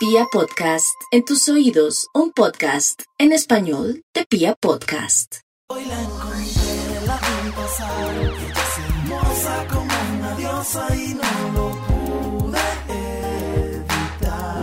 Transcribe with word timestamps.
Pia 0.00 0.24
Podcast, 0.32 0.96
en 1.10 1.26
tus 1.26 1.46
oídos, 1.50 2.08
un 2.14 2.32
podcast 2.32 3.02
en 3.18 3.32
español 3.32 4.02
de 4.14 4.24
Pia 4.24 4.54
Podcast. 4.58 5.40
Hoy 5.68 5.84
la 5.84 6.00
encontré, 6.00 7.06
la 7.06 7.16
vi 7.18 7.50
pasar, 7.50 8.16
ella 8.16 8.32
es 8.50 8.78
hermosa 8.78 9.66
como 9.68 9.92
una 10.16 10.34
diosa 10.36 10.88
y 10.96 11.12
no 11.12 11.52
lo 11.52 11.70
pude 11.86 12.58
evitar. 13.68 14.62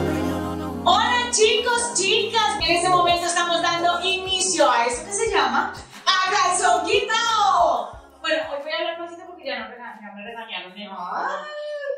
Hola 0.84 1.29
chicos, 1.29 1.93
chicas, 1.93 2.55
en 2.59 2.75
este 2.75 2.89
momento 2.89 3.27
estamos 3.27 3.61
dando 3.61 4.01
inicio 4.01 4.67
a 4.67 4.88
eso 4.88 5.05
que 5.05 5.13
se 5.13 5.29
llama 5.29 5.71
A 6.07 6.31
Calzón 6.31 6.83
Quitao. 6.83 7.91
Bueno, 8.21 8.41
hoy 8.54 8.63
voy 8.63 8.71
a 8.71 8.77
hablar 8.79 8.97
pasito 8.97 9.27
porque 9.27 9.45
ya, 9.45 9.59
no 9.59 9.69
me 9.69 10.23
regañaron. 10.23 10.71
¿eh? 10.75 10.89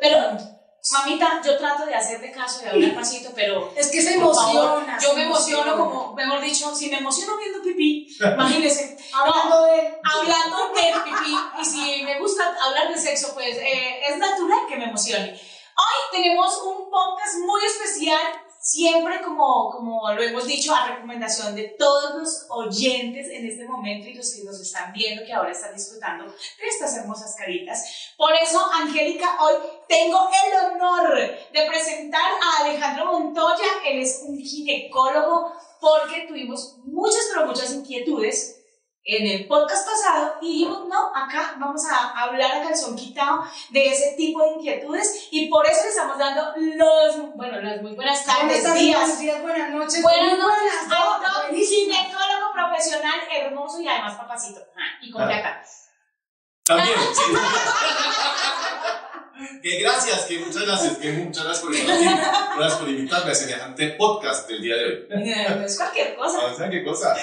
Pero, 0.01 0.58
mamita, 0.91 1.41
yo 1.43 1.57
trato 1.57 1.85
de 1.85 1.95
hacerte 1.95 2.31
caso 2.31 2.61
y 2.63 2.67
hablar 2.67 2.95
pasito, 2.95 3.31
pero... 3.35 3.71
Es 3.75 3.87
que 3.89 4.01
se 4.01 4.15
emociona. 4.15 4.97
yo 5.01 5.13
me 5.13 5.23
emociono 5.23 5.77
como, 5.77 6.13
mejor 6.13 6.41
dicho, 6.41 6.73
si 6.75 6.89
me 6.89 6.97
emociono 6.97 7.37
viendo 7.37 7.61
pipí, 7.61 8.07
imagínense. 8.19 8.97
Hablando 9.13 9.65
de. 9.65 9.97
hablando 10.03 10.73
de 10.73 10.93
pipí 11.03 11.37
y 11.61 11.65
si 11.65 12.03
me 12.03 12.19
gusta 12.19 12.55
hablar 12.61 12.93
de 12.93 12.99
sexo, 12.99 13.33
pues 13.33 13.57
eh, 13.57 14.01
es 14.07 14.17
natural 14.17 14.59
que 14.67 14.75
me 14.77 14.85
emocione. 14.85 15.31
Hoy 15.31 16.11
tenemos 16.11 16.61
un 16.63 16.89
podcast 16.89 17.37
muy 17.39 17.65
especial, 17.65 18.21
siempre 18.69 19.19
como, 19.23 19.71
como 19.71 20.13
lo 20.13 20.21
hemos 20.21 20.45
dicho, 20.45 20.75
a 20.75 20.85
recomendación 20.85 21.55
de 21.55 21.69
todos 21.69 22.15
los 22.15 22.45
oyentes 22.49 23.27
en 23.27 23.47
este 23.47 23.65
momento 23.65 24.07
y 24.07 24.13
los 24.13 24.31
que 24.31 24.43
nos 24.43 24.59
están 24.59 24.93
viendo, 24.93 25.25
que 25.25 25.33
ahora 25.33 25.51
están 25.51 25.73
disfrutando 25.75 26.25
de 26.25 26.67
estas 26.67 26.95
hermosas 26.97 27.35
caritas. 27.35 28.13
Por 28.15 28.31
eso, 28.33 28.59
Angélica, 28.71 29.37
hoy 29.41 29.55
tengo 29.87 30.29
el 30.45 30.73
honor 30.73 31.17
de 31.17 31.65
presentar 31.67 32.21
a 32.21 32.63
Alejandro 32.63 33.05
Montoya. 33.05 33.65
Él 33.87 34.01
es 34.01 34.23
un 34.27 34.37
ginecólogo 34.37 35.51
porque 35.81 36.25
tuvimos 36.27 36.77
muchas, 36.83 37.27
pero 37.33 37.47
muchas 37.47 37.73
inquietudes 37.73 38.58
en 39.05 39.25
el 39.27 39.47
podcast 39.47 39.87
pasado 39.87 40.35
y 40.41 40.51
dijimos, 40.51 40.87
no, 40.87 41.07
acá 41.15 41.55
vamos 41.57 41.81
a 41.89 42.09
hablar 42.21 42.51
a 42.51 42.63
calzón 42.63 42.95
quitado 42.95 43.43
de 43.71 43.85
ese 43.87 44.13
tipo 44.17 44.41
de 44.43 44.49
inquietudes 44.51 45.27
y 45.31 45.47
por 45.47 45.65
eso 45.65 45.83
le 45.83 45.89
estamos 45.89 46.17
dando 46.17 46.53
los, 46.57 47.35
bueno, 47.35 47.59
las 47.61 47.81
muy 47.81 47.95
buenas 47.95 48.23
tardes, 48.25 48.61
días. 48.75 48.99
buenos 48.99 49.19
días, 49.19 49.41
buenas 49.41 49.69
noches. 49.71 50.01
Buenas 50.03 50.37
noches 50.37 50.87
buenas, 50.89 51.25
a 51.37 51.49
un 51.49 51.55
ginecólogo 51.57 52.53
profesional 52.53 53.19
hermoso 53.31 53.79
y 53.81 53.87
además 53.87 54.15
papacito. 54.15 54.59
Ah, 54.75 54.99
y 55.01 55.09
con 55.11 55.23
Ah. 55.23 55.27
plata. 55.27 55.63
También, 56.65 56.97
sí. 57.15 57.23
que 59.61 59.79
gracias, 59.79 60.25
que 60.25 60.39
muchas 60.39 60.65
gracias, 60.65 60.97
que 60.97 61.11
muchas 61.11 61.43
gracias 61.43 61.65
por 61.65 61.75
invitarme, 61.75 62.21
gracias 62.57 62.79
por 62.79 62.89
invitarme 62.89 63.31
a 63.31 63.35
semejante 63.35 63.89
podcast 63.91 64.49
del 64.49 64.61
día 64.61 64.75
de 64.75 64.85
hoy. 64.85 65.07
No 65.09 65.65
es 65.65 65.77
cualquier 65.77 66.15
cosa. 66.15 66.45
O 66.45 66.55
sea, 66.55 66.69
qué 66.69 66.83
cosa. 66.83 67.15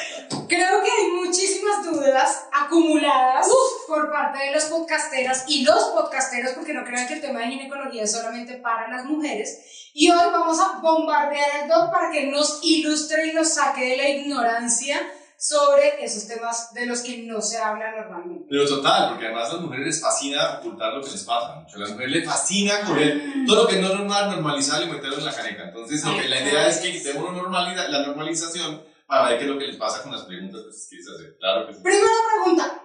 Creo 0.48 0.82
que 0.82 0.90
hay 0.90 1.10
muchísimas 1.12 1.84
dudas 1.84 2.46
acumuladas 2.52 3.48
por 3.86 4.10
parte 4.10 4.44
de 4.44 4.52
los 4.52 4.64
podcasteras 4.64 5.44
y 5.48 5.64
los 5.64 5.84
podcasteros, 5.86 6.52
porque 6.52 6.74
no 6.74 6.84
crean 6.84 7.06
que 7.06 7.14
el 7.14 7.20
tema 7.20 7.40
de 7.40 7.48
ginecología 7.48 8.04
es 8.04 8.12
solamente 8.12 8.54
para 8.58 8.88
las 8.88 9.04
mujeres. 9.04 9.90
Y 9.94 10.10
hoy 10.10 10.30
vamos 10.30 10.58
a 10.60 10.78
bombardear 10.80 11.62
el 11.62 11.68
doc 11.68 11.90
para 11.90 12.10
que 12.10 12.26
nos 12.26 12.60
ilustre 12.62 13.28
y 13.28 13.32
nos 13.32 13.54
saque 13.54 13.82
de 13.82 13.96
la 13.96 14.08
ignorancia 14.08 15.00
sobre 15.38 16.02
esos 16.04 16.26
temas 16.26 16.72
de 16.72 16.86
los 16.86 17.00
que 17.02 17.18
no 17.24 17.40
se 17.42 17.58
habla 17.58 17.92
normalmente. 17.92 18.46
Pero 18.48 18.66
total, 18.66 19.10
porque 19.10 19.26
además 19.26 19.50
a 19.50 19.52
las 19.54 19.62
mujeres 19.62 19.86
les 19.86 20.00
fascina 20.00 20.58
ocultar 20.58 20.94
lo 20.94 21.02
que 21.02 21.10
les 21.10 21.24
pasa. 21.24 21.56
mucho. 21.56 21.76
A 21.76 21.80
las 21.80 21.90
mujeres 21.90 22.12
les 22.12 22.24
fascina 22.24 22.80
coger 22.86 23.22
todo 23.46 23.62
lo 23.64 23.68
que 23.68 23.76
no 23.76 23.88
es 23.88 23.94
normal, 23.94 24.30
normalizarlo 24.30 24.86
y 24.86 24.90
meterlo 24.90 25.18
en 25.18 25.24
la 25.24 25.34
caneca. 25.34 25.64
Entonces, 25.64 26.04
lo 26.04 26.16
que, 26.16 26.28
la 26.28 26.40
idea 26.40 26.66
es 26.66 26.78
que 26.78 26.92
quitemos 26.92 27.30
normaliza- 27.34 27.88
la 27.88 28.06
normalización 28.06 28.82
para 29.06 29.28
ver 29.28 29.38
qué 29.38 29.44
es 29.44 29.50
lo 29.50 29.58
que 29.58 29.66
les 29.68 29.76
pasa 29.76 30.02
con 30.02 30.12
las 30.12 30.22
preguntas 30.22 30.62
que 30.62 30.66
les 30.68 30.86
quieres 30.88 31.08
hacer. 31.08 31.36
Claro 31.38 31.66
que 31.66 31.74
sí. 31.74 31.80
Primera 31.82 32.10
pregunta. 32.34 32.82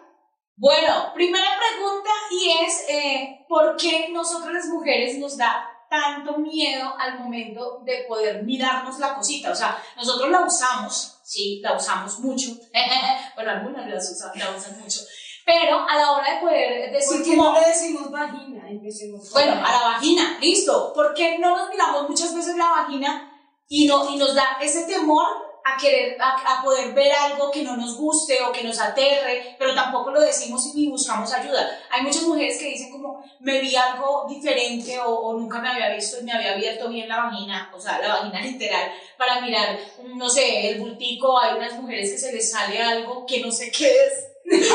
Bueno, 0.58 1.12
primera 1.16 1.50
pregunta 1.58 2.10
y 2.30 2.52
es, 2.66 2.84
eh, 2.90 3.46
¿por 3.50 3.76
qué 3.78 4.10
nosotras 4.12 4.54
las 4.54 4.66
mujeres 4.68 5.18
nos 5.18 5.36
da 5.38 5.68
tanto 5.90 6.38
miedo 6.38 6.94
al 7.00 7.18
momento 7.20 7.82
de 7.84 8.06
poder 8.08 8.44
mirarnos 8.44 9.00
la 9.00 9.16
cosita? 9.16 9.52
O 9.52 9.56
sea, 9.56 9.82
nosotros 9.98 10.30
la 10.30 10.42
usamos, 10.46 11.20
sí, 11.32 11.62
la 11.64 11.78
usamos 11.78 12.20
mucho. 12.20 12.52
bueno, 13.36 13.52
algunas 13.52 13.90
las 13.90 14.12
usan, 14.12 14.32
la 14.36 14.52
usan 14.52 14.80
mucho. 14.82 15.00
Pero 15.46 15.80
a 15.88 15.98
la 15.98 16.12
hora 16.12 16.34
de 16.34 16.42
poder 16.42 16.92
decir 16.92 17.18
¿Por 17.18 17.26
qué 17.26 17.38
como, 17.38 17.54
no 17.54 17.60
le 17.60 17.68
decimos 17.68 18.12
vagina? 18.12 18.70
Empecemos 18.70 19.32
bueno, 19.32 19.54
a 19.54 19.72
la 19.72 19.82
vagina, 19.94 20.38
listo. 20.40 20.92
¿Por 20.94 21.14
qué 21.14 21.40
no 21.40 21.58
nos 21.58 21.70
miramos 21.70 22.10
muchas 22.10 22.36
veces 22.36 22.58
la 22.58 22.70
vagina 22.70 23.32
y, 23.68 23.88
no, 23.88 24.10
y 24.10 24.18
nos 24.18 24.36
da 24.36 24.58
ese 24.62 24.86
temor 24.86 25.26
a 25.64 25.78
querer, 25.78 26.18
a, 26.20 26.60
a 26.60 26.64
poder 26.64 26.94
ver 26.94 27.12
algo 27.12 27.52
que 27.52 27.64
no 27.64 27.78
nos 27.78 27.96
guste 27.96 28.42
o 28.42 28.52
que 28.52 28.64
nos 28.64 28.80
aterre, 28.80 29.56
pero 29.60 29.76
tampoco 29.76 30.12
lo 30.12 30.22
decimos 30.22 30.74
ni 30.76 30.88
buscamos 30.88 31.32
ayuda? 31.34 31.80
Hay 31.90 32.02
muchas 32.02 32.24
mujeres 32.24 32.58
que 32.58 32.70
dicen 32.70 32.92
como, 32.92 33.24
me 33.40 33.60
vi 33.62 33.76
algo 33.76 34.26
diferente 34.28 35.00
o, 35.00 35.10
o 35.10 35.40
nunca 35.40 35.60
me 35.60 35.70
había 35.70 35.94
visto 35.94 36.20
y 36.20 36.24
me 36.24 36.34
había 36.34 36.54
abierto 36.54 36.90
bien 36.90 37.08
la 37.08 37.24
vagina, 37.24 37.72
o 37.74 37.80
sea, 37.80 38.00
la 38.00 38.16
vagina 38.16 38.42
literal, 38.46 38.92
para 39.18 39.42
mirar, 39.42 39.78
no 40.16 40.30
sé, 40.30 40.70
el 40.72 40.80
bultico. 40.80 41.40
Hay 41.40 41.58
unas 41.58 41.74
mujeres 41.74 42.12
que 42.12 42.18
se 42.18 42.34
les 42.34 42.52
sale 42.52 42.82
algo 42.82 43.26
que 43.26 43.42
no 43.42 43.52
sé 43.52 43.72
qué 43.72 43.88
es. 43.88 44.28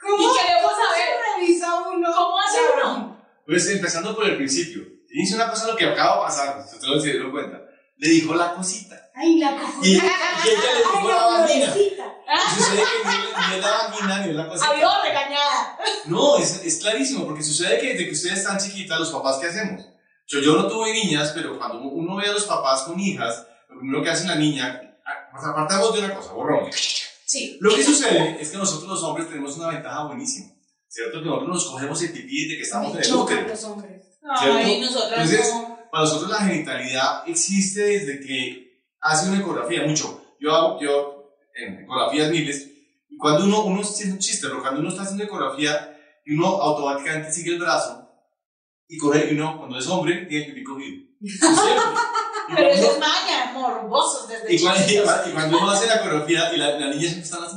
¿Cómo, 0.00 0.16
y 0.16 0.36
queremos 0.36 0.72
cómo 0.72 0.84
saber. 0.84 1.06
se 1.06 1.40
revisa 1.40 1.80
uno? 1.88 2.12
¿Cómo 2.12 2.40
hace 2.40 2.58
uno? 2.74 3.22
Pues 3.46 3.68
empezando 3.70 4.14
por 4.14 4.26
el 4.26 4.36
principio. 4.36 4.82
Inicia 5.10 5.36
una 5.36 5.50
cosa 5.50 5.66
lo 5.66 5.76
que 5.76 5.86
acaba 5.86 6.16
de 6.16 6.22
pasar, 6.22 6.66
si 6.66 6.76
ustedes 6.76 7.02
se 7.02 7.10
dieron 7.10 7.30
cuenta. 7.30 7.60
Le 7.96 8.08
dijo 8.08 8.34
la 8.34 8.54
cosita. 8.54 9.01
Ay, 9.22 9.38
la 9.38 9.50
Y, 9.82 9.94
y 9.94 9.98
cojota. 9.98 10.48
ella 10.48 10.72
le 10.72 10.78
dijo 10.78 10.92
Ay, 10.96 11.60
la. 11.60 11.76
Y 12.34 12.54
sucede 12.56 12.82
que 12.82 13.08
ni, 13.08 13.54
es 13.56 13.62
la 13.62 13.70
vagina 13.70 14.18
ni 14.20 14.30
es 14.30 14.36
la 14.36 14.48
cosita. 14.48 14.68
Había 14.70 15.02
regañada. 15.02 15.78
No, 16.06 16.36
es, 16.38 16.62
es 16.64 16.78
clarísimo, 16.80 17.24
porque 17.26 17.42
sucede 17.42 17.78
que 17.78 17.88
desde 17.92 18.06
que 18.06 18.12
ustedes 18.12 18.38
están 18.38 18.58
chiquitas, 18.58 18.98
los 18.98 19.10
papás, 19.10 19.38
¿qué 19.38 19.46
hacemos? 19.46 19.82
Yo, 20.26 20.40
yo 20.40 20.54
no 20.56 20.66
tuve 20.66 20.92
niñas, 20.92 21.32
pero 21.34 21.58
cuando 21.58 21.78
uno 21.80 22.16
ve 22.16 22.28
a 22.28 22.32
los 22.32 22.44
papás 22.44 22.82
con 22.82 22.98
hijas, 22.98 23.46
lo 23.68 23.78
primero 23.78 24.02
que 24.02 24.10
hace 24.10 24.26
la 24.26 24.36
niña, 24.36 24.80
apartamos 25.32 25.92
de 25.94 26.00
una 26.00 26.14
cosa, 26.14 26.32
borrón. 26.32 26.70
Sí. 26.72 27.58
Lo 27.60 27.74
que 27.74 27.82
sucede 27.84 28.38
es 28.40 28.50
que 28.50 28.56
nosotros 28.58 28.88
los 28.88 29.02
hombres 29.02 29.28
tenemos 29.28 29.56
una 29.56 29.68
ventaja 29.68 30.04
buenísima, 30.04 30.52
¿cierto? 30.88 31.20
Que 31.20 31.26
nosotros 31.26 31.48
nos 31.48 31.66
cogemos 31.66 32.02
el 32.02 32.12
pipí 32.12 32.42
desde 32.44 32.56
que 32.56 32.62
estamos 32.62 32.94
en 32.96 33.02
el 33.02 33.14
útero. 33.14 33.48
los 33.48 33.64
hombres. 33.64 34.02
Ay, 34.28 34.80
nosotras 34.80 35.30
Entonces, 35.30 35.54
no. 35.54 35.78
Para 35.90 36.04
nosotros 36.04 36.30
la 36.30 36.38
genitalidad 36.46 37.22
existe 37.28 37.82
desde 37.82 38.20
que 38.20 38.61
hace 39.02 39.28
una 39.28 39.40
ecografía, 39.40 39.84
mucho. 39.86 40.24
Yo 40.40 40.54
hago, 40.54 40.80
yo, 40.80 41.34
en 41.54 41.80
ecografías 41.80 42.30
miles, 42.30 42.68
y 43.08 43.18
cuando 43.18 43.44
uno, 43.44 43.64
uno 43.64 43.82
es 43.82 44.04
un 44.06 44.18
chiste, 44.18 44.46
pero 44.48 44.62
cuando 44.62 44.80
uno 44.80 44.88
está 44.88 45.02
haciendo 45.02 45.24
ecografía, 45.24 45.98
y 46.24 46.34
uno 46.34 46.46
automáticamente 46.46 47.32
sigue 47.32 47.52
el 47.52 47.58
brazo, 47.58 48.08
y 48.88 48.96
coge, 48.96 49.28
y 49.30 49.34
uno, 49.34 49.58
cuando 49.58 49.78
es 49.78 49.86
hombre, 49.88 50.26
tiene 50.26 50.46
el 50.46 50.54
pipí 50.54 50.64
cogido. 50.64 51.02
Pero 52.54 52.68
eso 52.68 52.92
es 52.92 52.98
maña, 52.98 53.52
morbosos 53.54 54.28
desde 54.28 54.54
y 54.54 54.60
cuando, 54.60 54.92
y 54.92 55.32
cuando 55.32 55.58
uno 55.58 55.70
hace 55.70 55.86
la 55.86 55.96
ecografía 55.96 56.52
y 56.52 56.58
la, 56.58 56.78
la 56.78 56.88
niña 56.88 57.08
siempre 57.08 57.22
está 57.22 57.38
así. 57.44 57.56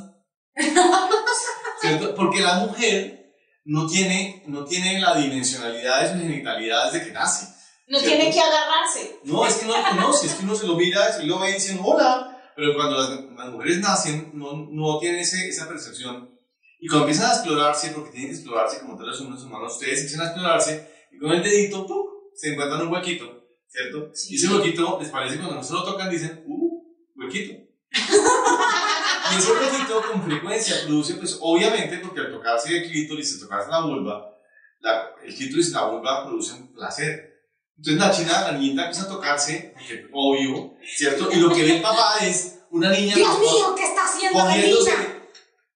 ¿Cierto? 1.82 2.16
Porque 2.16 2.42
la 2.42 2.60
mujer 2.60 3.36
no 3.66 3.88
tiene, 3.88 4.44
no 4.48 4.64
tiene 4.64 5.00
la 5.00 5.16
dimensionalidad 5.16 6.02
de 6.02 6.14
su 6.14 6.20
genitalidad 6.20 6.92
desde 6.92 7.08
que 7.08 7.12
nace. 7.12 7.55
No 7.88 8.00
¿cierto? 8.00 8.18
tiene 8.18 8.34
que 8.34 8.40
agarrarse. 8.40 9.20
No, 9.24 9.46
es 9.46 9.56
que 9.56 9.66
no 9.66 9.78
lo 9.78 9.84
conoce, 9.84 10.28
es 10.28 10.34
que 10.34 10.44
uno 10.44 10.56
se 10.56 10.68
lo 10.68 10.76
mira 10.76 11.22
y 11.22 11.26
lo 11.26 11.40
ve 11.40 11.54
diciendo 11.54 11.84
hola. 11.84 12.32
Pero 12.56 12.74
cuando 12.74 12.98
las, 12.98 13.10
las 13.10 13.50
mujeres 13.50 13.80
nacen, 13.80 14.32
no, 14.34 14.68
no 14.72 14.98
tienen 14.98 15.20
ese, 15.20 15.50
esa 15.50 15.68
percepción. 15.68 16.36
Y 16.80 16.88
cuando 16.88 17.08
empiezan 17.08 17.32
a 17.32 17.34
explorarse, 17.34 17.90
porque 17.90 18.12
tienen 18.12 18.30
que 18.30 18.36
explorarse 18.36 18.80
como 18.80 18.96
todos 18.96 19.10
los 19.10 19.22
humanos 19.22 19.44
humanos, 19.44 19.74
ustedes 19.74 20.02
empiezan 20.02 20.22
a 20.22 20.30
explorarse 20.30 20.96
y 21.12 21.18
con 21.18 21.32
el 21.32 21.44
dedito, 21.44 21.86
¡pum! 21.86 22.06
se 22.34 22.54
encuentran 22.54 22.82
un 22.82 22.94
huequito, 22.94 23.44
¿cierto? 23.68 24.12
Sí. 24.14 24.34
Y 24.34 24.36
ese 24.38 24.54
huequito, 24.54 24.98
les 25.02 25.10
parece 25.10 25.38
cuando 25.38 25.56
no 25.56 25.64
se 25.64 25.74
lo 25.74 25.84
tocan, 25.84 26.10
dicen, 26.10 26.44
¡uh! 26.46 26.84
Huequito. 27.16 27.54
y 27.92 29.38
ese 29.38 29.52
huequito 29.52 30.02
con 30.12 30.24
frecuencia 30.24 30.76
produce, 30.86 31.16
pues 31.16 31.38
obviamente, 31.42 32.00
porque 32.00 32.20
al 32.20 32.32
tocarse 32.32 32.78
el 32.78 32.90
clítoris, 32.90 33.34
al 33.34 33.40
tocarse 33.40 33.72
la 33.72 33.82
vulva, 33.82 34.38
la, 34.80 35.12
el 35.24 35.34
clítoris 35.34 35.70
y 35.70 35.74
la 35.74 35.86
vulva 35.86 36.26
producen 36.26 36.74
placer. 36.74 37.35
Entonces 37.78 38.02
la 38.02 38.12
china, 38.12 38.52
la 38.52 38.58
niñita 38.58 38.84
empieza 38.84 39.04
a 39.04 39.10
tocarse, 39.10 39.74
porque 39.74 40.08
obvio, 40.14 40.74
¿cierto? 40.96 41.30
Y 41.32 41.36
lo 41.38 41.50
que 41.50 41.64
ve 41.64 41.76
el 41.78 41.82
papá 41.82 42.18
es 42.22 42.60
una 42.72 42.90
niña 42.90 43.16
Dios 43.16 43.40
mío, 43.40 43.76
¿qué 43.76 43.84
está 43.84 44.06
haciendo 44.06 44.40
la 44.40 44.56
niña? 44.56 45.16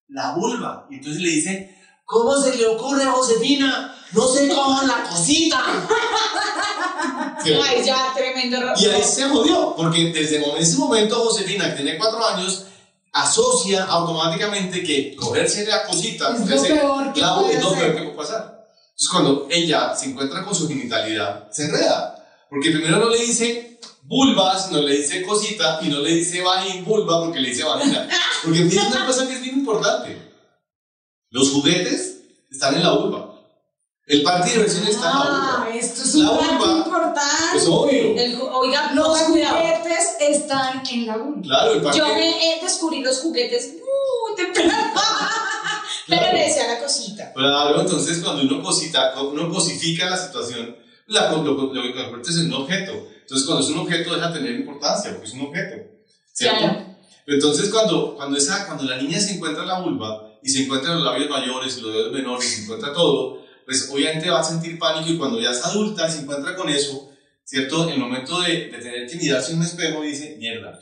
la 0.09 0.33
vulva. 0.33 0.87
Y 0.89 0.95
entonces 0.95 1.21
le 1.21 1.29
dice, 1.29 1.77
¿cómo 2.05 2.35
se 2.41 2.55
le 2.55 2.65
ocurre 2.67 3.03
a 3.03 3.11
Josefina? 3.11 3.95
No 4.11 4.27
se 4.27 4.47
cojan 4.49 4.87
la 4.87 5.03
cosita. 5.03 5.61
¿Cierto? 7.43 7.63
Ay, 7.63 7.83
ya, 7.85 8.11
tremendo 8.15 8.57
error. 8.57 8.73
Y 8.77 8.85
ahí 8.85 9.03
se 9.03 9.29
jodió, 9.29 9.75
porque 9.75 10.11
desde 10.11 10.41
ese 10.59 10.77
momento 10.77 11.15
Josefina, 11.15 11.69
que 11.69 11.83
tiene 11.83 11.97
cuatro 11.97 12.25
años, 12.25 12.65
asocia 13.13 13.85
automáticamente 13.85 14.83
que 14.83 15.15
cogerse 15.15 15.65
la 15.65 15.83
cosita 15.83 16.35
Es 16.35 16.49
lo 16.49 16.63
peor 16.63 17.13
que 17.13 17.21
puede 17.21 18.15
pasar. 18.15 18.58
Entonces 18.99 19.09
cuando 19.13 19.47
ella 19.49 19.95
se 19.95 20.09
encuentra 20.09 20.43
con 20.43 20.53
su 20.53 20.67
genitalidad, 20.67 21.49
se 21.51 21.65
enreda. 21.65 22.15
Porque 22.49 22.69
primero 22.71 22.97
no 22.97 23.07
le 23.09 23.19
dice, 23.19 23.79
vulva, 24.03 24.59
sino 24.59 24.81
le 24.81 24.97
dice 24.97 25.21
cosita 25.21 25.79
y 25.81 25.87
no 25.87 25.99
le 25.99 26.15
dice 26.15 26.41
vagina, 26.41 26.83
vulva 26.85 27.21
porque 27.23 27.39
le 27.39 27.49
dice 27.49 27.63
vagina. 27.63 28.09
Porque 28.43 28.67
es 28.67 28.73
una 28.87 29.05
cosa 29.05 29.25
que 29.25 29.35
es 29.35 29.41
bien 29.41 29.59
importante. 29.59 30.17
Los 31.29 31.49
juguetes 31.51 32.23
están 32.51 32.75
en 32.75 32.83
la 32.83 32.91
vulva. 32.91 33.35
El 34.05 34.21
parque 34.23 34.49
de 34.49 34.55
diversión 34.57 34.87
está 34.87 35.11
en 35.11 35.17
la 35.17 35.21
Ah, 35.23 35.57
vulva. 35.63 35.75
esto 35.77 36.01
es 36.01 36.15
La 36.15 36.31
un 36.31 36.57
vulva 36.57 36.77
importante. 36.79 37.57
Es 37.57 37.67
obvio. 37.67 38.15
El 38.19 38.41
oiga, 38.41 38.91
Los 38.95 39.17
juguetes 39.19 40.15
están 40.19 40.83
en 40.91 41.05
la 41.07 41.15
vulva. 41.17 41.41
Claro, 41.43 41.71
el 41.73 41.81
parque. 41.83 41.99
Yo 41.99 42.07
me 42.15 42.29
eh, 42.53 42.59
descubrí 42.61 43.01
los 43.01 43.19
juguetes 43.21 43.75
muy 43.75 44.35
temprano. 44.35 44.73
Pero 46.09 46.33
le 46.33 46.43
decía 46.43 46.67
la 46.67 46.79
cosita. 46.79 47.33
Claro, 47.33 47.81
entonces 47.81 48.19
cuando 48.19 48.43
uno 48.43 48.63
cosita, 48.63 49.13
uno 49.21 49.49
cosifica 49.49 50.09
la 50.09 50.17
situación, 50.17 50.75
la, 51.07 51.31
lo, 51.31 51.43
lo, 51.43 51.73
lo 51.73 51.81
que 51.81 52.29
es 52.29 52.37
en 52.37 52.47
un 52.47 52.61
objeto. 52.63 53.07
Entonces 53.21 53.45
cuando 53.45 53.63
es 53.63 53.71
un 53.71 53.79
objeto 53.79 54.15
deja 54.15 54.29
de 54.29 54.39
tener 54.39 54.55
importancia, 54.59 55.11
porque 55.11 55.27
es 55.27 55.33
un 55.33 55.41
objeto. 55.41 55.75
¿Cierto? 56.33 56.59
Claro. 56.59 56.85
Pero 57.25 57.35
entonces 57.37 57.69
cuando, 57.69 58.15
cuando, 58.15 58.37
esa, 58.37 58.65
cuando 58.65 58.85
la 58.85 58.97
niña 58.97 59.19
se 59.19 59.33
encuentra 59.33 59.61
en 59.63 59.69
la 59.69 59.79
vulva 59.81 60.33
y 60.41 60.49
se 60.49 60.63
encuentra 60.63 60.91
en 60.93 61.03
los 61.03 61.05
labios 61.05 61.29
mayores 61.29 61.77
y 61.77 61.81
los 61.81 61.93
dedos 61.93 62.11
menores 62.11 62.45
y 62.45 62.55
se 62.55 62.63
encuentra 62.63 62.91
todo, 62.91 63.43
pues 63.65 63.87
obviamente 63.93 64.29
va 64.31 64.39
a 64.39 64.43
sentir 64.43 64.79
pánico 64.79 65.11
y 65.11 65.17
cuando 65.17 65.39
ya 65.39 65.51
es 65.51 65.63
adulta 65.63 66.07
y 66.07 66.11
se 66.11 66.21
encuentra 66.21 66.55
con 66.55 66.69
eso, 66.69 67.11
¿cierto? 67.43 67.83
En 67.83 67.89
el 67.91 67.99
momento 67.99 68.41
de, 68.41 68.69
de 68.69 68.77
tener 68.79 69.07
que 69.07 69.15
mirarse 69.17 69.51
en 69.51 69.59
un 69.59 69.65
espejo 69.65 70.01
dice, 70.01 70.37
mierda, 70.39 70.79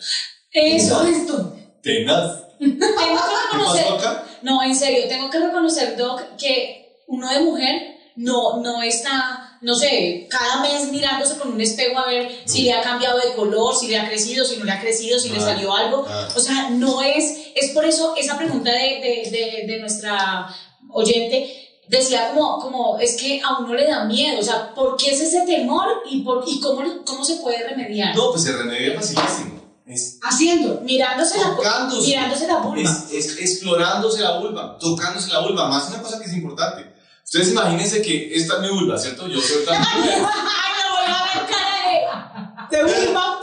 Eso. 0.53 1.05
esto. 1.05 1.57
tenaz. 1.83 2.43
Tengo 2.59 2.77
que 2.77 2.85
¿Qué 2.87 3.63
pasó 3.65 3.95
acá? 3.95 4.26
No, 4.41 4.61
en 4.63 4.75
serio, 4.75 5.07
tengo 5.07 5.29
que 5.29 5.39
reconocer, 5.39 5.95
Doc, 5.97 6.21
que 6.37 7.01
uno 7.07 7.29
de 7.29 7.39
mujer 7.41 7.95
no, 8.15 8.61
no 8.61 8.81
está, 8.81 9.57
no 9.61 9.75
sé, 9.75 10.27
cada 10.29 10.61
mes 10.61 10.91
mirándose 10.91 11.37
con 11.37 11.53
un 11.53 11.61
espejo 11.61 11.99
a 11.99 12.07
ver 12.07 12.31
si 12.45 12.63
le 12.63 12.73
ha 12.73 12.81
cambiado 12.81 13.19
de 13.19 13.33
color, 13.35 13.75
si 13.75 13.87
le 13.87 13.97
ha 13.97 14.07
crecido, 14.07 14.43
si 14.43 14.57
no 14.57 14.65
le 14.65 14.71
ha 14.71 14.79
crecido, 14.81 15.19
si 15.19 15.29
le 15.29 15.37
Ah, 15.37 15.41
salió 15.41 15.73
algo. 15.75 16.05
ah. 16.07 16.27
O 16.35 16.39
sea, 16.39 16.69
no 16.71 17.01
es, 17.03 17.47
es 17.55 17.71
por 17.71 17.85
eso 17.85 18.15
esa 18.17 18.37
pregunta 18.37 18.71
de, 18.71 18.79
de, 18.79 19.29
de, 19.31 19.67
de 19.73 19.79
nuestra 19.79 20.47
oyente 20.91 21.63
decía 21.87 22.29
como, 22.33 22.59
como, 22.59 22.99
es 22.99 23.15
que 23.15 23.39
a 23.41 23.59
uno 23.59 23.73
le 23.73 23.85
da 23.87 24.03
miedo, 24.05 24.39
o 24.39 24.43
sea, 24.43 24.73
¿por 24.73 24.97
qué 24.97 25.11
es 25.11 25.21
ese 25.21 25.41
temor 25.45 25.85
y, 26.09 26.21
por, 26.21 26.43
y 26.45 26.59
cómo, 26.59 26.81
cómo 27.05 27.23
se 27.23 27.35
puede 27.37 27.65
remediar? 27.67 28.15
No, 28.15 28.31
pues 28.31 28.43
se 28.43 28.51
remedia 28.51 28.93
facilísimo. 28.95 29.56
Es 29.87 30.19
Haciendo. 30.21 30.81
Mirándose 30.83 31.39
la, 31.39 31.55
mirándose 32.01 32.45
la 32.45 32.57
vulva. 32.57 32.81
Es, 32.81 33.11
es 33.11 33.39
explorándose 33.39 34.21
la 34.21 34.37
vulva, 34.39 34.77
tocándose 34.77 35.31
la 35.31 35.39
vulva. 35.39 35.69
Más 35.69 35.89
una 35.89 36.01
cosa 36.01 36.19
que 36.19 36.25
es 36.25 36.33
importante. 36.33 36.93
Ustedes 37.23 37.51
imagínense 37.51 38.01
que 38.01 38.35
esta 38.35 38.55
es 38.55 38.61
mi 38.61 38.69
vulva, 38.69 38.97
¿cierto? 38.97 39.27
Yo 39.27 39.39
soy 39.39 39.63
tan. 39.65 39.75
Ay, 39.87 40.09
no 40.09 40.91
voy 40.91 41.05
a 41.07 41.23
ver 41.23 41.47
cara 41.49 42.69
de, 42.69 42.77
de 42.77 43.05
vulva. 43.05 43.39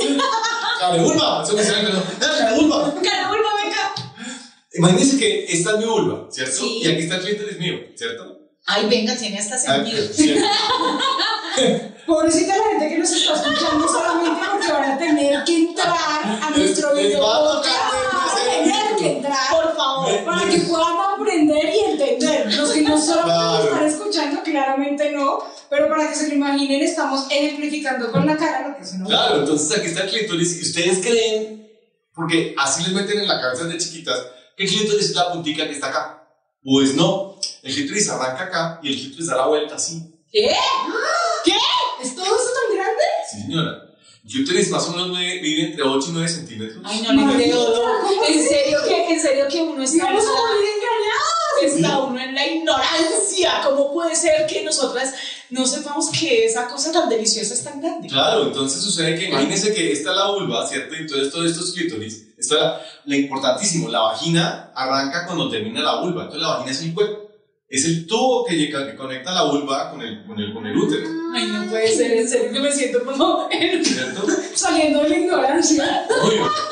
Cara 0.78 0.94
de 0.94 1.02
vulva. 1.02 1.42
Eso 1.42 1.54
me 1.54 1.64
sale. 1.64 1.90
Cara 2.20 2.50
de 2.50 2.60
vulva. 2.60 2.94
Cara 3.02 3.22
de 3.22 3.28
vulva, 3.28 3.50
venga. 3.62 3.94
Imagínense 4.74 5.18
que 5.18 5.46
esta 5.48 5.70
es 5.70 5.78
mi 5.78 5.84
vulva, 5.86 6.26
¿cierto? 6.30 6.56
Sí. 6.56 6.80
Y 6.82 6.88
aquí 6.88 7.02
está 7.04 7.16
el 7.16 7.24
clítoris 7.24 7.58
mío, 7.58 7.78
¿cierto? 7.96 8.38
Ay, 8.66 8.86
venga, 8.90 9.16
tiene 9.16 9.38
hasta 9.38 9.56
sentido. 9.56 10.12
¿cierto? 10.12 10.46
Pobrecita 12.06 12.54
la 12.56 12.64
gente 12.64 12.88
que 12.88 12.98
nos 12.98 13.10
está 13.12 13.34
escuchando 13.34 13.88
solamente 13.88 14.53
a 14.94 14.98
tener 14.98 15.44
que 15.44 15.56
entrar 15.56 16.40
a 16.42 16.50
nuestro 16.56 16.94
Les- 16.94 17.04
les 17.04 17.06
video. 17.12 17.22
va 17.26 17.58
a 17.58 17.62
tener 18.34 18.96
que 18.96 19.16
entrar 19.16 19.50
Por 19.50 19.76
favor. 19.76 20.24
para 20.24 20.48
que 20.50 20.58
puedan 20.58 20.96
aprender 21.14 21.74
y 21.74 21.90
entender. 21.92 22.54
Los 22.54 22.72
que 22.72 22.80
no 22.82 23.00
solo 23.00 23.22
Claro. 23.24 23.64
están 23.64 23.84
escuchando, 23.86 24.42
claramente 24.42 25.10
no, 25.12 25.38
pero 25.70 25.88
para 25.88 26.08
que 26.08 26.14
se 26.14 26.28
lo 26.28 26.34
imaginen, 26.34 26.82
estamos 26.82 27.26
ejemplificando 27.30 28.10
con 28.12 28.26
la 28.26 28.36
cara 28.36 28.68
lo 28.68 28.76
que 28.76 28.82
es 28.82 28.92
una 28.92 29.06
Claro, 29.06 29.40
entonces 29.40 29.78
aquí 29.78 29.88
está 29.88 30.02
el 30.04 30.10
clítoris 30.10 30.58
y 30.58 30.62
ustedes 30.62 30.98
creen, 31.06 31.68
porque 32.14 32.54
así 32.58 32.82
les 32.84 32.92
meten 32.92 33.20
en 33.20 33.28
la 33.28 33.40
cabeza 33.40 33.64
de 33.64 33.78
chiquitas, 33.78 34.18
que 34.56 34.64
el 34.64 34.70
clítoris 34.70 35.10
es 35.10 35.14
la 35.16 35.32
puntica 35.32 35.64
que 35.66 35.72
está 35.72 35.88
acá. 35.88 36.20
Pues 36.62 36.94
no, 36.94 37.36
el 37.62 37.74
clítoris 37.74 38.08
arranca 38.08 38.44
acá 38.44 38.80
y 38.82 38.88
el 38.92 38.94
clítoris 39.00 39.26
da 39.26 39.36
la 39.36 39.46
vuelta 39.46 39.74
así. 39.74 40.00
¿Qué? 40.32 40.50
¿Es 42.02 42.14
todo 42.14 42.26
eso 42.26 42.36
tan 42.68 42.76
grande? 42.76 43.02
Sí, 43.30 43.40
señora. 43.42 43.78
Clítoris 44.28 44.70
más 44.70 44.88
o 44.88 44.92
menos 44.92 45.10
mide- 45.10 45.40
mide 45.42 45.66
entre 45.66 45.82
8 45.82 46.06
y 46.08 46.12
9 46.12 46.28
centímetros. 46.28 46.78
Ay, 46.84 47.02
no 47.02 47.34
creo. 47.34 47.72
¿cómo 47.72 48.24
En 48.26 48.48
serio 48.48 48.78
que, 48.88 49.14
en 49.14 49.20
serio 49.20 49.44
que 49.50 49.62
uno 49.62 49.82
está, 49.82 50.04
Vamos 50.06 50.24
a 50.24 50.28
morir 50.28 50.68
engañados. 50.76 51.76
está 51.76 51.98
uno 52.00 52.20
en 52.20 52.34
la 52.34 52.46
ignorancia. 52.46 53.60
¿Cómo 53.64 53.92
puede 53.92 54.16
ser 54.16 54.46
que 54.46 54.62
nosotras 54.64 55.12
no 55.50 55.66
sepamos 55.66 56.10
que 56.10 56.46
esa 56.46 56.66
cosa 56.68 56.90
tan 56.90 57.08
deliciosa 57.08 57.52
es 57.54 57.64
tan 57.64 57.80
grande? 57.80 58.08
Claro, 58.08 58.44
entonces 58.46 58.80
sucede 58.82 59.18
que 59.18 59.26
imagínense 59.26 59.74
que 59.74 59.92
esta 59.92 60.10
es 60.10 60.16
la 60.16 60.30
vulva, 60.30 60.66
¿cierto? 60.66 60.94
Y 60.94 60.98
entonces 61.00 61.30
todos 61.30 61.50
estos 61.50 61.72
clítoris, 61.72 62.28
esto 62.38 62.56
era 62.56 62.80
lo 63.04 63.14
importantísimo, 63.14 63.88
la 63.90 64.00
vagina 64.00 64.72
arranca 64.74 65.26
cuando 65.26 65.50
termina 65.50 65.82
la 65.82 66.00
vulva, 66.00 66.22
entonces 66.22 66.42
la 66.42 66.48
vagina 66.56 66.70
es 66.72 66.80
el 66.82 66.96
hueco, 66.96 67.23
es 67.74 67.84
el 67.86 68.06
tubo 68.06 68.44
que, 68.44 68.56
que 68.56 68.96
conecta 68.96 69.32
la 69.32 69.42
vulva 69.42 69.90
con 69.90 70.00
el, 70.00 70.24
con 70.24 70.38
el, 70.38 70.54
con 70.54 70.64
el 70.64 70.78
útero, 70.78 71.08
Ay, 71.34 71.48
no 71.48 71.68
puede 71.68 71.92
ser, 71.92 72.12
en 72.12 72.28
serio 72.28 72.52
que 72.52 72.60
me 72.60 72.70
siento 72.70 73.04
como. 73.04 73.48
Saliendo 74.54 75.02
de 75.02 75.08
la 75.08 75.16
ignorancia. 75.18 76.06
Obvio. 76.22 76.50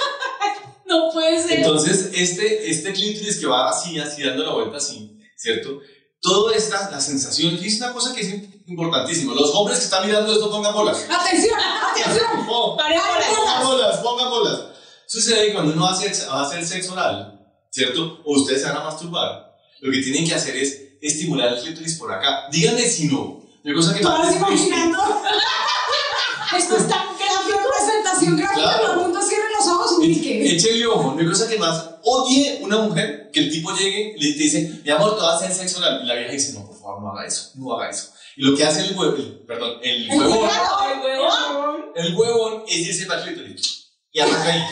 No 0.85 1.09
puede 1.11 1.43
ser. 1.43 1.61
Entonces, 1.61 2.11
este, 2.13 2.71
este 2.71 2.93
clítoris 2.93 3.39
que 3.39 3.47
va 3.47 3.71
así, 3.71 3.99
así, 3.99 4.23
dando 4.23 4.45
la 4.45 4.53
vuelta 4.53 4.77
así, 4.77 5.19
¿cierto? 5.35 5.81
Toda 6.21 6.55
esta, 6.55 6.91
la 6.91 7.01
sensación, 7.01 7.59
y 7.59 7.67
es 7.67 7.79
una 7.79 7.95
cosa 7.95 8.15
que 8.15 8.21
es 8.21 8.35
importantísima. 8.67 9.33
Los 9.33 9.55
hombres 9.55 9.79
que 9.79 9.85
están 9.85 10.05
mirando 10.05 10.31
esto, 10.31 10.51
pongan 10.51 10.75
bolas. 10.75 11.07
Atención, 11.09 11.59
atención. 11.59 12.27
Oh. 12.47 12.77
Pongan 12.77 13.65
bolas, 13.65 13.97
pongan 14.01 14.29
bolas. 14.29 14.61
Sucede 15.07 15.47
que 15.47 15.55
cuando 15.55 15.73
uno 15.73 15.85
va 15.85 15.93
a 15.93 15.93
hacer, 15.95 16.13
va 16.29 16.41
a 16.41 16.47
hacer 16.47 16.63
sexo 16.63 16.93
oral, 16.93 17.41
¿cierto? 17.71 18.21
O 18.27 18.35
ustedes 18.35 18.61
se 18.61 18.69
van 18.69 18.77
a 18.77 18.85
masturbar, 18.85 19.57
lo 19.81 19.91
que 19.91 20.03
tienen 20.03 20.27
que 20.27 20.35
hacer 20.35 20.57
es 20.57 20.82
estimular 21.03 21.53
el 21.53 21.61
clítoris 21.63 21.95
por 21.99 22.13
acá. 22.13 22.47
Díganme 22.51 22.83
si 22.83 23.09
no. 23.09 23.43
Una 23.65 23.75
cosa 23.75 23.95
que 23.95 24.01
¿Tú 24.01 24.09
imaginando? 24.37 24.99
Esto 26.57 26.77
es 26.77 26.89
tan 26.89 27.07
gráfico, 27.17 27.61
presentación 27.77 28.37
gráfica, 28.37 28.63
Claro. 28.63 28.83
todo 28.83 28.93
el 28.93 28.99
mundo 29.01 29.23
cierre 29.23 29.45
los 29.59 29.67
ojos, 29.69 29.93
ubique. 29.99 30.55
Échale 30.55 30.87
ojo, 30.87 31.09
una 31.13 31.29
cosa 31.31 31.49
que 31.49 31.59
más 31.59 31.91
odie 32.05 32.59
una 32.63 32.79
mujer, 32.79 33.31
que 33.33 33.41
el 33.41 33.51
tipo 33.51 33.73
llegue 33.75 34.15
y 34.17 34.21
le 34.21 34.33
dice, 34.39 34.81
mi 34.85 34.91
amor, 34.91 35.17
te 35.17 35.23
vas 35.23 35.41
a 35.43 35.47
hacer 35.47 35.57
sexo 35.57 35.79
oral. 35.79 36.01
Y 36.03 36.07
la 36.07 36.15
vieja 36.15 36.33
dice, 36.33 36.53
no, 36.53 36.67
por 36.67 36.77
favor, 36.79 37.03
no 37.03 37.13
haga 37.13 37.27
eso, 37.27 37.53
no 37.55 37.73
haga 37.75 37.89
eso. 37.91 38.11
Y 38.37 38.43
lo 38.43 38.57
que 38.57 38.65
hace 38.65 38.81
el 38.87 38.97
huevo, 38.99 39.17
el- 39.17 39.45
perdón, 39.47 39.79
el 39.83 40.11
El 40.11 40.19
huevón, 40.19 40.51
Ay, 40.81 40.99
huevón. 41.03 41.85
el 41.95 42.15
huevón 42.17 42.65
es 42.69 42.77
irse 42.79 43.07
para 43.07 43.21
el 43.23 43.29
clítoris. 43.29 43.93
Y 44.13 44.21
arranca 44.21 44.45
ahí. 44.53 44.63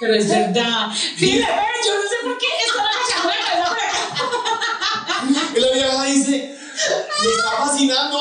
Pero 0.00 0.14
es 0.14 0.28
verdad. 0.28 0.88
Ve, 1.18 1.26
yo 1.38 1.94
no 1.94 2.02
sé 2.02 2.16
por 2.22 2.36
qué 2.38 2.46
estaba 2.66 2.88
echando 3.06 3.28
la. 3.30 3.35
Y 5.56 5.60
la 5.60 5.70
vieja 5.72 6.04
dice, 6.04 6.58
me 7.22 7.30
está 7.30 7.50
fascinando. 7.64 8.18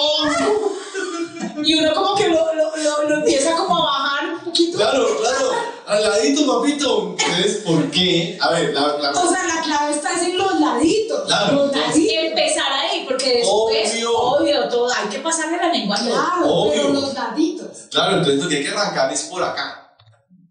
Y 1.64 1.74
uno 1.76 1.94
como 1.94 2.16
que 2.16 2.28
lo, 2.30 2.54
lo, 2.54 2.76
lo, 2.78 3.10
lo 3.10 3.16
empieza 3.16 3.56
como 3.56 3.78
a 3.78 3.86
bajar 3.86 4.34
un 4.36 4.40
poquito. 4.42 4.78
Claro, 4.78 5.08
claro, 5.20 5.52
al 5.88 6.04
ladito, 6.04 6.46
papito. 6.60 7.16
Entonces, 7.18 7.58
¿por 7.66 7.90
qué? 7.92 8.38
A 8.42 8.52
ver, 8.52 8.74
la, 8.74 8.98
la- 8.98 9.12
O 9.12 9.30
sea, 9.30 9.44
la 9.48 9.62
clave 9.62 9.94
está 9.94 10.14
es 10.14 10.22
en 10.24 10.38
los 10.38 10.60
laditos. 10.60 11.26
Claro. 11.26 11.54
Los 11.66 11.76
laditos. 11.76 12.14
Empezar 12.26 12.72
ahí, 12.72 13.06
porque 13.08 13.38
después, 13.38 13.92
Obvio. 13.94 14.18
obvio, 14.18 14.70
todo, 14.70 14.92
hay 14.94 15.08
que 15.10 15.20
pasarle 15.20 15.58
la 15.58 15.72
lengua. 15.72 15.98
Claro, 15.98 16.46
Obvio. 16.46 16.72
pero 16.74 16.90
los 16.94 17.14
laditos. 17.14 17.68
Claro, 17.92 18.18
entonces 18.18 18.44
lo 18.44 18.50
que 18.50 18.58
hay 18.58 18.64
que 18.64 18.70
arrancar 18.70 19.12
es 19.14 19.22
por 19.24 19.42
acá, 19.44 19.96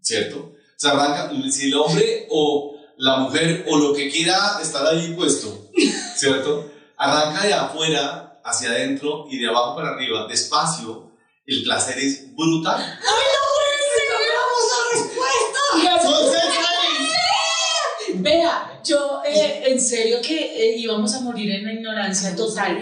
¿cierto? 0.01 0.37
O 0.39 0.53
sea, 0.77 0.91
arranca, 0.91 1.31
si 1.51 1.67
el 1.67 1.75
hombre 1.75 2.27
o 2.31 2.75
la 2.97 3.17
mujer 3.17 3.65
o 3.69 3.77
lo 3.77 3.93
que 3.93 4.09
quiera 4.09 4.57
estar 4.61 4.85
ahí 4.87 5.13
puesto, 5.15 5.69
¿cierto? 6.15 6.71
Arranca 6.97 7.43
de 7.45 7.53
afuera 7.53 8.39
hacia 8.43 8.69
adentro 8.69 9.25
y 9.29 9.39
de 9.39 9.47
abajo 9.47 9.75
para 9.75 9.89
arriba, 9.89 10.27
despacio, 10.27 11.11
el 11.45 11.63
placer 11.63 11.97
es 11.99 12.33
brutal. 12.35 12.99
¡Son 16.01 16.23
sexuales! 16.31 17.09
Vea, 18.15 18.81
yo 18.83 19.21
eh, 19.25 19.63
en 19.67 19.79
serio 19.81 20.17
que 20.21 20.37
eh, 20.37 20.77
íbamos 20.77 21.13
a 21.15 21.21
morir 21.21 21.51
en 21.51 21.65
la 21.65 21.73
ignorancia 21.73 22.35
total. 22.35 22.77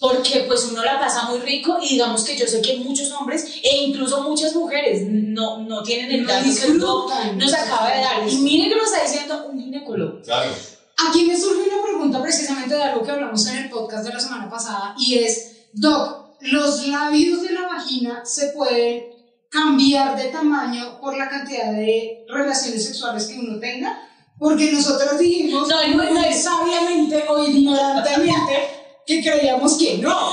Porque 0.00 0.44
pues 0.46 0.64
uno 0.70 0.84
la 0.84 1.00
pasa 1.00 1.24
muy 1.24 1.40
rico 1.40 1.76
y 1.82 1.94
digamos 1.94 2.22
que 2.22 2.36
yo 2.36 2.46
sé 2.46 2.62
que 2.62 2.76
muchos 2.76 3.10
hombres 3.10 3.44
e 3.64 3.78
incluso 3.78 4.22
muchas 4.22 4.54
mujeres 4.54 5.02
no, 5.08 5.58
no 5.58 5.82
tienen 5.82 6.12
el 6.12 6.22
No 6.22 6.28
dato 6.28 6.44
que 6.44 6.50
disfrutan. 6.50 7.36
nos 7.38 7.52
acaba 7.52 7.90
de 7.92 8.00
dar. 8.00 8.28
Y 8.28 8.36
mire 8.36 8.68
que 8.68 8.76
lo 8.76 8.84
está 8.84 9.02
diciendo 9.02 9.46
un 9.50 9.58
ginecólogo. 9.60 10.22
Claro. 10.22 10.52
Aquí 11.06 11.24
me 11.26 11.36
surge 11.38 11.68
una 11.68 11.82
pregunta 11.82 12.20
precisamente 12.22 12.74
de 12.74 12.82
algo 12.82 13.04
que 13.04 13.10
hablamos 13.12 13.46
en 13.46 13.56
el 13.58 13.70
podcast 13.70 14.04
de 14.06 14.12
la 14.14 14.20
semana 14.20 14.50
pasada 14.50 14.94
y 14.98 15.18
es, 15.18 15.68
Doc, 15.72 16.36
¿los 16.40 16.86
labios 16.88 17.42
de 17.42 17.52
la 17.52 17.66
vagina 17.68 18.24
se 18.24 18.48
pueden 18.48 19.04
cambiar 19.50 20.16
de 20.16 20.24
tamaño 20.24 20.98
por 21.00 21.16
la 21.16 21.28
cantidad 21.28 21.72
de 21.72 22.24
relaciones 22.28 22.84
sexuales 22.84 23.26
que 23.26 23.38
uno 23.38 23.58
tenga? 23.60 23.96
Porque 24.38 24.70
nosotros 24.72 25.18
dijimos 25.18 25.68
No, 25.68 25.86
no, 25.88 26.10
no, 26.10 26.32
sabiamente 26.32 27.24
o 27.28 27.44
ignorantemente 27.44 28.68
que 29.06 29.22
creíamos 29.22 29.78
que 29.78 29.98
no. 29.98 30.32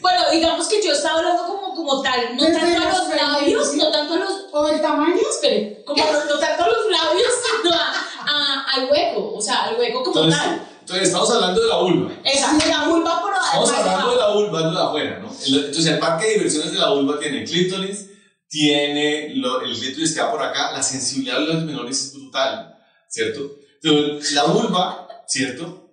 Bueno, 0.00 0.22
digamos 0.32 0.68
que 0.68 0.80
yo 0.82 0.92
estaba 0.92 1.18
hablando 1.18 1.44
como, 1.46 1.74
como 1.74 2.02
tal, 2.02 2.36
no 2.36 2.42
Desde 2.44 2.58
tanto 2.60 2.82
a 2.82 2.88
los 2.88 3.08
labios, 3.14 3.68
experiencia. 3.74 4.82
tamaño? 4.82 5.16
Espere, 5.30 5.82
como 5.84 6.04
no, 6.04 6.24
no 6.24 6.38
tanto 6.38 6.64
los 6.66 6.90
labios, 6.90 7.28
sino 7.62 7.74
a- 7.74 8.07
a- 8.38 8.64
al 8.74 8.90
hueco, 8.90 9.34
o 9.34 9.40
sea, 9.42 9.64
al 9.64 9.78
hueco 9.78 10.02
como 10.02 10.24
Entonces, 10.24 10.40
tal. 10.40 10.68
entonces 10.80 11.06
estamos 11.08 11.30
hablando 11.30 11.60
de 11.60 11.68
la 11.68 11.76
vulva. 11.78 12.12
Esa, 12.24 12.52
la 12.66 12.88
vulva 12.88 13.22
Estamos 13.44 13.70
hablando 13.72 14.10
de 14.10 14.16
la 14.16 14.28
vulva, 14.30 14.60
no 14.62 14.70
de 14.72 14.82
afuera, 14.82 15.18
¿no? 15.20 15.28
Entonces, 15.46 15.86
el 15.86 15.98
parque 15.98 16.26
de 16.26 16.32
diversiones 16.34 16.72
de 16.72 16.78
la 16.78 16.90
vulva 16.90 17.18
tiene 17.18 17.44
clítoris, 17.44 18.10
tiene 18.48 19.34
lo- 19.36 19.60
el 19.62 19.78
clítoris 19.78 20.14
que 20.14 20.20
va 20.20 20.30
por 20.30 20.42
acá, 20.42 20.72
la 20.72 20.82
sensibilidad 20.82 21.38
de 21.38 21.46
los 21.46 21.64
menores 21.64 21.98
es 22.02 22.12
brutal, 22.14 22.76
¿cierto? 23.08 23.40
Entonces, 23.82 24.32
la 24.32 24.44
vulva, 24.44 25.08
¿cierto? 25.26 25.92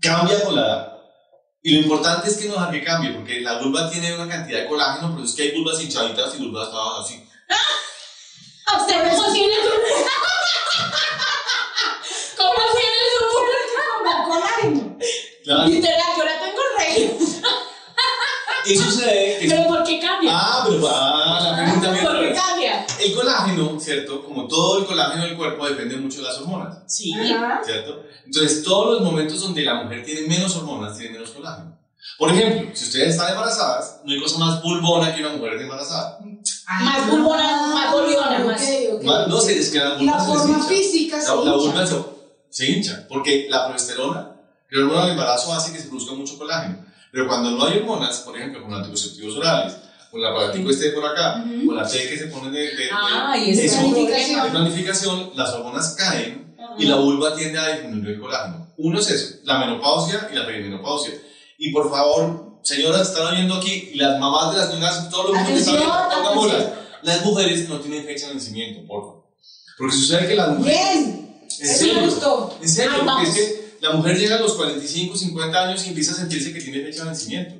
Cambia 0.00 0.42
con 0.44 0.54
la 0.56 0.62
edad. 0.62 0.92
Y 1.62 1.72
lo 1.72 1.80
importante 1.82 2.30
es 2.30 2.36
que 2.36 2.46
no 2.48 2.54
dejar 2.54 2.70
que 2.70 2.84
cambie, 2.84 3.10
porque 3.10 3.40
la 3.40 3.58
vulva 3.58 3.90
tiene 3.90 4.14
una 4.14 4.28
cantidad 4.28 4.60
de 4.60 4.66
colágeno, 4.68 5.12
pero 5.14 5.24
es 5.24 5.34
que 5.34 5.42
hay 5.42 5.52
vulvas 5.52 5.80
hinchaditas 5.82 6.34
y 6.34 6.38
vulvas 6.38 6.70
todas 6.70 7.04
así. 7.04 7.24
¿A 8.66 8.80
usted 8.80 8.94
cómo 9.10 9.32
tiene 9.32 9.54
Claro. 15.46 15.68
Literal, 15.68 16.00
yo 16.18 16.24
la 16.24 16.40
tengo 16.40 16.60
regio. 16.76 17.26
Y 18.66 18.76
sucede 18.76 19.38
que... 19.38 19.48
¿Pero 19.48 19.66
por 19.68 19.84
qué 19.84 20.00
cambia? 20.00 20.32
Ah, 20.34 20.64
pero 20.68 20.88
ah, 20.92 21.40
la 21.40 21.56
pregunta 21.56 21.90
viene 21.92 22.04
¿Por 22.08 22.18
qué 22.20 22.32
cambia? 22.34 22.86
El 22.98 23.14
colágeno, 23.14 23.78
¿cierto? 23.78 24.24
Como 24.24 24.48
todo 24.48 24.80
el 24.80 24.86
colágeno 24.86 25.22
del 25.24 25.36
cuerpo 25.36 25.68
depende 25.68 25.96
mucho 25.98 26.18
de 26.18 26.24
las 26.24 26.38
hormonas. 26.38 26.78
Sí. 26.88 27.14
¿cierto? 27.64 28.02
Entonces, 28.24 28.64
todos 28.64 28.94
los 28.94 29.02
momentos 29.02 29.40
donde 29.40 29.62
la 29.62 29.84
mujer 29.84 30.04
tiene 30.04 30.22
menos 30.22 30.56
hormonas, 30.56 30.98
tiene 30.98 31.12
menos 31.12 31.30
colágeno. 31.30 31.78
Por 32.18 32.30
ejemplo, 32.32 32.70
si 32.74 32.84
ustedes 32.86 33.10
están 33.10 33.30
embarazadas, 33.30 34.00
no 34.04 34.12
hay 34.12 34.20
cosa 34.20 34.38
más 34.38 34.60
pulbona 34.60 35.14
que 35.14 35.20
una 35.24 35.34
mujer 35.36 35.60
embarazada. 35.60 36.18
Más 36.80 37.08
vulvona, 37.08 37.66
más 37.72 37.92
boliona, 37.92 38.38
más- 38.40 38.60
Ok, 38.62 38.94
ok. 38.94 39.02
Ma- 39.04 39.26
No 39.26 39.40
sé, 39.40 39.58
es 39.58 39.70
que 39.70 39.78
la 39.78 39.96
se 39.96 40.04
les 40.04 40.26
forma 40.26 40.64
física 40.66 41.20
se 41.20 41.28
La, 41.28 41.56
la 41.56 41.86
se, 41.86 41.96
se 42.50 42.70
hincha, 42.72 43.06
porque 43.08 43.46
la 43.48 43.66
progesterona, 43.66 44.35
la 44.78 44.86
hormona 44.86 45.02
del 45.02 45.10
embarazo, 45.12 45.52
hace 45.54 45.72
que 45.72 45.78
se 45.78 45.88
produzca 45.88 46.14
mucho 46.14 46.38
colágeno. 46.38 46.84
Pero 47.12 47.28
cuando 47.28 47.50
no 47.52 47.64
hay 47.66 47.78
hormonas, 47.78 48.18
por 48.20 48.36
ejemplo, 48.36 48.62
con 48.62 48.74
anticonceptivos 48.74 49.36
orales, 49.36 49.74
con 50.10 50.20
el 50.20 50.26
aparatico 50.26 50.70
este 50.70 50.90
por 50.90 51.04
acá, 51.06 51.44
con 51.66 51.76
la 51.76 51.86
T 51.88 52.08
que 52.08 52.18
se 52.18 52.26
pone 52.26 52.50
de, 52.50 52.60
de, 52.68 52.76
de- 52.76 52.88
Ah, 52.92 53.34
y 53.38 53.50
ese 53.50 53.66
eso- 53.66 53.78
planificación. 53.80 54.42
de 54.44 54.50
planificación, 54.50 55.30
las 55.34 55.50
hormonas 55.54 55.94
caen 55.98 56.56
y 56.78 56.84
la 56.86 56.96
vulva 56.96 57.34
tiende 57.34 57.58
a 57.58 57.68
disminuir 57.76 58.14
el 58.14 58.20
colágeno. 58.20 58.66
Uno 58.78 58.98
es 58.98 59.10
eso, 59.10 59.36
la 59.44 59.58
menopausia 59.58 60.28
y 60.30 60.34
la 60.36 60.44
perimenopausia. 60.46 61.14
Y 61.58 61.72
por 61.72 61.90
favor, 61.90 62.58
señoras, 62.62 63.08
están 63.08 63.26
oyendo 63.32 63.54
aquí, 63.54 63.90
y 63.94 63.96
las 63.98 64.18
mamás 64.18 64.52
de 64.54 64.60
las 64.60 64.74
niñas, 64.74 65.08
todo 65.08 65.28
lo 65.28 65.32
que 65.32 65.38
está 65.38 65.50
Atención, 65.52 65.76
viendo. 65.78 66.72
Las 67.02 67.24
mujeres 67.24 67.68
no 67.68 67.80
tienen 67.80 68.04
fecha 68.04 68.26
de 68.26 68.32
vencimiento, 68.32 68.86
por 68.86 69.00
favor. 69.02 69.24
Porque 69.78 69.94
sucede 69.94 70.26
que 70.28 70.34
las 70.34 70.48
mujeres... 70.50 70.78
Bien. 71.04 71.22
¿En 71.58 71.66
Eso 71.70 71.84
me 71.84 71.90
serio? 71.92 72.02
gustó. 72.10 72.58
En 72.60 72.68
serio, 72.68 72.92
porque 73.04 73.28
es 73.30 73.34
que 73.34 73.65
la 73.80 73.92
mujer 73.92 74.18
llega 74.18 74.36
a 74.36 74.40
los 74.40 74.54
45, 74.54 75.16
50 75.16 75.68
años 75.68 75.84
y 75.86 75.88
empieza 75.88 76.12
a 76.12 76.16
sentirse 76.16 76.52
que 76.52 76.60
tiene 76.60 76.84
fecha 76.84 77.04
de 77.04 77.10
vencimiento. 77.10 77.54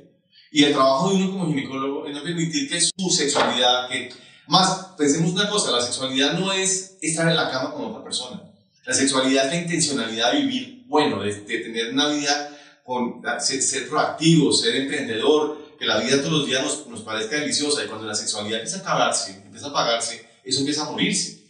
Y 0.51 0.63
el 0.63 0.73
trabajo 0.73 1.09
de 1.09 1.15
uno 1.15 1.31
como 1.31 1.47
ginecólogo 1.47 2.07
es 2.07 2.15
no 2.15 2.23
permitir 2.23 2.69
que 2.69 2.79
su 2.81 3.09
sexualidad, 3.09 3.89
que 3.89 4.09
más, 4.47 4.87
pensemos 4.97 5.33
una 5.33 5.49
cosa, 5.49 5.71
la 5.71 5.81
sexualidad 5.81 6.33
no 6.33 6.51
es 6.53 6.97
estar 7.01 7.27
en 7.27 7.35
la 7.35 7.51
cama 7.51 7.73
con 7.73 7.85
otra 7.85 8.03
persona. 8.03 8.41
La 8.85 8.93
sexualidad 8.93 9.45
es 9.45 9.51
la 9.51 9.57
intencionalidad 9.57 10.31
de 10.31 10.41
vivir 10.41 10.77
bueno, 10.87 11.21
de, 11.21 11.33
de 11.33 11.59
tener 11.59 11.91
una 11.91 12.07
vida 12.07 12.57
con, 12.83 13.21
ser, 13.39 13.61
ser 13.61 13.89
proactivo, 13.89 14.53
ser 14.53 14.75
emprendedor, 14.77 15.75
que 15.77 15.85
la 15.85 15.99
vida 15.99 16.17
todos 16.19 16.31
los 16.31 16.47
días 16.47 16.63
nos, 16.63 16.87
nos 16.87 17.01
parezca 17.01 17.35
deliciosa. 17.35 17.83
Y 17.83 17.87
cuando 17.87 18.07
la 18.07 18.15
sexualidad 18.15 18.59
empieza 18.59 18.77
a 18.77 18.81
acabarse, 18.81 19.31
empieza 19.45 19.67
a 19.67 19.69
apagarse, 19.69 20.25
eso 20.43 20.59
empieza 20.59 20.83
a 20.83 20.91
morirse. 20.91 21.43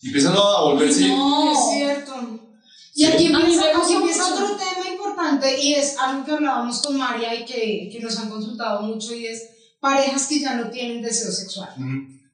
Y 0.00 0.06
empieza 0.06 0.32
a 0.32 0.62
volverse... 0.62 1.08
No. 1.08 1.52
Es 1.52 1.58
cierto. 1.74 2.47
Y 2.98 3.04
aquí 3.04 3.26
empieza, 3.26 3.62
aquí 3.76 3.94
empieza 3.94 4.34
otro 4.34 4.56
tema 4.56 4.90
importante 4.90 5.62
y 5.62 5.74
es 5.74 5.96
algo 5.98 6.24
que 6.24 6.32
hablábamos 6.32 6.82
con 6.82 6.96
María 6.96 7.32
y 7.32 7.44
que, 7.44 7.88
que 7.92 8.00
nos 8.00 8.18
han 8.18 8.28
consultado 8.28 8.82
mucho 8.82 9.14
y 9.14 9.26
es 9.26 9.40
parejas 9.78 10.26
que 10.26 10.40
ya 10.40 10.54
no 10.56 10.68
tienen 10.68 11.00
deseo 11.00 11.30
sexual 11.30 11.68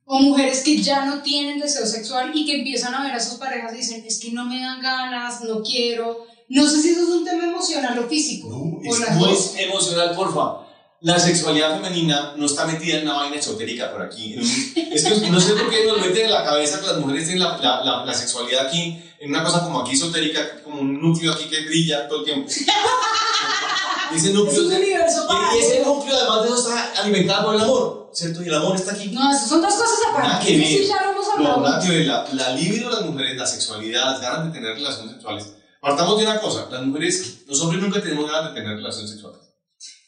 o 0.06 0.21
mujeres 0.21 0.62
que 0.62 0.80
ya 0.80 1.04
no 1.04 1.23
tienen 1.23 1.61
deseo 1.61 1.87
sexual 1.87 2.30
y 2.35 2.47
que 2.47 2.61
empiezan 2.61 2.94
a 2.94 3.02
ver 3.02 3.12
a 3.12 3.21
sus 3.21 3.38
parejas 3.38 3.75
y 3.75 3.76
dicen 3.76 4.04
es 4.06 4.18
que 4.18 4.33
no 4.33 4.47
me 4.47 4.59
dan 4.59 4.80
ganas, 4.80 5.42
no 5.42 5.62
quiero. 5.62 6.26
No 6.49 6.66
sé 6.66 6.80
si 6.80 6.90
eso 6.90 7.02
es 7.02 7.09
un 7.09 7.25
tema 7.25 7.44
emocional 7.44 7.99
o 7.99 8.09
físico. 8.09 8.49
No, 8.49 8.88
o 8.88 8.94
es 8.94 9.00
las 9.00 9.16
muy 9.16 9.28
dos. 9.28 9.54
emocional, 9.59 10.14
porfa. 10.16 10.63
La 11.04 11.18
sexualidad 11.20 11.75
femenina 11.82 12.32
no 12.37 12.46
está 12.46 12.64
metida 12.66 12.96
en 12.96 13.02
una 13.04 13.14
vaina 13.18 13.37
esotérica 13.37 13.92
por 13.92 14.00
aquí. 14.02 14.37
es 14.75 15.04
que 15.04 15.30
no 15.30 15.38
sé 15.38 15.52
por 15.52 15.68
qué 15.68 15.84
nos 15.87 15.99
meten 16.00 16.25
en 16.26 16.32
la 16.32 16.42
cabeza 16.44 16.80
que 16.80 16.87
las 16.87 16.96
mujeres 16.99 17.25
tienen 17.25 17.42
la, 17.44 17.58
la, 17.58 17.84
la, 17.84 18.04
la 18.06 18.14
sexualidad 18.14 18.66
aquí, 18.68 18.99
en 19.20 19.28
una 19.30 19.44
cosa 19.44 19.61
como 19.64 19.82
aquí 19.82 19.92
esotérica, 19.92 20.62
como 20.62 20.80
un 20.80 21.00
núcleo 21.00 21.32
aquí 21.32 21.44
que 21.44 21.61
brilla 21.66 22.08
todo 22.08 22.20
el 22.20 22.25
tiempo. 22.25 22.50
Y 22.50 24.16
ese 24.16 24.28
Es 24.28 24.34
núcleo, 24.34 24.62
un 24.62 24.73
universo 24.73 25.26
y, 25.28 25.56
y 25.56 25.61
ese 25.61 25.84
núcleo 25.84 26.16
además 26.16 26.42
de 26.42 26.49
eso 26.49 26.68
está 26.68 27.02
alimentado 27.02 27.46
por 27.46 27.54
el 27.56 27.61
amor, 27.61 28.11
¿cierto? 28.14 28.42
Y 28.42 28.49
el 28.49 28.54
amor 28.54 28.76
está 28.76 28.92
aquí. 28.92 29.08
No, 29.11 29.30
esas 29.30 29.49
son 29.49 29.61
dos 29.61 29.75
cosas 29.75 29.99
aparte. 30.11 30.28
Nada 30.28 30.40
que 30.44 30.56
Eso 30.56 30.68
sí 30.68 30.78
ver. 30.78 30.88
ya 30.88 31.02
lo 31.04 31.11
hemos 31.12 31.26
No, 31.26 31.32
hablado. 31.32 31.61
nada 31.61 31.82
que 31.82 31.88
ver. 31.90 32.06
La, 32.06 32.26
la 32.32 32.50
libido 32.54 32.88
de 32.90 32.96
las 32.96 33.04
mujeres, 33.04 33.37
la 33.37 33.46
sexualidad, 33.46 34.04
las 34.12 34.20
ganas 34.23 34.46
de 34.46 34.52
tener 34.52 34.75
relaciones 34.75 35.12
sexuales. 35.12 35.52
Partamos 35.80 36.16
de 36.18 36.25
una 36.25 36.40
cosa, 36.40 36.66
las 36.70 36.82
mujeres, 36.82 37.40
los 37.46 37.61
hombres 37.61 37.82
nunca 37.82 38.00
tenemos 38.00 38.30
ganas 38.30 38.54
de 38.54 38.61
tener 38.61 38.76
relaciones 38.76 39.11
sexuales. 39.11 39.40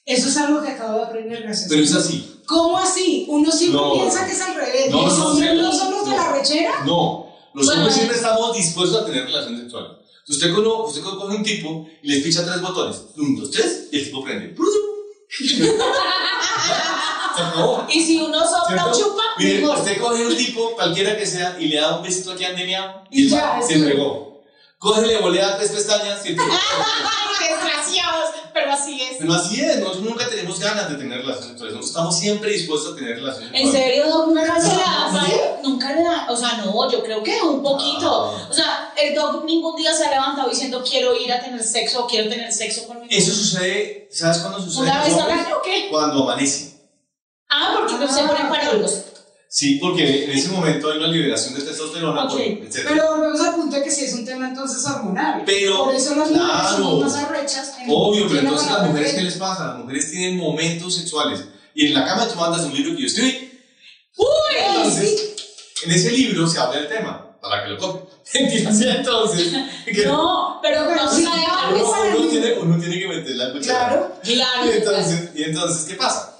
Eso 0.06 0.28
es 0.28 0.36
algo 0.36 0.62
que 0.62 0.68
acabo 0.70 0.98
de 0.98 1.04
aprender 1.04 1.42
gracias 1.42 1.68
Pero 1.68 1.82
a 1.82 1.84
es 1.84 1.94
así. 1.94 2.40
¿Cómo 2.46 2.78
así? 2.78 3.26
Uno 3.28 3.50
siempre 3.50 3.80
No. 3.80 3.92
piensa 3.94 4.25
que 4.25 4.32
es 4.32 4.40
al 4.40 4.54
revés. 4.54 4.88
No, 4.90 5.02
no, 5.02 5.08
no. 5.08 5.54
no 5.62 5.72
son 5.72 5.90
los 5.90 6.08
de 6.08 6.16
la 6.16 6.32
rechera. 6.32 6.84
No, 6.86 7.34
los 7.54 7.66
Bueno. 7.66 7.80
hombres 7.80 7.94
siempre 7.96 8.16
estamos 8.16 8.56
dispuestos 8.56 9.02
a 9.02 9.04
tener 9.04 9.25
relaciones 9.25 9.62
sexuales. 9.62 9.90
Usted 10.28 10.54
coge, 10.54 10.68
usted 10.68 11.02
coge 11.02 11.36
un 11.36 11.42
tipo 11.42 11.86
y 12.02 12.08
le 12.12 12.20
picha 12.20 12.44
tres 12.44 12.60
botones. 12.62 13.02
Un, 13.16 13.36
dos, 13.36 13.50
tres, 13.50 13.88
y 13.92 13.98
el 13.98 14.04
tipo 14.04 14.22
prende. 14.25 14.54
Y 17.92 18.02
si 18.02 18.18
uno 18.20 18.40
sopla 18.40 18.86
o 18.86 18.92
chupa, 18.98 19.22
Mire, 19.38 19.66
usted 19.68 20.00
coge 20.00 20.26
un 20.26 20.36
tipo, 20.36 20.75
cualquiera 20.75 21.16
que 21.16 21.26
sea, 21.26 21.56
y 21.60 21.66
le 21.66 21.76
da 21.76 21.96
un 21.96 22.02
besito 22.02 22.32
aquí 22.32 22.44
andemiado 22.44 23.04
Y 23.10 23.25
el 23.25 23.28
ya, 23.30 23.60
se 23.60 23.78
fregó. 23.78 24.42
Coge, 24.78 25.06
le 25.06 25.18
volea 25.18 25.56
tres 25.58 25.70
pestañas 25.70 26.25
y 26.25 26.28
el 26.30 26.36
tipo. 26.36 26.48
Desgraciados, 27.40 28.30
pero 28.56 28.72
así 28.72 29.02
es. 29.02 29.16
Pero 29.18 29.34
así 29.34 29.60
es, 29.60 29.78
nosotros 29.80 30.04
nunca 30.04 30.26
tenemos 30.30 30.58
ganas 30.58 30.88
de 30.88 30.96
tener 30.96 31.18
relaciones 31.18 31.50
sexuales. 31.50 31.75
Nosotros 31.75 31.90
estamos 31.90 32.18
siempre 32.18 32.50
dispuestos 32.50 32.94
a 32.94 32.96
tener 32.96 33.16
relaciones 33.16 33.50
¿En 33.52 33.70
serio? 33.70 34.08
Doc? 34.08 34.28
¿Nunca 34.28 34.58
se 34.58 34.70
¿Sí? 34.70 34.76
la 34.76 35.12
da? 35.12 35.58
Nunca 35.62 35.92
le 35.92 36.02
da. 36.02 36.26
O 36.30 36.36
sea, 36.36 36.52
no, 36.64 36.90
yo 36.90 37.02
creo 37.02 37.22
que 37.22 37.38
un 37.42 37.62
poquito. 37.62 38.32
Ah. 38.34 38.48
O 38.50 38.54
sea, 38.54 38.94
el 38.96 39.14
Doc 39.14 39.44
ningún 39.44 39.76
día 39.76 39.92
se 39.92 40.06
ha 40.06 40.10
levantado 40.10 40.48
diciendo 40.48 40.82
quiero 40.88 41.14
ir 41.14 41.30
a 41.30 41.42
tener 41.42 41.62
sexo 41.62 42.04
o 42.04 42.06
quiero 42.06 42.30
tener 42.30 42.50
sexo 42.50 42.86
con 42.86 42.98
mi 42.98 43.08
Eso 43.10 43.30
sucede, 43.30 44.08
¿sabes 44.10 44.38
cuándo 44.38 44.58
sucede? 44.58 44.84
¿Una 44.84 45.04
vez 45.04 45.14
al 45.18 45.30
año 45.30 45.56
o 45.58 45.62
qué? 45.62 45.88
Cuando 45.90 46.22
amanece. 46.22 46.80
Ah, 47.50 47.75
porque 47.78 47.94
no 47.94 48.08
se 48.10 48.22
ponen 48.22 48.46
ok. 48.46 49.15
Sí, 49.48 49.78
porque 49.80 50.24
en 50.24 50.30
ese 50.32 50.48
momento 50.48 50.90
hay 50.90 50.98
una 50.98 51.06
liberación 51.08 51.54
de 51.54 51.62
testosterona, 51.62 52.24
Ok. 52.24 52.30
por- 52.32 52.40
etcétera. 52.40 52.90
Pero 52.90 53.16
volvemos 53.16 53.40
al 53.40 53.54
punto 53.54 53.76
de 53.76 53.82
que 53.82 53.90
sí 53.90 54.04
es 54.04 54.12
un 54.14 54.24
tema 54.24 54.48
entonces 54.48 54.84
hormonal. 54.84 55.42
Pero, 55.46 55.84
Por 55.84 55.94
eso 55.94 56.14
las 56.14 56.30
mujeres 56.30 56.50
claro. 56.52 56.76
son 56.76 57.00
más 57.00 57.14
arrechas. 57.14 57.72
en- 57.80 57.86
Obvio, 57.90 58.26
pero 58.28 58.40
entonces 58.40 58.70
la 58.70 58.78
las 58.78 58.86
mujeres, 58.88 59.14
¿qué 59.14 59.22
les 59.22 59.34
pasa? 59.34 59.66
Las 59.68 59.78
mujeres 59.78 60.10
tienen 60.10 60.36
momentos 60.36 60.94
sexuales. 60.96 61.44
Y 61.74 61.86
en 61.86 61.94
la 61.94 62.04
cama 62.04 62.28
tú 62.28 62.34
mandas 62.38 62.62
un 62.62 62.74
libro 62.74 62.94
que 62.96 63.02
yo 63.02 63.06
escribí. 63.06 63.52
¡Uy! 64.16 64.26
Entonces, 64.58 65.34
en 65.84 65.90
ese 65.92 66.10
libro 66.12 66.46
se 66.48 66.58
habla 66.58 66.80
del 66.80 66.88
tema, 66.88 67.38
para 67.40 67.64
que 67.64 67.70
lo 67.70 67.78
copien. 67.78 68.06
Entiendes, 68.34 68.80
entonces, 68.96 69.52
que 69.84 70.04
No, 70.06 70.58
pero 70.62 70.84
Pero 70.88 71.04
no 71.04 71.12
sí, 71.14 71.22
claro, 71.22 71.76
uno, 71.76 72.18
uno 72.18 72.28
tiene, 72.28 72.52
uno 72.54 72.78
tiene 72.80 72.98
que 72.98 73.06
meter 73.08 73.36
la 73.36 73.52
cuchara. 73.52 73.88
Claro. 73.88 74.12
Claro. 74.22 74.66
Y 74.66 74.76
entonces, 74.76 75.30
y 75.34 75.42
entonces, 75.44 75.84
¿qué 75.86 75.94
pasa? 75.94 76.36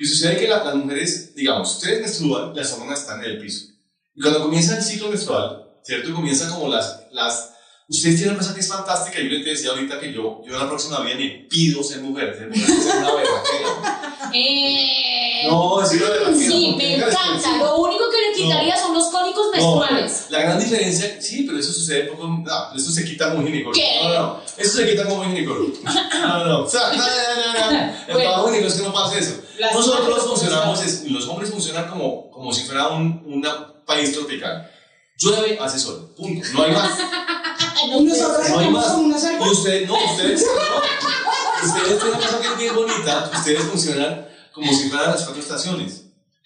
Y 0.00 0.06
sucede 0.06 0.36
que 0.38 0.48
la- 0.48 0.64
las 0.64 0.74
mujeres, 0.74 1.34
digamos, 1.34 1.74
ustedes 1.76 2.00
menstruan, 2.00 2.56
las 2.56 2.72
hormonas 2.72 3.00
están 3.00 3.22
en 3.22 3.30
el 3.32 3.38
piso. 3.38 3.66
Y 4.14 4.20
cuando 4.22 4.40
comienza 4.42 4.76
el 4.76 4.82
ciclo 4.82 5.08
menstrual, 5.08 5.62
¿cierto? 5.84 6.14
Comienza 6.14 6.48
como 6.48 6.68
las, 6.68 7.02
las... 7.12 7.50
Ustedes 7.88 8.16
tienen 8.16 8.34
una 8.34 8.38
cosa 8.42 8.54
que 8.54 8.60
es 8.60 8.68
fantástica. 8.68 9.18
Yo 9.18 9.24
les 9.28 9.44
decía 9.44 9.70
ahorita 9.70 9.98
que 10.00 10.12
yo, 10.12 10.40
yo 10.46 10.54
en 10.54 10.58
la 10.60 10.68
próxima 10.68 11.00
vida 11.00 11.16
me 11.16 11.46
pido 11.50 11.82
ser 11.82 12.00
mujer. 12.02 12.34
Ser 12.36 12.48
mujer 12.48 12.66
ser 12.66 12.96
una. 12.96 14.06
Eh, 14.32 15.42
No, 15.48 15.80
decirlo 15.80 16.06
de 16.06 16.18
berraquera. 16.20 16.50
sí, 16.50 16.74
me 16.76 16.94
encanta. 16.96 17.19
Lo 17.58 17.76
único 17.78 18.04
que 18.10 18.20
le 18.20 18.32
quitaría 18.36 18.76
son 18.76 18.94
los 18.94 19.06
cólicos 19.08 19.46
No, 19.46 19.52
menstruales. 19.52 20.26
la 20.30 20.40
gran 20.40 20.58
diferencia, 20.58 21.20
sí, 21.20 21.44
pero 21.44 21.58
eso 21.58 21.72
sucede 21.72 22.04
poco. 22.04 22.26
No, 22.26 22.74
eso 22.74 22.90
se 22.90 23.04
quita 23.04 23.30
como 23.30 23.44
ginecólogo. 23.46 23.72
¿Qué? 23.74 24.00
No, 24.02 24.08
no, 24.08 24.18
no. 24.20 24.40
Eso 24.56 24.76
se 24.78 24.90
quita 24.90 25.04
como 25.06 25.24
ginecólogo. 25.24 25.72
No, 25.84 26.38
no, 26.38 26.44
no. 26.46 26.64
O 26.64 26.68
sea, 26.68 26.92
no, 26.92 26.96
no, 26.96 27.52
no, 27.52 27.72
no. 27.72 27.78
El 27.78 28.12
Bueno. 28.12 28.20
trabajo 28.20 28.46
ginecólogo 28.48 28.68
es 28.68 28.74
que 28.80 28.86
no 28.86 28.92
pase 28.92 29.18
eso. 29.18 29.34
Nosotros 29.72 30.24
funcionamos, 30.26 30.82
es- 30.84 31.04
los 31.10 31.26
hombres 31.28 31.50
funcionan 31.50 31.88
como, 31.88 32.30
como 32.30 32.52
si 32.52 32.64
fuera 32.64 32.88
un 32.88 33.22
una 33.26 33.84
país 33.84 34.12
tropical. 34.12 34.70
Llueve, 35.18 35.58
hace 35.60 35.78
sol. 35.78 36.14
Punto. 36.16 36.46
No 36.54 36.62
hay 36.62 36.72
más. 36.72 36.90
Y 37.82 38.04
nosotros 38.04 38.48
No 38.50 38.58
hay 38.58 38.66
somos 38.66 39.06
más. 39.08 39.24
Y 39.24 39.48
ustedes, 39.50 39.88
no, 39.88 39.94
ustedes, 39.94 40.42
no. 40.46 41.66
Ustedes 41.66 41.98
tienen 41.98 42.14
una 42.16 42.26
cosa 42.26 42.40
que 42.40 42.46
es 42.48 42.58
bien 42.58 42.74
bonita. 42.74 43.30
Ustedes 43.34 43.62
funcionan 43.64 44.28
como 44.52 44.70
si 44.72 44.88
fueran 44.88 45.10
las 45.12 45.22
cuatro 45.24 45.42
estaciones. 45.42 46.02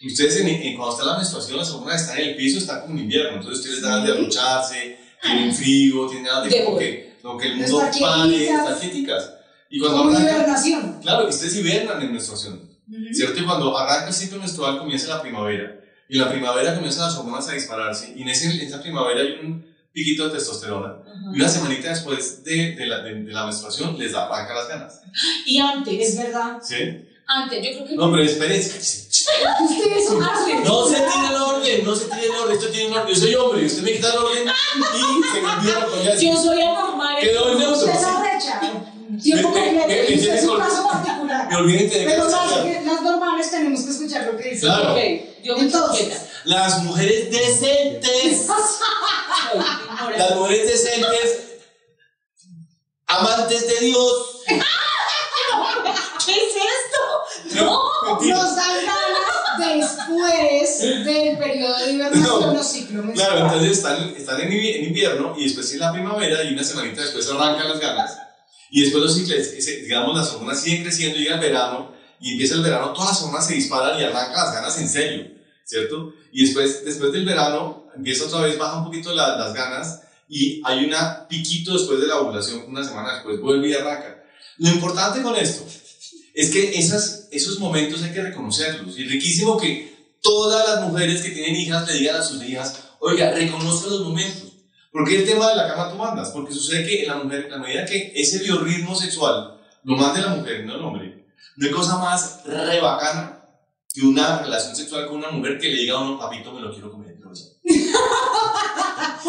Ustedes, 0.07 0.37
en, 0.41 0.49
en- 0.49 0.77
cuando 0.77 0.95
está 0.95 1.07
la 1.07 1.17
menstruación, 1.17 1.57
las 1.59 1.71
hormonas 1.71 2.03
están 2.03 2.19
en 2.19 2.29
el 2.31 2.37
piso, 2.37 2.59
están 2.59 2.83
como 2.83 2.95
en 2.95 3.01
invierno. 3.05 3.37
Entonces, 3.39 3.61
ustedes 3.65 3.83
dan 3.83 4.05
de 4.05 4.13
arrucharse, 4.13 4.99
tienen 5.23 5.55
frío, 5.55 6.07
tienen 6.07 6.25
ganas 6.27 6.45
de 6.51 6.65
como 6.65 6.79
que, 6.79 7.17
como 7.23 7.39
que 7.39 7.47
el 7.49 7.57
mundo 7.57 7.83
pare, 8.01 8.45
estar 8.49 8.79
quieticas. 8.81 9.31
Y 9.71 9.79
cuando 9.81 9.99
Como 9.99 10.11
arranca, 10.11 10.31
hibernación. 10.33 10.99
claro, 11.03 11.29
ustedes 11.29 11.57
hibernan 11.57 12.03
en 12.03 12.13
menstruación. 12.13 12.71
¿Cierto? 13.13 13.41
Y 13.41 13.45
cuando 13.45 13.77
arranca 13.79 14.09
el 14.09 14.15
ciclo 14.15 14.39
menstrual 14.39 14.79
comienza 14.79 15.09
la 15.09 15.23
primavera. 15.23 15.81
Y 16.09 16.17
en 16.19 16.21
la 16.25 16.31
primavera 16.31 16.75
comienzan 16.75 17.07
las 17.07 17.17
hormonas 17.17 17.49
a 17.49 17.53
dispararse. 17.55 18.13
Y 18.15 18.23
en, 18.23 18.29
ese, 18.29 18.51
en 18.51 18.61
esa 18.61 18.83
primavera 18.83 19.21
hay 19.23 19.39
un 19.43 19.65
piquito 19.91 20.29
de 20.29 20.35
testosterona. 20.35 20.97
Y 21.33 21.37
una 21.41 21.49
semanita 21.49 21.89
después 21.89 22.45
de, 22.45 22.75
de 22.77 22.87
la, 22.87 22.99
de, 23.01 23.15
de 23.23 23.33
la 23.33 23.47
menstruación 23.47 23.99
les 23.99 24.15
arranca 24.15 24.53
las 24.55 24.69
ganas. 24.69 25.01
Y 25.47 25.59
antes, 25.59 26.09
Es 26.11 26.17
verdad. 26.19 26.59
¿Sí? 26.63 26.75
Antes, 27.27 27.63
yo 27.65 27.71
creo 27.75 27.87
que 27.87 27.95
No, 27.97 28.11
pero 28.11 28.23
espérense. 28.23 28.79
Ustedes 28.79 30.07
son. 30.09 30.21
No 30.21 30.87
se 30.87 30.97
tiene 31.01 31.29
el 31.29 31.37
orden, 31.37 31.85
no 31.85 31.95
se 31.97 32.05
tiene 32.07 32.25
el 32.27 32.31
orden. 32.33 32.57
Esto 32.57 32.69
tiene 32.71 32.91
un 32.91 32.99
orden. 32.99 33.15
Yo 33.15 33.21
soy 33.21 33.35
hombre 33.35 33.63
y 33.63 33.67
usted 33.67 33.83
me 33.83 33.93
quita 33.93 34.09
el 34.13 34.19
orden 34.19 34.49
y 34.49 35.33
se 35.33 35.41
me 35.41 35.51
olvida 35.51 35.81
lo 35.81 35.91
que 35.91 35.97
voy 35.99 36.07
a 36.09 36.11
decir. 36.13 36.31
yo 36.33 36.43
soy 36.43 36.63
anormal. 36.63 37.17
Quedó 37.21 37.53
en 37.53 37.59
neutro. 37.59 37.79
Usted 37.79 37.91
es 37.95 38.05
arrecha. 38.05 38.61
Tiempo 39.23 39.51
Me- 39.51 39.61
me- 39.61 39.67
completo. 39.71 39.89
me- 39.89 40.03
me 40.03 40.11
Y 40.11 40.19
usted 40.19 40.35
es 40.35 40.45
un 40.45 40.59
caso 40.59 40.89
particular. 40.89 41.49
Me 41.49 41.57
olvidé 41.57 41.79
de 41.85 41.89
tener 41.91 42.07
que 42.09 42.15
Pero 42.15 42.29
las, 42.29 43.03
normales 43.03 43.51
tenemos 43.51 43.81
que 43.83 43.91
escuchar 43.91 44.25
lo 44.27 44.37
que 44.37 44.51
dice. 44.51 44.61
Claro. 44.67 44.97
Yo 45.43 45.57
Entonces. 45.57 46.21
Las 46.45 46.83
mujeres 46.83 47.31
decentes. 47.31 48.47
Las 50.19 50.35
mujeres 50.37 50.67
decentes. 50.69 51.41
Amantes 53.07 53.69
de 53.69 53.81
Dios. 53.87 54.13
¿Qué 56.27 56.33
es 56.33 56.55
esto? 56.57 57.65
No. 57.65 57.83
Mentira. 58.05 58.37
Nos 58.37 58.57
dan 58.57 58.77
ganas 58.85 59.89
después 59.89 60.79
del 61.05 61.39
periodo 61.39 61.79
de 61.79 61.93
hibernación 61.93 62.55
No. 62.55 62.61
o 62.61 62.63
ciclo 62.63 63.13
Claro, 63.13 63.39
entonces 63.47 63.71
están, 63.79 64.09
están 64.17 64.41
en, 64.41 64.51
invi- 64.51 64.77
en 64.77 64.85
invierno 64.87 65.35
y 65.37 65.45
después 65.45 65.73
en 65.73 65.81
la 65.81 65.93
primavera 65.93 66.43
y 66.43 66.53
una 66.53 66.65
semanita 66.65 67.03
después 67.03 67.29
arrancan 67.31 67.69
las 67.69 67.81
ganas. 67.81 68.19
Y 68.71 68.83
después 68.83 69.03
los 69.05 69.15
ciclos, 69.15 69.39
digamos, 69.83 70.17
las 70.17 70.33
hormonas 70.33 70.61
siguen 70.61 70.83
creciendo, 70.83 71.19
llega 71.19 71.35
el 71.37 71.41
verano 71.41 71.93
y 72.21 72.33
empieza 72.33 72.55
el 72.55 72.63
verano, 72.63 72.93
todas 72.93 73.11
las 73.11 73.23
hormonas 73.23 73.47
se 73.47 73.55
disparan 73.55 74.01
y 74.01 74.05
arrancan 74.05 74.33
las 74.47 74.55
ganas 74.55 74.79
en 74.79 74.89
serio, 74.89 75.27
¿cierto? 75.65 76.13
Y 76.33 76.45
después, 76.47 76.85
después 76.85 77.13
del 77.13 77.25
verano 77.25 77.87
empieza 77.95 78.25
otra 78.25 78.41
vez, 78.41 78.59
baja 78.59 78.79
un 78.79 78.85
poquito 78.85 79.13
la- 79.15 79.37
las 79.37 79.55
ganas 79.55 80.01
y 80.29 80.61
hay 80.65 80.85
una 80.87 81.29
piquito 81.29 81.75
después 81.75 82.01
de 82.01 82.07
la 82.09 82.17
ovulación, 82.19 82.65
una 82.67 82.83
semana 82.83 83.15
después 83.15 83.41
vuelve 83.41 83.69
y 83.69 83.75
arranca. 83.75 84.25
Lo 84.59 84.69
importante 84.71 85.23
con 85.23 85.37
esto 85.37 85.65
es 86.35 86.51
que 86.51 86.77
esas, 86.79 87.29
esos 87.31 87.61
momentos 87.61 88.03
hay 88.03 88.13
que 88.13 88.23
reconocerlos. 88.23 88.99
Y 88.99 89.05
riquísimo 89.05 89.57
que 89.57 89.95
todas 90.21 90.69
las 90.69 90.89
mujeres 90.89 91.23
que 91.23 91.31
tienen 91.31 91.55
hijas 91.55 91.87
le 91.87 91.95
digan 91.95 92.17
a 92.17 92.23
sus 92.23 92.43
hijas, 92.43 92.81
oiga, 92.99 93.31
reconozca 93.31 93.89
los 93.89 94.01
momentos. 94.01 94.53
¿Por 94.91 95.09
qué 95.09 95.21
el 95.21 95.27
tema 95.27 95.49
de 95.49 95.57
la 95.57 95.69
cama 95.69 95.91
tú 95.91 95.97
mandas? 95.97 96.31
Porque 96.31 96.53
sucede 96.53 96.87
que 96.87 97.03
en 97.03 97.09
la 97.09 97.17
mujer, 97.17 97.45
en 97.45 97.51
la 97.53 97.59
medida 97.59 97.85
que 97.85 98.13
ese 98.15 98.41
biorritmo 98.43 98.95
sexual 98.95 99.61
lo 99.85 99.97
mande 99.97 100.23
la 100.23 100.29
mujer, 100.29 100.65
no 100.65 100.75
el 100.75 100.83
hombre, 100.83 101.27
no 101.57 101.67
hay 101.67 101.73
cosa 101.73 101.99
más 101.99 102.41
re 102.45 102.81
bacana 102.81 103.41
que 103.93 104.03
una 104.03 104.41
relación 104.41 104.75
sexual 104.75 105.07
con 105.07 105.19
una 105.19 105.31
mujer 105.31 105.59
que 105.59 105.69
le 105.69 105.77
diga 105.77 105.95
a 105.95 106.01
uno, 106.01 106.19
papito, 106.19 106.53
me 106.53 106.61
lo 106.61 106.73
quiero 106.73 106.91
comer. 106.91 107.17
pero 107.21 107.33
ya". 107.33 107.45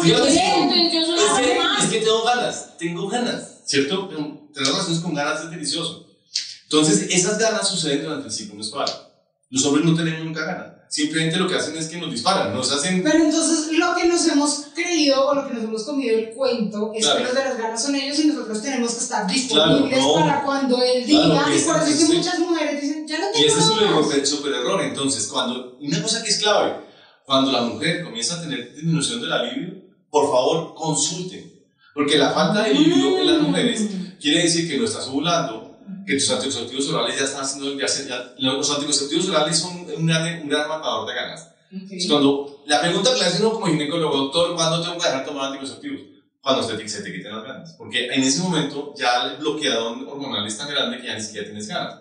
Dígame 0.02 0.30
si 0.30 0.36
no. 0.36 0.72
Entonces 0.72 0.92
yo 0.92 1.04
soy 1.04 1.18
Es 1.18 1.46
que, 1.46 1.84
es 1.84 1.90
que 1.90 2.00
tengo 2.00 2.24
ganas, 2.24 2.76
tengo 2.78 3.08
ganas, 3.08 3.62
¿cierto? 3.64 4.08
Tener 4.08 4.68
relaciones 4.68 5.00
con 5.00 5.14
ganas 5.14 5.44
es 5.44 5.50
delicioso. 5.50 6.05
Entonces, 6.70 7.08
esas 7.10 7.38
ganas 7.38 7.68
suceden 7.68 8.02
durante 8.04 8.26
el 8.28 8.32
ciclo 8.32 8.54
menstrual. 8.56 8.88
Los 9.50 9.64
hombres 9.64 9.84
no 9.86 9.94
tenemos 9.94 10.24
nunca 10.24 10.44
ganas. 10.44 10.72
Simplemente 10.88 11.36
lo 11.36 11.48
que 11.48 11.56
hacen 11.56 11.76
es 11.76 11.88
que 11.88 11.98
nos 11.98 12.10
disparan, 12.12 12.54
nos 12.54 12.70
hacen... 12.70 13.02
Pero 13.02 13.24
entonces 13.24 13.72
lo 13.76 13.94
que 13.96 14.06
nos 14.06 14.24
hemos 14.28 14.66
creído 14.74 15.26
o 15.28 15.34
lo 15.34 15.46
que 15.48 15.54
nos 15.54 15.64
hemos 15.64 15.82
comido 15.84 16.16
el 16.16 16.30
cuento 16.30 16.92
es 16.94 17.04
Claro. 17.04 17.18
que 17.18 17.24
los 17.24 17.34
de 17.34 17.44
las 17.44 17.58
ganas 17.58 17.82
son 17.82 17.94
ellos 17.96 18.18
y 18.20 18.26
nosotros 18.28 18.62
tenemos 18.62 18.94
que 18.94 19.00
estar 19.00 19.26
disponibles 19.26 19.98
Claro, 19.98 20.06
no. 20.08 20.14
para 20.14 20.42
cuando 20.44 20.82
él 20.82 21.04
diga. 21.06 21.24
Claro, 21.26 21.54
y 21.56 21.58
por 21.60 21.76
eso 21.76 21.86
es 21.86 22.04
que 22.08 22.14
muchas 22.16 22.38
mujeres 22.38 22.80
dicen, 22.82 23.06
ya 23.06 23.18
no 23.18 23.24
Y 23.30 23.32
tengo 23.32 23.46
ese 23.48 23.58
es 23.58 23.64
un 23.68 23.76
ganas". 23.78 23.90
error, 24.12 24.26
super 24.26 24.52
error. 24.52 24.80
Entonces, 24.82 25.26
cuando... 25.26 25.76
Una 25.80 26.02
cosa 26.02 26.22
que 26.22 26.30
es 26.30 26.38
clave, 26.38 26.76
cuando 27.24 27.50
la 27.52 27.62
mujer 27.62 28.04
comienza 28.04 28.36
a 28.36 28.42
tener 28.42 28.72
disminución 28.74 29.20
de 29.20 29.26
la 29.26 29.42
libido, 29.42 29.74
por 30.10 30.26
favor, 30.30 30.74
consulten. 30.74 31.52
Porque 31.94 32.16
la 32.16 32.30
falta 32.30 32.62
de 32.62 32.74
libido 32.74 33.18
en 33.18 33.26
las 33.26 33.42
mujeres 33.42 33.86
quiere 34.20 34.42
decir 34.44 34.68
que 34.68 34.78
no 34.78 34.84
estás 34.84 35.08
ovulando, 35.08 35.65
que 36.06 36.14
tus 36.14 36.30
anticonceptivos 36.30 36.88
orales 36.90 37.18
ya 37.18 37.24
están 37.24 37.42
haciendo... 37.42 37.78
Ya, 37.78 37.88
se- 37.88 38.08
ya- 38.08 38.32
los 38.38 38.70
anticonceptivos 38.70 39.28
orales 39.28 39.58
son 39.58 39.76
un 39.96 40.06
gran, 40.06 40.42
un 40.42 40.48
gran 40.48 40.68
matador 40.68 41.08
de 41.08 41.14
ganas. 41.14 41.48
Es 41.90 42.08
cuando 42.08 42.62
la 42.66 42.80
pregunta 42.80 43.12
que 43.12 43.20
le 43.20 43.26
hacen 43.26 43.42
uno 43.44 43.54
como 43.54 43.66
ginecólogo, 43.66 44.16
doctor, 44.16 44.54
¿cuándo 44.54 44.80
tengo 44.80 44.96
que 44.98 45.04
dejar 45.04 45.20
de 45.20 45.26
tomar 45.26 45.46
anticonceptivos? 45.46 46.00
Cuando 46.40 46.62
se 46.62 46.74
te, 46.76 46.88
se 46.88 47.02
te 47.02 47.12
quiten 47.12 47.34
las 47.34 47.44
ganas. 47.44 47.72
Porque 47.76 48.06
en 48.06 48.22
ese 48.22 48.40
momento 48.40 48.94
ya 48.96 49.24
el 49.32 49.36
bloqueador 49.38 49.98
hormonal 50.08 50.46
es 50.46 50.56
tan 50.56 50.68
grande 50.68 50.98
que 51.00 51.08
ya 51.08 51.14
ni 51.16 51.20
siquiera 51.20 51.46
tienes 51.46 51.66
ganas. 51.66 52.00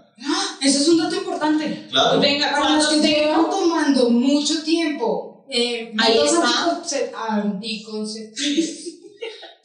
Eso 0.61 0.79
es 0.79 0.87
un 0.87 0.97
dato 0.99 1.15
importante. 1.15 1.87
Claro. 1.89 2.19
Venga, 2.19 2.51
Para 2.51 2.75
los 2.75 2.85
cuando 2.85 3.01
que 3.03 3.07
tengo 3.07 3.25
llevan 3.27 3.49
tomando 3.49 4.09
mucho 4.11 4.63
tiempo 4.63 5.45
eh, 5.49 5.93
Ahí 5.97 6.17
está. 6.23 6.41
anticonce- 6.47 7.11
anticonceptivos, 7.15 8.84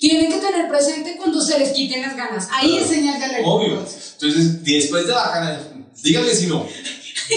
tienen 0.01 0.33
que 0.33 0.39
tener 0.39 0.67
presente 0.69 1.17
cuando 1.17 1.41
se 1.41 1.59
les 1.59 1.71
quiten 1.73 2.01
las 2.03 2.17
ganas. 2.17 2.49
Ahí 2.51 2.79
Claro. 2.79 2.85
es 2.87 3.23
alerta. 3.23 3.49
Obvio. 3.49 3.75
entonces. 3.75 4.65
Después 4.65 5.07
de 5.07 5.13
la 5.13 5.29
gana, 5.31 5.61
dígame 6.03 6.31
si 6.35 6.47
no. 6.47 6.67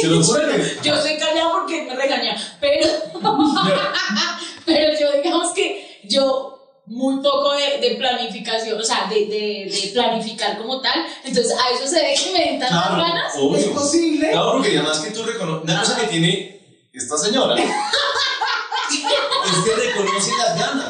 Se 0.02 0.08
lo. 0.08 0.22
Yo 0.84 0.96
estoy 0.96 1.18
callada 1.18 1.52
porque 1.52 1.84
me 1.84 1.96
regaña, 1.96 2.36
pero, 2.60 2.88
pero 4.66 5.00
yo 5.00 5.22
digamos 5.22 5.52
que 5.54 6.00
yo 6.06 6.50
muy 6.88 7.22
poco 7.22 7.54
de, 7.54 7.78
de 7.80 7.96
planificación, 7.96 8.80
o 8.80 8.84
sea, 8.84 9.08
de, 9.10 9.26
de, 9.28 9.70
de 9.72 9.92
planificar 9.94 10.58
como 10.58 10.82
tal, 10.82 11.06
entonces 11.24 11.54
a 11.54 11.70
eso 11.76 11.88
se 11.88 12.02
ve 12.02 12.16
que 12.22 12.32
me 12.32 12.54
entran 12.56 12.74
las 12.74 12.90
ganas. 12.98 13.36
Es 13.36 13.40
obvio. 13.42 13.74
posible. 13.74 14.32
Claro, 14.32 14.54
porque 14.54 14.70
además 14.70 15.00
que 15.00 15.12
tú 15.12 15.24
reconoces. 15.24 15.64
Una 15.64 15.80
cosa 15.80 15.96
que 16.00 16.08
tiene 16.08 16.60
esta 16.94 17.18
señora 17.18 17.56
es 17.60 17.70
que 19.66 19.76
reconoce 19.76 20.32
las 20.38 20.58
ganas. 20.60 20.83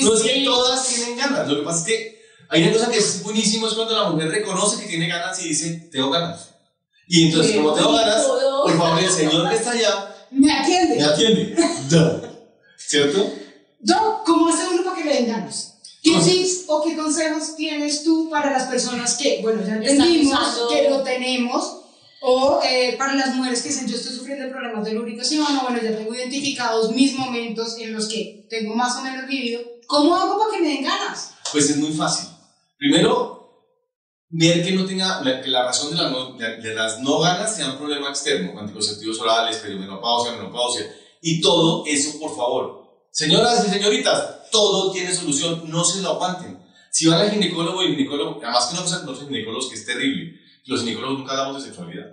No 0.00 0.14
es 0.14 0.22
que 0.22 0.44
todas 0.44 0.88
tienen 0.88 1.16
ganas. 1.16 1.48
Lo 1.48 1.56
que 1.56 1.62
pasa 1.62 1.78
es 1.80 1.84
que 1.86 2.22
hay 2.48 2.62
una 2.62 2.72
cosa 2.72 2.90
que 2.90 2.98
es 2.98 3.22
buenísimo: 3.22 3.66
es 3.68 3.74
cuando 3.74 3.94
la 3.94 4.10
mujer 4.10 4.28
reconoce 4.30 4.82
que 4.82 4.88
tiene 4.88 5.08
ganas 5.08 5.42
y 5.44 5.48
dice, 5.48 5.88
tengo 5.92 6.10
ganas. 6.10 6.50
Y 7.08 7.26
entonces, 7.28 7.56
como 7.56 7.72
tengo 7.72 7.92
ganas, 7.92 8.24
por 8.24 8.76
favor, 8.76 9.02
el 9.02 9.10
señor 9.10 9.48
que 9.48 9.54
está 9.54 9.70
allá 9.70 10.16
Me 10.30 10.52
atiende. 10.52 10.96
me 10.96 11.04
atiende. 11.04 11.56
Duh. 11.88 12.28
¿Cierto? 12.76 13.32
Doc, 13.80 14.24
¿cómo 14.24 14.48
hace 14.48 14.66
uno 14.72 14.82
para 14.84 14.96
que 14.96 15.04
le 15.04 15.14
den 15.14 15.28
ganas? 15.28 15.74
¿Qué 16.02 16.12
¿Cómo? 16.12 16.24
tips 16.24 16.64
o 16.68 16.84
qué 16.84 16.96
consejos 16.96 17.56
tienes 17.56 18.04
tú 18.04 18.28
para 18.30 18.50
las 18.50 18.64
personas 18.64 19.16
que, 19.16 19.40
bueno, 19.42 19.62
ya 19.66 19.74
entendimos 19.76 20.38
que 20.70 20.88
lo 20.88 21.02
tenemos? 21.02 21.82
O 22.22 22.60
eh, 22.64 22.96
para 22.98 23.14
las 23.14 23.34
mujeres 23.34 23.62
que 23.62 23.68
dicen, 23.68 23.86
yo 23.86 23.96
estoy 23.96 24.16
sufriendo 24.16 24.48
problemas 24.50 24.84
de 24.84 24.92
lubricación, 24.92 25.44
o 25.44 25.62
bueno, 25.62 25.78
ya 25.82 25.96
tengo 25.96 26.14
identificados 26.14 26.90
mis 26.92 27.14
momentos 27.14 27.76
en 27.78 27.92
los 27.92 28.08
que 28.08 28.46
tengo 28.48 28.74
más 28.74 28.96
o 28.96 29.02
menos 29.02 29.26
vivido. 29.28 29.60
¿Cómo 29.86 30.16
hago 30.16 30.38
para 30.38 30.50
que 30.56 30.62
me 30.62 30.68
den 30.68 30.84
ganas? 30.84 31.32
Pues 31.52 31.70
es 31.70 31.76
muy 31.76 31.92
fácil. 31.92 32.28
Primero, 32.78 33.66
ver 34.28 34.64
que 34.64 34.72
no 34.72 34.84
tenga, 34.84 35.22
la- 35.22 35.40
que 35.40 35.48
la 35.48 35.64
razón 35.64 35.90
de, 35.90 35.96
la 36.02 36.10
no- 36.10 36.32
de- 36.34 36.56
de 36.58 36.74
las 36.74 37.00
no 37.00 37.20
ganas 37.20 37.54
sea 37.56 37.70
un 37.72 37.78
problema 37.78 38.08
externo, 38.10 38.58
anticonceptivos 38.58 39.20
orales, 39.20 39.56
perimenopausia, 39.58 40.32
menopausia, 40.32 40.86
y 41.22 41.40
todo 41.40 41.84
eso, 41.86 42.18
por 42.18 42.36
favor. 42.36 43.06
Señoras 43.10 43.64
y 43.66 43.70
señoritas, 43.70 44.50
todo 44.50 44.92
tiene 44.92 45.14
solución, 45.14 45.62
no 45.70 45.84
se 45.84 46.02
lo 46.02 46.10
aguanten. 46.10 46.58
Si 46.90 47.06
van 47.06 47.20
al 47.20 47.30
ginecólogo 47.30 47.82
y 47.82 47.86
el 47.86 47.96
ginecólogo, 47.96 48.40
además 48.42 48.66
que 48.66 48.76
cosa 48.76 49.00
que 49.00 49.06
los 49.06 49.20
ginecólogos 49.20 49.68
que 49.68 49.74
es 49.76 49.86
terrible, 49.86 50.38
los 50.66 50.80
ginecólogos 50.80 51.18
nunca 51.20 51.32
hablamos 51.32 51.62
de 51.62 51.68
sexualidad. 51.68 52.06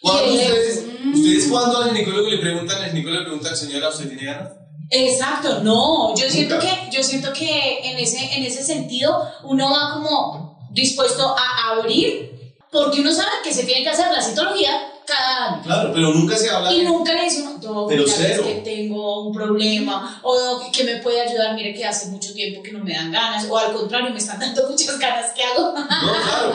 ¿Cuándo 0.00 0.24
Y 0.32 0.38
el- 0.38 0.52
ustedes, 0.52 0.84
ustedes 1.14 1.48
cuando 1.48 1.78
al 1.78 1.90
ginecólogo 1.90 2.28
le 2.28 2.38
preguntan, 2.38 2.82
al 2.82 2.90
ginecólogo 2.90 3.20
le 3.20 3.26
preguntan, 3.26 3.56
señora, 3.56 3.88
¿usted 3.88 4.08
tiene 4.08 4.24
ganas? 4.24 4.52
Exacto, 4.96 5.60
no, 5.62 6.14
yo 6.14 6.30
siento 6.30 6.58
que, 6.58 6.88
yo 6.92 7.02
siento 7.02 7.32
que 7.32 7.80
en 7.90 7.98
ese, 7.98 8.36
en 8.36 8.44
ese 8.44 8.62
sentido 8.62 9.28
uno 9.42 9.68
va 9.70 9.94
como 9.94 10.68
dispuesto 10.70 11.34
a 11.36 11.70
abrir, 11.72 12.54
porque 12.70 13.00
uno 13.00 13.12
sabe 13.12 13.30
que 13.42 13.52
se 13.52 13.64
tiene 13.64 13.82
que 13.82 13.90
hacer 13.90 14.10
la 14.12 14.22
citología 14.22 14.70
cada 15.06 15.54
año. 15.54 15.62
Claro, 15.64 15.90
pero 15.92 16.12
nunca 16.12 16.36
se 16.36 16.48
habla 16.48 16.72
Y 16.72 16.78
de... 16.78 16.84
nunca 16.84 17.12
le 17.12 17.24
dice 17.24 17.42
uno, 17.42 17.58
"Doc, 17.58 17.88
Pero 17.88 18.04
cero. 18.06 18.42
es 18.46 18.54
que 18.54 18.60
tengo 18.60 19.26
un 19.26 19.32
problema, 19.34 20.20
o 20.22 20.38
"Doc, 20.38 20.70
que 20.70 20.84
me 20.84 20.96
puede 20.98 21.20
ayudar, 21.20 21.54
mire 21.54 21.74
que 21.74 21.84
hace 21.84 22.08
mucho 22.08 22.32
tiempo 22.32 22.62
que 22.62 22.72
no 22.72 22.82
me 22.84 22.94
dan 22.94 23.10
ganas, 23.12 23.46
o 23.50 23.56
al 23.58 23.72
contrario, 23.72 24.10
me 24.10 24.18
están 24.18 24.38
dando 24.38 24.68
muchas 24.68 24.98
ganas, 24.98 25.32
¿qué 25.34 25.42
hago? 25.44 25.72
No, 25.76 25.86
claro. 25.86 26.52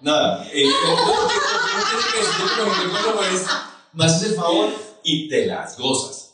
Nada. 0.00 0.46
Eh, 0.52 0.64
ginecólogo 2.78 3.22
es, 4.04 4.22
el 4.22 4.34
favor 4.34 4.68
y 5.02 5.28
te 5.28 5.46
las 5.46 5.76
gozas. 5.78 6.29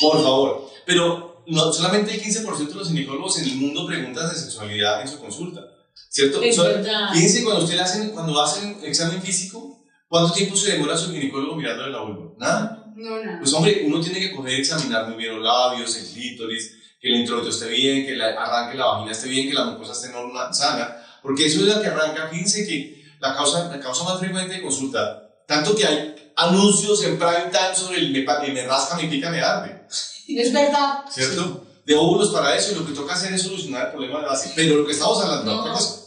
Por 0.00 0.22
favor. 0.22 0.70
Pero 0.84 1.44
no, 1.46 1.72
solamente 1.72 2.14
el 2.14 2.22
15% 2.22 2.68
de 2.68 2.74
los 2.74 2.88
ginecólogos 2.88 3.38
en 3.38 3.44
el 3.44 3.56
mundo 3.56 3.86
preguntan 3.86 4.28
de 4.28 4.34
sexualidad 4.34 5.02
en 5.02 5.08
su 5.08 5.20
consulta. 5.20 5.60
¿Cierto? 6.08 6.42
Es 6.42 6.56
verdad. 6.56 7.10
Fíjense 7.12 7.44
cuando 7.44 7.64
usted 7.64 7.78
hacen, 7.78 8.10
cuando 8.10 8.40
hacen 8.40 8.78
examen 8.82 9.20
físico, 9.22 9.84
¿cuánto 10.08 10.32
tiempo 10.32 10.56
se 10.56 10.72
demora 10.72 10.96
su 10.96 11.12
ginecólogo 11.12 11.56
mirándole 11.56 11.92
la 11.92 12.00
vulva? 12.00 12.32
Nada. 12.38 12.92
No, 12.96 13.22
no. 13.22 13.38
Pues 13.38 13.52
hombre, 13.52 13.82
uno 13.84 14.00
tiene 14.00 14.18
que 14.18 14.34
coger 14.34 14.58
y 14.58 14.60
examinar 14.60 15.08
muy 15.08 15.18
bien 15.18 15.34
los 15.34 15.44
labios, 15.44 15.94
el 15.96 16.06
clítoris, 16.06 16.72
que 17.00 17.08
el 17.08 17.20
introito 17.20 17.50
esté 17.50 17.68
bien, 17.68 18.06
que 18.06 18.14
el 18.14 18.22
arranque 18.22 18.76
la 18.76 18.86
vagina 18.86 19.12
esté 19.12 19.28
bien, 19.28 19.48
que 19.48 19.54
la 19.54 19.64
mucosa 19.64 19.92
esté 19.92 20.08
normal, 20.08 20.54
sana, 20.54 20.96
porque 21.22 21.46
eso 21.46 21.60
es 21.60 21.74
lo 21.74 21.80
que 21.80 21.88
arranca. 21.88 22.28
Fíjense 22.28 22.66
que 22.66 23.04
la 23.20 23.34
causa, 23.34 23.68
la 23.68 23.78
causa 23.78 24.04
más 24.04 24.18
frecuente 24.18 24.54
de 24.54 24.62
consulta, 24.62 25.28
tanto 25.46 25.76
que 25.76 25.86
hay 25.86 26.15
anuncios 26.36 27.02
en 27.04 27.18
prime 27.18 27.50
time 27.50 27.74
sobre 27.74 27.98
el 27.98 28.12
me, 28.12 28.52
me 28.52 28.66
rasca, 28.66 28.96
me 28.96 29.04
pica, 29.08 29.30
me 29.30 29.40
arde, 29.40 29.82
Es 30.28 30.52
verdad. 30.52 31.00
¿cierto? 31.10 31.62
De 31.84 31.94
óvulos 31.94 32.30
para 32.30 32.54
eso 32.56 32.72
y 32.72 32.74
lo 32.76 32.86
que 32.86 32.92
toca 32.92 33.14
hacer 33.14 33.32
es 33.32 33.42
solucionar 33.42 33.86
el 33.86 33.92
problema 33.92 34.20
de 34.20 34.26
base. 34.26 34.52
Pero 34.56 34.76
lo 34.76 34.86
que 34.86 34.92
estamos 34.92 35.20
hablando 35.22 35.52
No. 35.54 35.60
otra 35.60 35.72
cosa. 35.74 36.02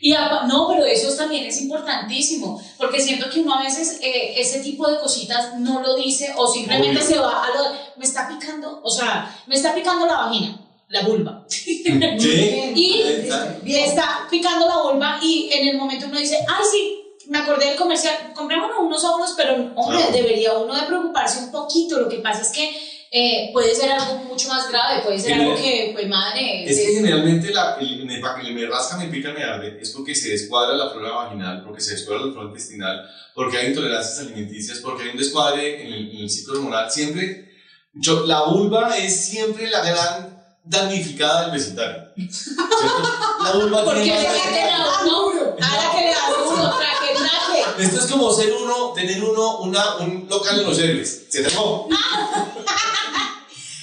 Y 0.00 0.12
apa- 0.12 0.46
no, 0.46 0.68
pero 0.68 0.84
eso 0.84 1.14
también 1.16 1.46
es 1.46 1.62
importantísimo, 1.62 2.62
porque 2.76 3.00
siento 3.00 3.30
que 3.30 3.40
uno 3.40 3.54
a 3.54 3.62
veces 3.62 4.00
eh, 4.02 4.34
ese 4.38 4.60
tipo 4.60 4.86
de 4.86 4.98
cositas 4.98 5.58
no 5.58 5.80
lo 5.80 5.96
dice 5.96 6.34
o 6.36 6.46
simplemente 6.46 6.98
Obvio. 6.98 7.08
se 7.08 7.18
va 7.18 7.42
a 7.42 7.48
lo 7.56 7.62
de, 7.62 7.70
me 7.96 8.04
está 8.04 8.28
picando, 8.28 8.80
o 8.82 8.90
sea, 8.90 9.34
me 9.46 9.54
está 9.54 9.74
picando 9.74 10.04
la 10.06 10.16
vagina, 10.26 10.60
la 10.88 11.02
vulva. 11.04 11.46
Sí. 11.48 11.82
Y 12.76 13.00
Está- 13.00 13.56
está 13.66 14.26
picando 14.30 14.66
la 14.68 14.82
vulva 14.82 15.18
y 15.22 15.48
en 15.52 15.68
el 15.68 15.76
momento 15.78 16.04
uno 16.06 16.18
dice, 16.18 16.36
ay 16.46 16.64
sí, 16.70 16.98
me 17.28 17.38
acordé 17.38 17.66
del 17.68 17.76
comercial, 17.76 18.32
comprémonos 18.34 18.76
unos 18.80 19.04
óvulos, 19.04 19.34
pero 19.36 19.54
hombre, 19.76 20.00
debería 20.12 20.52
uno 20.54 20.74
de 20.74 20.86
preocuparse 20.86 21.38
un 21.40 21.50
poquito, 21.50 21.98
lo 21.98 22.08
que 22.08 22.18
pasa 22.18 22.42
es 22.42 22.48
que 22.50 22.94
eh, 23.16 23.50
puede 23.52 23.72
ser 23.76 23.92
algo 23.92 24.16
mucho 24.24 24.48
más 24.48 24.68
grave, 24.70 25.00
puede 25.02 25.20
ser 25.20 25.34
algo 25.34 25.54
que, 25.54 25.90
pues 25.94 26.08
madre, 26.08 26.64
Es 26.64 26.76
es- 26.78 26.86
que 26.86 26.92
generalmente 26.94 27.52
la, 27.52 27.76
el, 27.80 28.04
me, 28.04 28.14
el 28.16 28.54
me 28.54 28.66
rasca, 28.66 28.96
me 28.96 29.06
pica, 29.06 29.32
me 29.32 29.44
arde 29.44 29.78
es 29.80 29.90
porque 29.90 30.14
se 30.16 30.30
descuadra 30.30 30.74
la 30.76 30.90
flora 30.90 31.12
vaginal, 31.12 31.62
porque 31.64 31.80
se 31.80 31.92
descuadra 31.92 32.26
la 32.26 32.32
flora 32.32 32.48
intestinal, 32.48 33.08
porque 33.34 33.58
hay 33.58 33.66
intolerancias 33.68 34.18
alimenticias, 34.18 34.78
porque 34.78 35.04
hay 35.04 35.08
un 35.10 35.16
descuadre 35.18 35.86
en 35.86 35.92
el, 35.92 36.10
en 36.10 36.16
el 36.24 36.30
ciclo 36.30 36.54
hormonal. 36.54 36.90
Siempre, 36.90 37.48
yo, 37.92 38.26
la 38.26 38.42
vulva 38.46 38.96
es 38.96 39.14
siempre 39.26 39.68
la 39.70 39.80
gran 39.84 40.42
damnificada 40.64 41.42
del 41.42 41.52
vecindario. 41.52 42.02
¿cierto? 42.28 43.02
La 43.44 43.52
vulva 43.52 43.84
porque 43.84 44.02
tiene 44.02 44.22
le 44.22 44.28
más- 44.28 44.44
meten 44.46 44.70
a 44.74 44.78
uno, 45.20 45.56
a 45.60 45.76
la 45.76 45.92
que 45.94 46.00
le 46.04 46.10
da 46.10 46.22
uno, 46.48 46.76
traje, 46.78 47.14
traje. 47.14 47.43
Esto 47.78 48.00
es 48.00 48.06
como 48.06 48.32
ser 48.32 48.52
uno, 48.52 48.92
tener 48.92 49.22
uno 49.22 49.58
una, 49.58 49.96
un 49.96 50.26
local 50.28 50.60
en 50.60 50.66
los 50.66 50.78
héroes. 50.78 51.26
¿Se 51.28 51.42
trabó? 51.42 51.88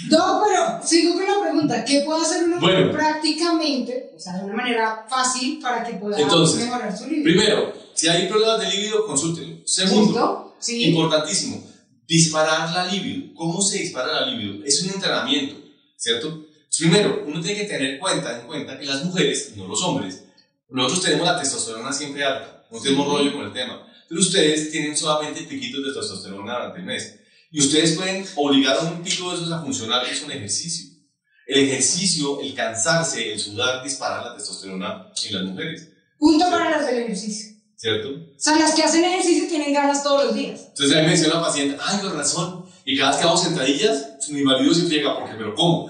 No, 0.10 0.42
pero 0.44 0.86
sigo 0.86 1.14
con 1.14 1.26
la 1.26 1.42
pregunta. 1.42 1.86
¿Qué 1.86 2.02
puede 2.02 2.22
hacer 2.22 2.48
mujer 2.48 2.60
Bueno. 2.60 2.92
prácticamente, 2.92 4.12
o 4.16 4.20
sea, 4.20 4.34
de 4.34 4.46
una 4.46 4.56
manera 4.56 5.06
fácil 5.10 5.60
para 5.62 5.84
que 5.84 5.94
pueda 5.94 6.20
Entonces, 6.20 6.66
mejorar 6.66 6.98
su 6.98 7.06
libido? 7.06 7.24
Primero, 7.24 7.74
si 7.94 8.08
hay 8.08 8.28
problemas 8.28 8.60
de 8.60 8.70
libido, 8.70 9.06
consúltelo. 9.06 9.58
Segundo. 9.66 10.56
Sí. 10.60 10.86
Importantísimo. 10.86 11.64
Disparar 12.08 12.72
la 12.72 12.86
libido. 12.88 13.34
¿Cómo 13.36 13.62
se 13.62 13.80
dispara 13.80 14.22
la 14.22 14.26
libido? 14.28 14.66
Es 14.66 14.82
un 14.84 14.92
entrenamiento, 14.92 15.56
¿cierto? 15.96 16.46
Primero, 16.78 17.24
uno 17.28 17.42
tiene 17.42 17.62
que 17.62 17.68
tener 17.68 18.00
cuenta, 18.00 18.40
en 18.40 18.48
cuenta 18.48 18.78
que 18.80 18.86
las 18.86 19.04
mujeres, 19.04 19.54
no 19.56 19.68
los 19.68 19.82
hombres, 19.84 20.24
nosotros 20.70 21.04
tenemos 21.04 21.28
la 21.28 21.40
testosterona 21.40 21.92
siempre 21.92 22.24
alta, 22.24 22.61
no 22.72 22.80
tenemos 22.80 23.08
rollo 23.08 23.34
con 23.34 23.46
el 23.46 23.54
tema, 23.54 23.88
pero 24.08 24.22
ustedes 24.22 24.72
tienen 24.72 24.96
solamente 24.96 25.44
piquitos 25.44 25.84
de 25.84 25.94
testosterona 25.94 26.54
durante 26.56 26.80
el 26.80 26.86
mes. 26.86 27.20
Y 27.52 27.60
ustedes 27.60 27.98
pueden 27.98 28.26
obligar 28.36 28.78
a 28.78 28.82
un 28.82 29.04
pico 29.04 29.30
de 29.30 29.36
esos 29.36 29.52
a 29.52 29.62
funcionar, 29.62 30.06
es 30.06 30.24
un 30.24 30.32
ejercicio. 30.32 30.90
El 31.46 31.66
ejercicio, 31.66 32.40
el 32.40 32.54
cansarse, 32.54 33.34
el 33.34 33.40
sudar, 33.40 33.84
dispara 33.84 34.24
la 34.24 34.36
testosterona 34.36 35.12
en 35.26 35.36
las 35.36 35.44
mujeres, 35.44 35.88
Punto 36.18 36.50
para 36.52 36.70
las 36.70 36.86
del 36.86 37.00
ejercicio. 37.00 37.52
¿cierto? 37.82 38.10
O 38.10 38.40
sea, 38.40 38.60
las 38.60 38.76
que 38.76 38.84
hacen 38.84 39.04
ejercicio 39.04 39.50
tienen 39.50 39.74
ganas 39.74 40.04
todos 40.04 40.26
los 40.26 40.36
días. 40.36 40.68
Entonces 40.68 40.96
a 40.96 41.00
mí 41.00 41.08
me 41.08 41.12
decía 41.14 41.30
una 41.30 41.42
paciente, 41.42 41.78
ay, 41.84 42.00
con 42.00 42.16
razón, 42.16 42.66
y 42.86 42.96
cada 42.96 43.10
vez 43.10 43.20
que 43.20 43.28
hago 43.28 43.38
sentadillas, 43.38 44.08
mi 44.30 44.44
marido 44.44 44.72
se 44.72 44.84
friega 44.84 45.18
porque 45.18 45.34
me 45.34 45.46
lo 45.46 45.56
como. 45.56 45.90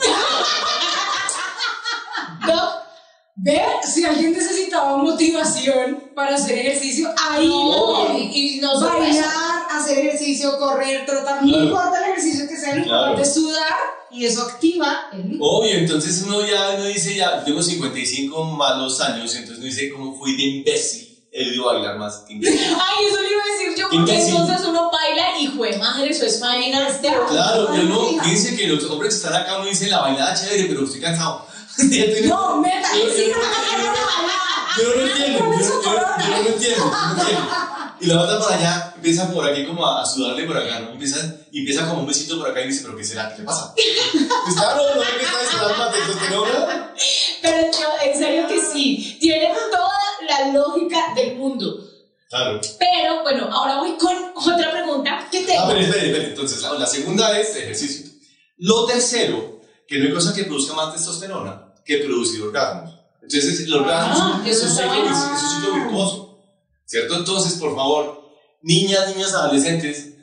Ve, 3.43 3.59
si 3.91 4.03
alguien 4.05 4.33
necesitaba 4.33 4.97
motivación 4.97 6.11
para 6.13 6.35
hacer 6.35 6.59
ejercicio, 6.59 7.09
ahí 7.17 7.47
no, 7.47 8.19
y, 8.19 8.59
no. 8.61 8.79
Bailar, 8.79 9.63
hacer 9.71 9.97
ejercicio, 9.97 10.57
correr, 10.59 11.05
trotar, 11.07 11.41
no 11.43 11.47
Claro. 11.49 11.63
importa 11.63 12.05
el 12.05 12.11
ejercicio 12.11 12.47
que 12.47 12.55
sea, 12.55 12.75
lo 12.75 12.83
Claro. 12.83 13.17
es 13.19 13.33
sudar 13.33 13.73
y 14.11 14.25
eso 14.25 14.43
activa 14.43 15.09
el. 15.13 15.37
Obvio, 15.41 15.71
entonces 15.73 16.21
uno 16.23 16.45
ya 16.45 16.75
uno 16.75 16.85
dice, 16.85 17.15
ya 17.15 17.43
tengo 17.43 17.63
55 17.63 18.43
malos 18.43 19.01
años, 19.01 19.33
entonces 19.33 19.57
uno 19.57 19.65
dice, 19.65 19.89
¿cómo 19.91 20.15
fui 20.15 20.37
de 20.37 20.43
imbécil? 20.43 21.07
He 21.31 21.45
debido 21.45 21.65
bailar 21.65 21.97
más 21.97 22.17
que 22.27 22.33
imbécil. 22.33 22.59
Ay, 22.63 23.05
eso 23.09 23.21
le 23.21 23.27
iba 23.31 23.41
a 23.41 23.57
decir 23.57 23.75
yo, 23.81 23.89
porque 23.89 24.11
Imbécil. 24.11 24.35
entonces 24.35 24.67
uno 24.67 24.91
y 25.41 25.47
jue 25.47 25.77
madre, 25.77 26.09
eso 26.09 26.25
es 26.25 26.39
vaina. 26.39 26.87
Claro, 27.01 27.75
yo 27.75 27.83
no, 27.83 28.23
fíjense 28.23 28.55
que 28.55 28.67
los 28.67 28.83
hombres 28.85 29.13
que 29.13 29.17
están 29.25 29.41
acá, 29.41 29.57
uno 29.57 29.65
dice, 29.65 29.87
la 29.87 29.99
bailada 30.01 30.33
chévere, 30.35 30.65
pero 30.65 30.83
estoy 30.85 31.01
cansado. 31.01 31.45
No, 32.25 32.57
meta, 32.61 32.89
sí, 32.93 33.27
yo- 33.29 33.37
no, 33.37 33.41
no, 33.41 33.83
no, 33.83 33.93
no, 34.77 34.95
no 34.95 35.07
entiendo, 35.07 35.39
yo, 35.39 35.81
yo- 35.81 35.81
yo 35.81 36.29
no 36.29 36.43
lo 36.43 36.49
entiendo, 36.49 36.83
yo 36.85 37.15
no 37.15 37.21
entiendo. 37.21 37.47
Y 38.01 38.05
la 38.07 38.21
otra 38.21 38.39
por 38.39 38.51
allá 38.53 38.93
empieza 38.95 39.31
por 39.31 39.47
aquí 39.47 39.65
como 39.65 39.85
a, 39.85 40.01
a 40.01 40.05
sudarle 40.05 40.43
por 40.45 40.57
acá, 40.57 40.79
¿no? 40.79 40.91
Empieza, 40.91 41.17
y 41.51 41.59
empieza 41.59 41.87
como 41.87 42.01
un 42.01 42.07
besito 42.07 42.39
por 42.39 42.49
acá 42.49 42.61
y 42.61 42.67
dice, 42.69 42.81
¿pero 42.83 42.97
qué 42.97 43.03
será? 43.03 43.29
¿Qué 43.33 43.41
le 43.41 43.45
pasa? 43.45 43.73
¿Está 44.49 44.75
no, 44.75 44.95
no, 44.95 45.01
que 45.01 45.23
está 45.23 45.77
la 45.77 45.91
testosterona? 45.91 46.93
Pero 47.41 47.67
yo, 47.71 47.87
en 48.11 48.17
serio 48.17 48.47
que 48.47 48.59
sí, 48.61 49.17
tiene 49.19 49.53
toda 49.71 49.91
la 50.27 50.47
lógica 50.51 51.13
del 51.15 51.35
mundo. 51.37 51.87
Claro. 52.31 52.61
Pero 52.79 53.23
bueno, 53.23 53.49
ahora 53.51 53.79
voy 53.79 53.97
con 53.97 54.15
otra 54.35 54.71
pregunta 54.71 55.27
que 55.29 55.41
tengo. 55.43 55.63
Ah, 55.63 55.65
pero 55.67 55.81
espere, 55.81 56.07
espere. 56.07 56.27
Entonces, 56.29 56.61
la, 56.61 56.73
la 56.73 56.85
segunda 56.87 57.37
es 57.37 57.53
ejercicio. 57.57 58.09
Lo 58.57 58.85
tercero, 58.85 59.59
que 59.85 59.97
no 59.99 60.05
hay 60.05 60.13
cosa 60.13 60.33
que 60.33 60.45
produzca 60.45 60.73
más 60.73 60.93
testosterona 60.93 61.73
que 61.83 61.97
producir 61.97 62.41
orgasmos. 62.41 62.97
Entonces, 63.21 63.59
el 63.59 63.73
orgasmo 63.73 64.35
Ah, 64.35 64.43
es, 64.45 64.63
un 64.63 64.69
ciclo, 64.69 65.03
es 65.03 65.17
un 65.17 65.37
ciclo 65.37 65.75
virtuoso. 65.75 66.45
¿Cierto? 66.85 67.17
Entonces, 67.17 67.59
por 67.59 67.75
favor, 67.75 68.23
niñas, 68.61 69.13
niños, 69.13 69.33
adolescentes, 69.33 70.13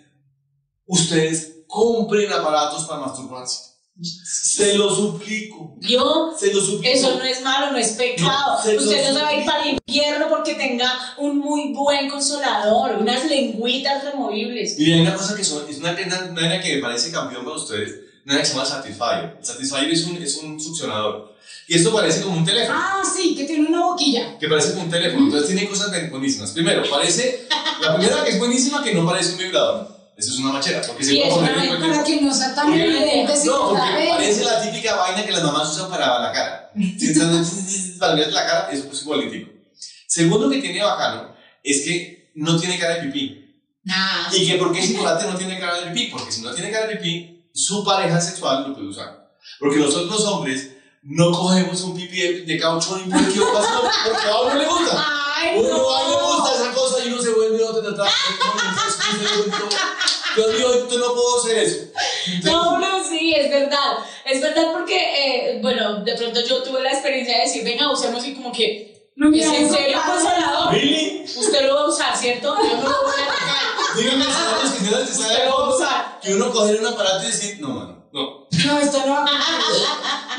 ustedes 0.87 1.59
compren 1.66 2.33
aparatos 2.33 2.85
para 2.87 3.01
masturbarse. 3.01 3.68
Se 4.03 4.75
lo 4.77 4.95
suplico. 4.95 5.77
Yo, 5.81 6.35
Se 6.39 6.53
lo 6.53 6.61
suplico. 6.61 6.95
eso 6.95 7.17
no 7.19 7.25
es 7.25 7.43
malo, 7.43 7.73
no 7.73 7.79
es 7.79 7.89
pecado. 7.93 8.29
No, 8.53 8.57
Usted 8.59 8.77
no 8.77 9.15
se 9.15 9.23
va 9.23 9.29
a 9.29 9.35
ir 9.35 9.45
para 9.45 9.65
el 9.65 9.79
infierno 9.87 10.27
porque 10.29 10.55
tenga 10.55 10.91
un 11.19 11.39
muy 11.39 11.73
buen 11.73 12.09
consolador, 12.09 12.97
unas 13.01 13.25
lengüitas 13.29 14.05
removibles. 14.05 14.79
Y 14.79 14.93
hay 14.93 15.01
una 15.01 15.15
cosa 15.15 15.35
que 15.37 15.43
son, 15.45 15.69
es 15.69 15.79
una 15.79 15.93
una- 15.93 16.25
una 16.31 16.41
vaina 16.41 16.61
que 16.61 16.77
me 16.77 16.83
parece 16.83 17.11
campeón 17.11 17.45
para 17.45 17.57
ustedes, 17.57 17.95
una 18.25 18.39
que 18.39 18.45
se 18.45 18.53
llama 18.55 18.65
Satisfyer. 18.67 19.39
Satisfyer 19.43 19.91
es 19.91 20.05
un, 20.07 20.17
es 20.23 20.37
un 20.37 20.61
succionador. 20.61 21.37
Y 21.67 21.77
esto 21.77 21.93
parece 21.93 22.23
como 22.23 22.37
un 22.39 22.45
teléfono. 22.45 22.79
Ah, 22.81 23.03
sí, 23.05 23.35
que 23.35 23.45
tiene 23.45 23.69
una 23.69 23.85
boquilla. 23.87 24.39
que 24.39 24.49
parece 24.49 24.71
como 24.73 24.85
un 24.85 24.91
teléfono. 24.91 25.25
Entonces 25.27 25.49
tiene 25.49 25.69
cosas 25.69 25.91
buenísimas. 26.11 26.53
Primero, 26.53 26.83
parece. 26.91 27.47
La 27.83 27.97
primera 27.97 28.23
que 28.25 28.31
es 28.31 28.39
buenísima 28.39 28.83
que 28.83 28.95
no 28.95 29.05
parece 29.07 29.33
un 29.33 29.39
vibrador. 29.39 29.98
Eso 30.19 30.33
es 30.33 30.39
una 30.41 30.53
machera. 30.53 30.83
Porque 30.87 31.05
Sí, 31.05 31.23
es 31.23 31.33
una. 31.33 31.55
Para 31.81 32.03
que 32.05 32.21
no 32.21 32.35
sea 32.35 32.55
tan 32.55 32.67
Porque- 32.67 32.85
evidente 32.85 33.45
No, 33.47 33.69
porque 33.71 33.97
bien. 33.97 34.09
parece 34.17 34.45
la 34.45 34.61
típica 34.61 34.97
vaina 34.97 35.25
que 35.25 35.33
las 35.33 35.43
mamás 35.45 35.71
usan 35.71 35.89
para 35.91 36.19
la 36.21 36.33
cara. 36.33 36.73
Si 36.77 37.07
entonces, 37.07 37.95
para 37.99 38.15
mirarte 38.15 38.35
la 38.35 38.47
cara, 38.47 38.69
eso 38.73 38.89
es 38.93 39.03
igualitico. 39.03 39.51
Segundo 40.09 40.51
que 40.51 40.59
tiene 40.61 40.83
bacano 40.83 41.35
es 41.63 41.83
que 41.85 42.33
no 42.35 42.59
tiene 42.59 42.79
cara 42.79 42.95
de 42.95 43.03
pipí. 43.03 43.45
Nah. 43.85 44.29
¿Y 44.35 44.47
que 44.47 44.57
por 44.57 44.73
qué 44.73 44.81
es 44.81 44.91
importante 44.91 45.25
no 45.27 45.37
tiene 45.39 45.59
cara 45.61 45.81
de 45.81 45.91
pipí? 45.93 46.11
Porque 46.11 46.33
si 46.33 46.43
no 46.43 46.53
tiene 46.53 46.71
cara 46.73 46.87
de 46.89 46.97
pipí, 46.97 47.49
su 47.55 47.85
pareja 47.85 48.21
sexual 48.21 48.65
lo 48.69 48.75
puede 48.75 48.89
usar. 48.89 49.31
Porque 49.61 49.77
nosotros 49.79 50.11
los 50.11 50.25
hombres 50.27 50.71
no 51.03 51.31
cogemos 51.31 51.81
un 51.83 51.97
pipí 51.97 52.21
de, 52.21 52.41
de 52.43 52.59
caucho 52.59 52.97
ni 52.99 53.11
porque 53.13 53.39
porque 53.41 54.29
a 54.29 54.41
uno 54.43 54.55
le 54.57 54.67
gusta. 54.67 55.07
Ay, 55.37 55.59
Uno 55.61 55.69
no. 55.69 55.97
a 55.97 56.03
él 56.03 56.11
le 56.11 56.17
gusta 56.17 56.55
esa 56.55 56.73
cosa 56.75 57.05
y 57.05 57.09
uno 57.13 57.18
otro 57.79 57.95
tratado. 57.95 58.17
Yo 60.37 60.49
digo, 60.53 60.88
yo 60.88 60.99
no 60.99 61.14
puedo 61.14 61.38
hacer 61.41 61.59
eso. 61.59 61.77
Entonces, 62.27 62.45
No, 62.53 62.79
no, 62.79 63.09
sí, 63.09 63.35
es 63.35 63.51
verdad. 63.51 63.99
Es 64.25 64.41
verdad 64.41 64.73
porque, 64.73 64.97
eh, 64.97 65.59
bueno, 65.62 66.05
de 66.05 66.14
pronto 66.14 66.41
yo 66.47 66.62
tuve 66.62 66.83
la 66.83 66.93
experiencia 66.93 67.37
de 67.38 67.45
decir, 67.45 67.64
venga, 67.64 67.91
usemos 67.91 68.25
y 68.27 68.35
como 68.35 68.53
que, 68.53 69.11
No, 69.17 69.27
¿es 69.29 69.33
mira, 69.33 69.47
en 69.57 69.64
eso 69.67 69.75
serio 69.75 69.97
pasa. 69.99 70.12
consolador? 70.12 70.75
¿Really? 70.75 71.25
Usted 71.25 71.67
lo 71.67 71.75
va 71.75 71.81
a 71.83 71.88
usar, 71.88 72.17
¿cierto? 72.17 72.57
Yo 72.57 72.77
no 72.77 72.83
lo 72.88 73.03
voy 73.03 73.12
a. 73.19 73.99
Díganme 73.99 74.25
los 74.27 74.73
que 74.73 75.12
se 75.14 75.21
Usted 75.23 75.45
lo 75.49 75.59
va 75.59 75.67
a 75.67 75.75
usar. 75.77 76.21
que 76.23 76.35
uno 76.35 76.53
coger 76.53 76.81
un 76.81 76.87
aparato 76.87 77.23
y 77.25 77.27
decir, 77.27 77.57
no, 77.61 77.69
mano, 77.71 78.09
no. 78.12 78.47
No, 78.67 78.79
esto 78.79 78.99
no 79.07 79.12
va 79.14 79.25
a 79.25 80.37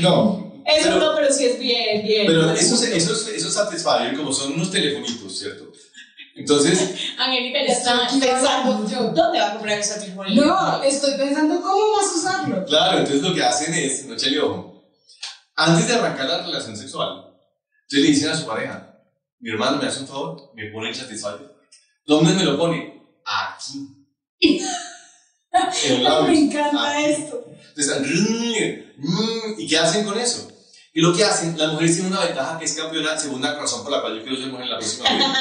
No. 0.00 0.44
Eso 0.66 0.84
Pero- 0.84 0.98
no, 0.98 1.14
pero 1.14 1.30
sí 1.30 1.44
es 1.44 1.58
bien, 1.58 2.02
bien. 2.06 2.26
Pero 2.26 2.50
esos, 2.52 2.80
esos, 2.84 3.28
esos 3.28 3.52
Satisfyer, 3.52 4.16
como 4.16 4.32
son 4.32 4.54
unos 4.54 4.70
telefonitos, 4.70 5.38
¿cierto? 5.38 5.64
Entonces, 6.34 6.94
Angélica 7.18 7.60
ya 7.64 7.72
está 7.72 8.08
pensando, 8.08 8.88
yo. 8.88 9.12
¿dónde 9.12 9.38
va 9.38 9.50
a 9.50 9.52
comprar 9.54 9.78
esa 9.78 9.94
Satisfyer? 9.94 10.44
No, 10.44 10.82
estoy 10.82 11.16
pensando 11.16 11.60
cómo 11.62 11.96
vas 11.96 12.06
a 12.06 12.18
usarlo. 12.18 12.64
claro, 12.66 12.98
entonces 12.98 13.22
lo 13.22 13.34
que 13.34 13.42
hacen 13.42 13.72
es, 13.74 14.04
no 14.06 14.14
échale 14.14 14.40
ojo, 14.40 14.84
antes 15.54 15.86
de 15.86 15.94
arrancar 15.94 16.28
la 16.28 16.42
relación 16.42 16.76
sexual, 16.76 17.26
entonces 17.82 18.00
le 18.00 18.06
dicen 18.08 18.30
a 18.30 18.36
su 18.36 18.46
pareja, 18.46 18.98
mi 19.38 19.50
hermano 19.50 19.76
me 19.76 19.86
hace 19.86 20.00
un 20.00 20.08
favor, 20.08 20.50
me 20.54 20.70
pone 20.70 20.88
el 20.88 20.94
Satisfyer. 20.94 21.54
¿Dónde 22.06 22.34
me 22.34 22.44
lo 22.44 22.58
pone? 22.58 23.02
Aquí. 23.24 23.88
en. 24.40 26.26
Me 26.26 26.38
encanta 26.38 27.00
esto. 27.00 27.44
Entonces, 27.46 27.96
están, 27.96 28.02
mm, 28.96 29.54
¿y 29.58 29.66
qué 29.66 29.78
hacen 29.78 30.04
con 30.04 30.18
eso? 30.18 30.48
Y 30.96 31.00
lo 31.00 31.12
que 31.12 31.24
hacen, 31.24 31.58
las 31.58 31.72
mujeres 31.72 31.96
tienen 31.96 32.12
una 32.12 32.24
ventaja 32.24 32.56
que 32.58 32.64
es 32.66 32.74
campeona, 32.74 33.18
segunda 33.18 33.54
razón 33.58 33.82
por 33.82 33.90
la 33.92 34.00
cual 34.00 34.16
yo 34.16 34.22
quiero 34.22 34.36
ser 34.36 34.46
mujer 34.46 34.66
en 34.66 34.70
la 34.70 34.78
próxima 34.78 35.10
vida. 35.14 35.34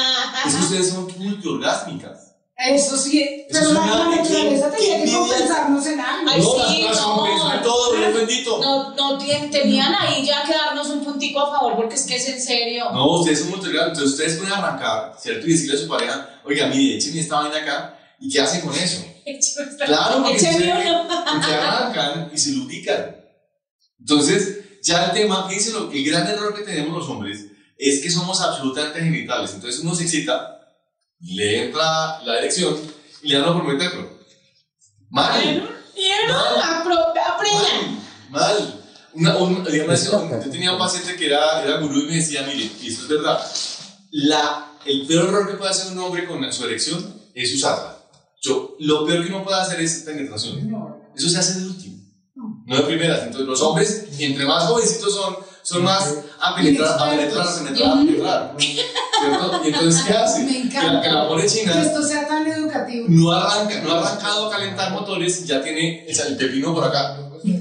es 0.47 0.55
que 0.55 0.61
ustedes 0.63 0.89
son 0.89 1.07
multiorgásmicas. 1.19 2.29
Eso 2.55 2.95
sí, 2.97 3.19
Eso 3.21 3.59
pero 3.59 3.65
es 3.67 3.73
la 3.73 4.15
naturaleza 4.15 4.71
¿qué- 4.71 4.77
tenía 4.77 5.05
que 5.05 5.11
compensarnos 5.11 5.85
en 5.87 5.99
algo. 5.99 6.29
Ay, 6.31 6.41
no, 6.41 6.67
sí, 6.69 6.81
las 6.83 7.01
no. 7.01 7.15
mujeres, 7.15 7.61
todo, 7.63 7.93
Dios 7.95 8.13
bendito. 8.13 8.59
No, 8.61 8.95
no 8.95 9.17
tenían 9.17 9.93
ahí 9.95 10.25
ya 10.25 10.43
que 10.43 10.53
darnos 10.53 10.87
un 10.89 11.03
puntico 11.03 11.39
a 11.41 11.51
favor 11.51 11.75
porque 11.75 11.95
es 11.95 12.03
que 12.03 12.15
es 12.15 12.29
en 12.29 12.41
serio. 12.41 12.91
No, 12.91 13.19
ustedes 13.19 13.39
son 13.39 13.49
multiorgásmicas, 13.49 13.97
entonces 13.97 14.11
ustedes 14.19 14.37
pueden 14.39 14.53
arrancar, 14.53 15.15
¿cierto? 15.19 15.45
Y 15.47 15.51
decirle 15.51 15.75
a 15.77 15.81
su 15.81 15.87
pareja, 15.87 16.41
oiga, 16.45 16.67
mire, 16.67 16.97
échenme 16.97 17.19
esta 17.21 17.35
vaina 17.41 17.57
acá, 17.57 17.99
¿y 18.19 18.29
qué 18.29 18.41
hacen 18.41 18.61
con 18.61 18.73
eso? 18.75 19.03
Claro, 19.85 20.23
porque 20.23 20.47
uno. 20.55 21.07
porque 21.07 21.53
arrancan 21.55 22.29
y 22.33 22.37
se 22.37 22.51
lubrican. 22.51 23.15
Entonces, 23.99 24.62
ya 24.83 25.05
el 25.05 25.11
tema, 25.13 25.47
fíjense, 25.47 25.71
lo- 25.71 25.91
el 25.91 26.05
gran 26.05 26.27
error 26.27 26.53
que 26.55 26.63
tenemos 26.63 26.97
los 26.97 27.09
hombres 27.09 27.45
es 27.77 28.01
que 28.01 28.11
somos 28.11 28.39
absolutamente 28.41 28.99
genitales. 28.99 29.51
Entonces 29.53 29.81
uno 29.81 29.95
se 29.95 30.03
excita, 30.03 30.59
le 31.21 31.65
entra 31.65 32.21
la 32.23 32.37
erección 32.39 32.75
y 33.21 33.29
le 33.29 33.39
dan 33.39 33.49
a 33.49 33.53
por 33.53 33.63
meterlo. 33.63 34.09
Mal, 35.09 35.69
mal, 37.53 38.01
mal. 38.29 38.79
Una, 39.13 39.37
un- 39.37 39.63
digamos, 39.63 39.99
yo 40.45 40.51
tenía 40.51 40.71
un 40.71 40.79
paciente 40.79 41.15
que 41.15 41.27
era, 41.27 41.61
era 41.63 41.77
gurú 41.77 41.99
y 42.01 42.05
me 42.07 42.15
decía, 42.15 42.41
mire, 42.43 42.69
y 42.81 42.87
esto 42.87 43.03
es 43.03 43.09
verdad, 43.09 43.39
la, 44.11 44.71
el 44.85 45.05
peor 45.05 45.27
error 45.27 45.47
que 45.51 45.53
puede 45.57 45.69
hacer 45.69 45.91
un 45.91 45.99
hombre 45.99 46.25
con 46.27 46.51
su 46.51 46.65
erección 46.65 47.21
es 47.35 47.53
usarla. 47.53 47.99
Yo, 48.41 48.75
lo 48.79 49.05
peor 49.05 49.23
que 49.23 49.29
uno 49.29 49.43
puede 49.43 49.61
hacer 49.61 49.79
es 49.81 49.99
penetración. 49.99 50.67
Eso 51.15 51.29
se 51.29 51.37
hace 51.37 51.59
de 51.59 51.67
último, 51.67 51.82
no 52.65 52.75
de 52.77 52.81
primeras. 52.83 53.23
Entonces, 53.23 53.47
los 53.47 53.61
hombres, 53.61 54.05
entre 54.19 54.45
más 54.45 54.63
jovencitos 54.65 55.13
son, 55.13 55.37
son 55.63 55.83
más 55.83 56.15
a 56.41 56.55
penetrar, 56.55 56.99
a 56.99 57.09
penetrar, 57.11 57.47
a 57.47 57.55
penetrar, 57.55 57.89
a 57.91 57.95
penetrar. 58.05 58.55
¿Cierto? 58.57 59.61
Y 59.63 59.67
entonces, 59.69 60.01
¿qué 60.03 60.13
hace? 60.17 60.43
Me 60.43 60.69
Que 60.69 60.81
la, 60.81 61.01
que 61.01 61.09
la 61.09 61.27
pone 61.27 61.43
Que 61.43 61.49
china 61.49 61.81
esto 61.81 62.03
sea 62.03 62.27
tan 62.27 62.45
educativo. 62.47 63.05
no, 63.09 63.31
arranca, 63.31 63.79
no 63.81 63.93
ha 63.93 63.99
arrancado 63.99 64.47
a 64.47 64.51
calentar 64.51 64.91
motores, 64.91 65.45
ya 65.45 65.61
tiene 65.63 66.05
el, 66.07 66.19
el 66.19 66.37
pepino 66.37 66.73
por 66.73 66.85
acá. 66.85 67.19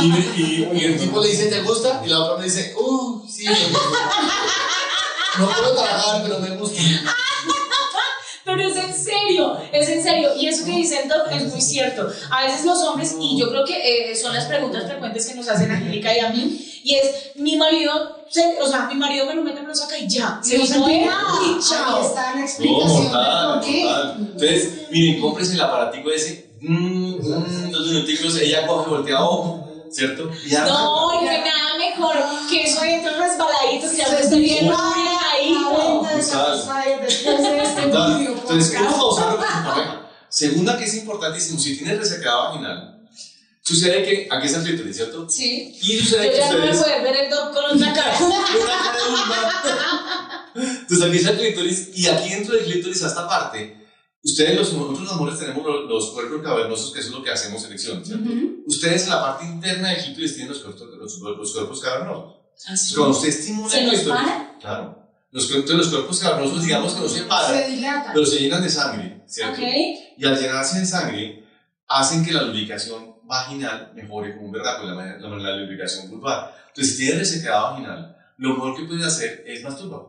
Y, 0.00 0.04
y- 0.06 0.68
y 0.72 0.84
el 0.84 0.98
tipo 0.98 1.20
le 1.20 1.28
dice, 1.28 1.46
¿te 1.46 1.60
gusta? 1.62 2.00
Y 2.06 2.08
la 2.08 2.20
otra 2.20 2.38
le 2.38 2.44
dice, 2.44 2.72
uh, 2.78 3.26
sí. 3.28 3.44
me 3.44 3.52
gusta". 3.68 3.88
No 5.38 5.46
puedo 5.48 5.74
trabajar, 5.74 6.22
pero 6.22 6.38
me 6.40 6.50
gusta. 6.56 6.80
Pero 8.44 8.62
es 8.62 8.76
en 8.76 8.94
serio, 8.94 9.56
es 9.72 9.88
en 9.88 10.02
serio. 10.02 10.30
Y 10.36 10.46
eso 10.48 10.64
que 10.64 10.72
dicen 10.72 11.08
Doc 11.08 11.26
es 11.30 11.44
muy 11.46 11.60
cierto. 11.60 12.08
A 12.30 12.44
veces 12.46 12.64
los 12.64 12.78
hombres, 12.82 13.14
y 13.20 13.38
yo 13.38 13.50
creo 13.50 13.64
que 13.64 14.10
eh, 14.12 14.16
son 14.16 14.32
las 14.34 14.46
preguntas 14.46 14.84
frecuentes 14.86 15.26
que 15.26 15.34
nos 15.34 15.48
hacen 15.48 15.70
a 15.70 15.74
Angélica 15.74 16.16
y 16.16 16.20
a 16.20 16.30
mí, 16.30 16.66
y 16.82 16.94
es, 16.94 17.32
mi 17.36 17.56
marido, 17.56 18.24
se- 18.30 18.56
o 18.60 18.66
sea, 18.66 18.86
mi 18.86 18.94
marido 18.94 19.26
me 19.26 19.34
lo 19.34 19.42
mete, 19.42 19.60
me 19.60 19.68
lo 19.68 19.74
saca 19.74 19.98
y 19.98 20.08
ya. 20.08 20.40
Se 20.42 20.56
No 20.58 20.64
nada. 20.88 21.38
y 21.44 21.50
Ahí 21.54 21.58
chao. 21.68 22.00
está 22.00 22.32
la 22.32 22.36
No, 22.36 22.42
explicación 22.42 23.02
de 23.04 23.08
mortal, 23.10 23.52
por 23.52 23.60
qué. 23.68 23.82
mortal. 23.84 24.16
Entonces, 24.32 24.72
miren, 24.90 25.20
cómprense 25.20 25.54
el 25.54 25.60
aparatico 25.60 26.10
ese, 26.10 26.50
mm, 26.60 27.14
mm, 27.16 27.70
dos 27.70 27.86
minuticos, 27.88 28.36
ella 28.40 28.66
coge, 28.66 28.88
voltea 28.90 29.22
ojo, 29.22 29.66
¿cierto? 29.90 30.30
No, 30.66 31.12
y 31.22 31.28
que 31.28 31.38
nada 31.38 31.76
mejor 31.78 32.16
que 32.48 32.62
eso 32.62 32.82
entre 32.82 33.10
resbaladitos, 33.12 33.96
ya 33.96 34.08
me 34.08 34.20
estoy 34.20 34.40
bien 34.40 34.70
ahí. 34.72 35.54
Brutal. 37.90 38.26
Entonces, 38.26 38.76
uno 38.80 38.90
va 38.90 38.98
a 38.98 39.04
usarlo 39.06 39.36
con 39.36 39.46
su 39.46 39.64
pareja. 39.64 40.10
Segunda, 40.28 40.78
que 40.78 40.84
es 40.84 40.94
importantísimo, 40.94 41.58
si 41.58 41.76
tienes 41.76 41.98
resecada 41.98 42.50
vaginal, 42.50 43.08
sucede 43.62 44.04
que, 44.04 44.28
aquí 44.30 44.46
el 44.48 44.62
clítoris, 44.62 44.96
¿cierto? 44.96 45.28
Sí. 45.28 45.76
Y 45.82 45.96
Yo 45.96 46.02
sucede 46.04 46.30
que 46.30 46.38
ya 46.38 46.52
no 46.52 46.58
me 46.58 46.70
ustedes... 46.70 46.84
puedo 46.84 47.02
ver 47.02 47.16
el 47.24 47.30
Doc 47.30 47.52
con 47.52 47.64
otra 47.64 47.92
cara. 48.02 48.18
Una 48.20 48.44
cara. 48.46 49.70
Entonces 50.54 51.02
aquí 51.06 51.16
está 51.16 51.30
el 51.30 51.38
clítoris 51.38 51.90
y 51.94 52.08
aquí 52.08 52.30
dentro 52.30 52.54
del 52.54 52.64
clítoris 52.64 53.02
a 53.04 53.08
esta 53.08 53.28
parte, 53.28 53.76
ustedes 54.22 54.56
los, 54.56 54.72
nosotros 54.72 55.00
los 55.00 55.12
hombres 55.12 55.38
tenemos 55.38 55.64
los, 55.64 55.88
los 55.88 56.10
cuerpos 56.10 56.42
cavernosos, 56.42 56.92
que 56.92 57.00
eso 57.00 57.08
es 57.08 57.14
lo 57.14 57.22
que 57.22 57.30
hacemos 57.30 57.62
en 57.62 57.68
erección, 57.68 58.04
¿cierto? 58.04 58.28
Ustedes 58.66 59.04
en 59.04 59.10
la 59.10 59.20
parte 59.20 59.46
interna 59.46 59.90
del 59.90 60.04
clítoris 60.04 60.34
tienen 60.34 60.52
los 60.52 60.60
cuerpos, 60.60 60.82
los, 60.98 61.18
los 61.18 61.52
cuerpos 61.52 61.80
cavernosos. 61.80 62.34
Entonces, 62.62 62.96
cuando 62.96 63.16
usted 63.16 63.28
estimula 63.28 63.70
¿Se 63.70 63.80
el 63.80 63.88
clítoris, 63.90 64.08
para? 64.08 64.56
claro, 64.60 65.09
los, 65.32 65.50
cuerpos- 65.50 65.74
los 65.76 65.88
cuerpos 65.88 66.18
cavernosos 66.20 66.62
digamos 66.64 66.92
que 66.94 67.00
no 67.00 67.08
se 67.08 67.22
paran, 67.22 67.56
Se 67.62 67.68
dilata. 67.68 68.10
pero 68.12 68.26
se 68.26 68.38
llenan 68.40 68.62
de 68.62 68.70
sangre, 68.70 69.22
¿cierto? 69.26 69.60
Ok. 69.60 69.66
Y 70.18 70.26
al 70.26 70.38
llenarse 70.40 70.80
de 70.80 70.86
sangre, 70.86 71.44
hacen 71.88 72.24
que 72.24 72.32
la 72.32 72.42
lubricación 72.42 73.16
vaginal 73.24 73.92
mejore 73.94 74.34
como 74.34 74.46
un 74.46 74.52
berraco, 74.52 74.84
la, 74.84 74.94
la, 74.94 75.18
la 75.18 75.56
lubricación 75.56 76.10
vulvar. 76.10 76.54
Entonces, 76.68 76.96
si 76.96 77.04
tienes 77.06 77.18
resecada 77.20 77.70
vaginal, 77.70 78.16
lo 78.38 78.54
mejor 78.54 78.76
que 78.76 78.84
puedes 78.84 79.06
hacer 79.06 79.44
es 79.46 79.62
masturbar. 79.62 80.02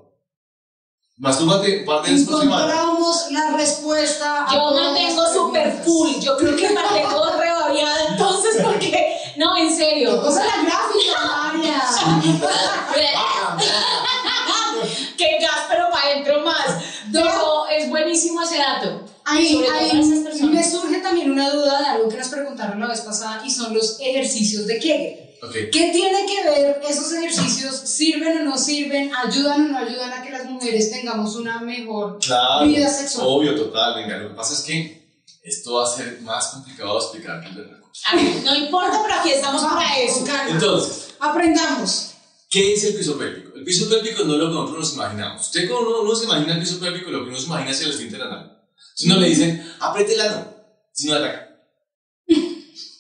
Mastúrbate 1.18 1.82
un 1.82 1.86
par 1.86 2.02
de 2.04 2.12
veces 2.14 2.28
por 2.28 2.42
semana. 2.42 2.64
Encontramos 2.66 3.26
la 3.32 3.58
respuesta. 3.58 4.46
a 4.48 4.54
Yo 4.56 4.72
mantengo 4.74 5.24
super 5.32 5.72
full. 5.84 6.10
Yo 6.20 6.36
creo 6.38 6.56
que 6.56 6.70
mantengo 6.74 7.30
rebabiada 7.40 8.08
entonces 8.10 8.58
porque. 8.64 9.08
No, 9.38 9.56
en 9.56 9.76
serio. 9.76 10.20
O 10.20 10.32
sea, 10.32 10.46
la 10.46 10.64
gráfica, 10.64 11.54
María. 11.54 11.82
que 15.18 15.38
gas, 15.40 15.66
pero 15.70 15.90
para 15.92 16.06
adentro 16.08 16.42
más. 16.42 16.84
Pero 17.12 17.68
es 17.68 17.90
buenísimo 17.90 18.42
ese 18.44 18.58
dato. 18.58 19.06
Ahí, 19.26 19.64
ahí 19.74 20.02
me 20.52 20.64
surge 20.64 20.98
también 21.00 21.32
una 21.32 21.50
duda 21.52 21.80
de 21.80 21.86
algo 21.86 22.10
que 22.10 22.18
nos 22.18 22.28
preguntaron 22.30 22.80
la 22.80 22.88
vez 22.88 23.02
pasada 23.02 23.42
y 23.46 23.52
son 23.52 23.74
los 23.74 24.00
ejercicios 24.00 24.66
de 24.68 24.80
Kegel. 24.80 25.28
Ok. 25.44 25.54
¿Qué 25.72 25.90
tiene 25.92 26.26
que 26.26 26.50
ver 26.50 26.82
esos 26.88 27.12
ejercicios? 27.14 27.76
¿Sirven 27.76 28.40
o 28.40 28.44
no 28.44 28.58
sirven? 28.58 29.12
¿Ayudan 29.16 29.66
o 29.66 29.68
no 29.70 29.78
ayudan 29.80 30.14
a 30.14 30.22
que 30.24 30.30
las 30.30 30.46
mujeres 30.46 30.92
tengamos 30.92 31.36
una 31.36 31.60
mejor 31.62 32.20
Claro. 32.20 32.66
vida 32.68 32.88
sexual? 32.90 33.26
Obvio, 33.28 33.56
total. 33.56 33.96
Venga, 33.96 34.18
lo 34.18 34.30
que 34.30 34.36
pasa 34.36 34.54
es 34.54 34.62
que 34.62 35.02
esto 35.44 35.74
va 35.74 35.86
a 35.86 35.88
ser 35.88 36.22
más 36.22 36.48
complicado 36.48 36.94
de 36.94 37.00
explicar 37.06 37.42
que 37.42 37.48
el 37.50 37.56
berraco. 37.56 37.90
A 38.12 38.16
ver, 38.16 38.36
no 38.44 38.56
importa, 38.56 39.00
pero 39.04 39.20
aquí 39.20 39.32
estamos 39.32 39.64
para 39.64 39.98
eso. 40.00 40.24
Entonces, 40.50 41.08
Aprendamos. 41.20 42.11
¿Qué 42.52 42.74
es 42.74 42.84
el 42.84 42.96
piso 42.96 43.18
pélvico? 43.18 43.56
El 43.56 43.64
piso 43.64 43.90
pélvico 43.90 44.26
no 44.26 44.34
es 44.34 44.40
lo 44.40 44.48
que 44.50 44.54
nosotros 44.54 44.80
nos 44.80 44.94
imaginamos. 44.96 45.42
Usted 45.42 45.70
cuando 45.70 45.90
uno, 45.90 46.02
uno 46.02 46.16
se 46.16 46.26
imagina 46.26 46.54
el 46.54 46.60
piso 46.60 46.82
pélvico, 46.82 47.10
lo 47.10 47.24
que 47.24 47.30
uno 47.30 47.40
se 47.40 47.46
imagina 47.46 47.72
es 47.72 47.82
el 47.82 47.92
esfínter 47.92 48.22
anal. 48.22 48.62
Si 48.94 49.08
no 49.08 49.18
le 49.18 49.30
dicen, 49.30 49.74
apriete 49.80 50.16
el 50.16 50.22
ano, 50.22 50.54
si 50.92 51.08
no 51.08 51.16
ataca. 51.16 51.48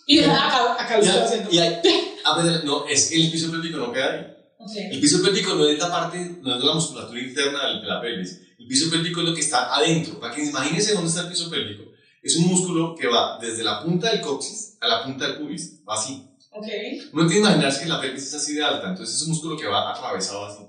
Y 0.07 0.19
acá, 0.23 0.97
lo 0.97 1.23
haciendo. 1.23 1.49
Y 1.51 1.59
apriete 1.59 2.65
no, 2.65 2.87
es 2.87 3.09
que 3.09 3.15
el 3.17 3.29
piso 3.29 3.51
pélvico 3.51 3.77
no 3.77 3.91
queda 3.91 4.13
ahí. 4.13 4.27
Ok. 4.57 4.71
El 4.89 5.01
piso 5.01 5.21
pélvico 5.21 5.53
no 5.55 5.67
es 5.67 5.77
la 5.77 5.91
parte, 5.91 6.37
no 6.41 6.55
es 6.55 6.63
la 6.63 6.73
musculatura 6.73 7.19
interna 7.19 7.81
de 7.81 7.87
la 7.87 7.99
pelvis. 7.99 8.39
El 8.57 8.67
piso 8.67 8.89
pélvico 8.89 9.19
es 9.19 9.27
lo 9.27 9.35
que 9.35 9.41
está 9.41 9.75
adentro. 9.75 10.17
Para 10.17 10.33
que 10.33 10.45
imagínense 10.45 10.93
dónde 10.93 11.09
está 11.09 11.23
el 11.23 11.29
piso 11.29 11.49
pélvico. 11.49 11.91
Es 12.23 12.37
un 12.37 12.47
músculo 12.47 12.95
que 12.95 13.07
va 13.07 13.37
desde 13.41 13.65
la 13.65 13.83
punta 13.83 14.11
del 14.11 14.21
coxis 14.21 14.77
a 14.79 14.87
la 14.87 15.03
punta 15.03 15.27
del 15.27 15.39
pubis. 15.39 15.81
Va 15.87 15.95
así. 15.95 16.30
Ok. 16.53 16.67
Uno 17.13 17.27
tiene 17.27 17.29
que 17.29 17.37
imaginarse 17.39 17.83
que 17.83 17.89
la 17.89 18.01
pelvis 18.01 18.23
es 18.27 18.33
así 18.33 18.53
de 18.53 18.63
alta, 18.63 18.89
entonces 18.89 19.15
es 19.15 19.21
un 19.23 19.29
músculo 19.29 19.57
que 19.57 19.67
va 19.67 19.91
atravesado 19.91 20.45
así. 20.45 20.63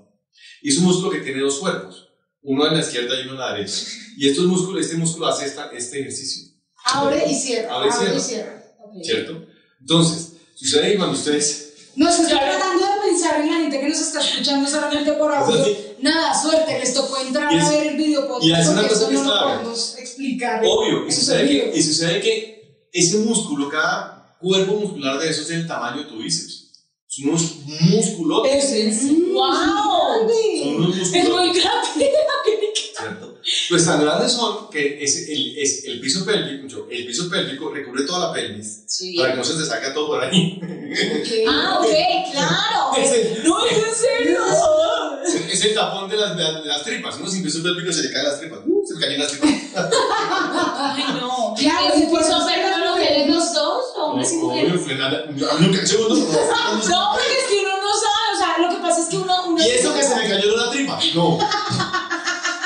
Y 0.61 0.69
es 0.69 0.77
un 0.77 0.85
músculo 0.85 1.09
que 1.11 1.19
tiene 1.19 1.41
dos 1.41 1.59
cuerpos, 1.59 2.07
uno 2.41 2.65
en 2.67 2.73
la 2.75 2.79
izquierda 2.79 3.15
y 3.19 3.23
uno 3.23 3.33
en 3.33 3.39
la 3.39 3.53
derecha. 3.53 3.83
Y 4.17 4.29
estos 4.29 4.45
músculos, 4.45 4.85
este 4.85 4.97
músculo 4.97 5.27
hace 5.27 5.45
esta, 5.45 5.69
este 5.71 5.99
ejercicio, 6.01 6.53
Abre 6.85 7.25
y 7.29 7.33
cierra. 7.35 7.75
Abre 7.75 7.89
y 7.89 7.91
Abre 7.91 8.17
y 8.17 8.19
cierra. 8.19 8.21
cierra. 8.21 8.63
¿cierto? 9.03 9.45
Entonces, 9.79 10.33
sucede 10.55 10.91
que 10.91 10.97
cuando 10.97 11.15
ustedes... 11.17 11.73
No, 11.95 12.09
estoy 12.09 12.25
Claro. 12.27 12.45
tratando 12.57 12.83
de 12.85 13.09
pensar 13.09 13.41
en 13.41 13.47
la 13.51 13.57
gente 13.59 13.79
que 13.79 13.89
nos 13.89 13.99
está 14.01 14.19
escuchando 14.19 14.69
solamente 14.69 15.11
por 15.13 15.33
audio. 15.33 15.65
Nada, 15.99 16.33
suerte, 16.41 16.79
les 16.79 16.93
tocó 16.93 17.17
entrar 17.19 17.53
es- 17.53 17.63
a 17.63 17.69
ver 17.71 17.87
el 17.87 17.97
video 17.97 18.27
podcast 18.27 18.45
y 18.45 18.51
es 18.53 18.67
una 18.67 18.81
porque 18.81 18.93
cosa 18.93 19.07
que 19.07 19.13
no 19.13 19.19
es 19.21 19.25
lo 19.27 19.31
clave. 19.31 19.51
podemos 19.57 19.97
explicar. 19.97 20.61
Obvio, 20.65 21.07
y 21.07 21.11
sucede, 21.11 21.47
que, 21.47 21.71
y 21.77 21.83
sucede 21.83 22.21
que 22.21 22.87
ese 22.91 23.17
músculo, 23.19 23.69
cada 23.69 24.12
cuerpo 24.43 24.73
muscular 24.73 25.17
de 25.19 25.29
eso 25.29 25.41
es 25.41 25.47
del 25.47 25.65
tamaño 25.67 26.03
de 26.03 26.09
tu 26.09 26.17
bíceps. 26.17 26.59
Son 27.07 27.29
unos 27.29 27.55
músculos, 27.91 28.43
Mm, 28.43 29.33
¡Wow! 29.33 30.29
son 30.63 30.75
unos 30.75 30.97
Es 30.97 31.13
músculos, 31.13 31.29
muy 31.29 31.59
grande. 31.59 32.11
¿cierto? 32.97 33.37
Pues 33.69 33.85
tan 33.85 34.01
grandes 34.01 34.31
son 34.31 34.69
que 34.69 35.03
es 35.03 35.27
el, 35.29 35.57
es 35.57 35.83
el 35.85 35.99
piso 35.99 36.23
pélvico, 36.25 36.87
el 36.89 37.05
piso 37.05 37.29
pélvico 37.29 37.69
recubre 37.71 38.03
toda 38.03 38.27
la 38.27 38.33
pelvis 38.33 38.83
Sí. 38.87 39.15
para 39.17 39.31
que 39.31 39.37
no 39.37 39.43
se 39.43 39.55
te 39.55 39.65
salga 39.65 39.93
todo 39.93 40.07
por 40.07 40.23
ahí. 40.23 40.59
Ok. 40.61 41.27
Ah, 41.49 41.79
ok, 41.81 42.31
claro. 42.31 42.91
Es 42.97 43.11
el- 43.11 43.43
No, 43.43 43.65
es 43.65 43.77
en 43.77 43.95
serio. 43.95 44.39
Es 45.51 45.65
el 45.65 45.73
tapón 45.73 46.09
de 46.09 46.17
las, 46.17 46.37
de 46.37 46.43
las, 46.43 46.63
de 46.63 46.69
las 46.69 46.83
tripas. 46.83 47.15
Uno 47.17 47.27
sin 47.29 47.43
piso 47.43 47.61
pélvico 47.63 47.91
se 47.91 48.03
le 48.03 48.11
caen 48.11 48.25
las 48.25 48.39
tripas. 48.39 48.59
Uh, 48.65 48.85
se 48.87 48.93
le 48.95 49.05
caen 49.05 49.19
las 49.19 49.31
tripas. 49.31 49.49
Ay, 49.75 51.03
no. 51.19 51.53
Claro, 51.57 51.93
¿Es 51.95 52.01
eso 52.03 52.09
piso 52.11 52.19
es 52.19 52.27
pélvico 52.45 52.52
hombres 54.31 54.33
y 54.33 54.37
Obvio, 54.67 54.79
mujeres? 54.79 54.99
nada. 54.99 55.23
A 55.51 55.59
mí 55.59 55.67
nunca, 55.67 55.85
segundo, 55.85 56.15
no. 56.15 56.21
No, 56.89 57.11
porque 57.13 57.33
es 57.39 57.45
que 57.49 57.59
uno 57.59 57.73
no 57.81 57.93
sabe, 57.93 58.27
o 58.33 58.37
sea, 58.37 58.57
lo 58.59 58.69
que 58.69 58.81
pasa 58.81 59.01
es 59.01 59.07
que 59.07 59.17
uno... 59.17 59.33
uno 59.47 59.61
¿Y 59.63 59.69
eso 59.69 59.93
que 59.93 60.03
se 60.03 60.15
me 60.15 60.29
cayó 60.29 60.47
de 60.49 60.53
una 60.55 60.71
tripa? 60.71 60.99
No. 61.15 61.39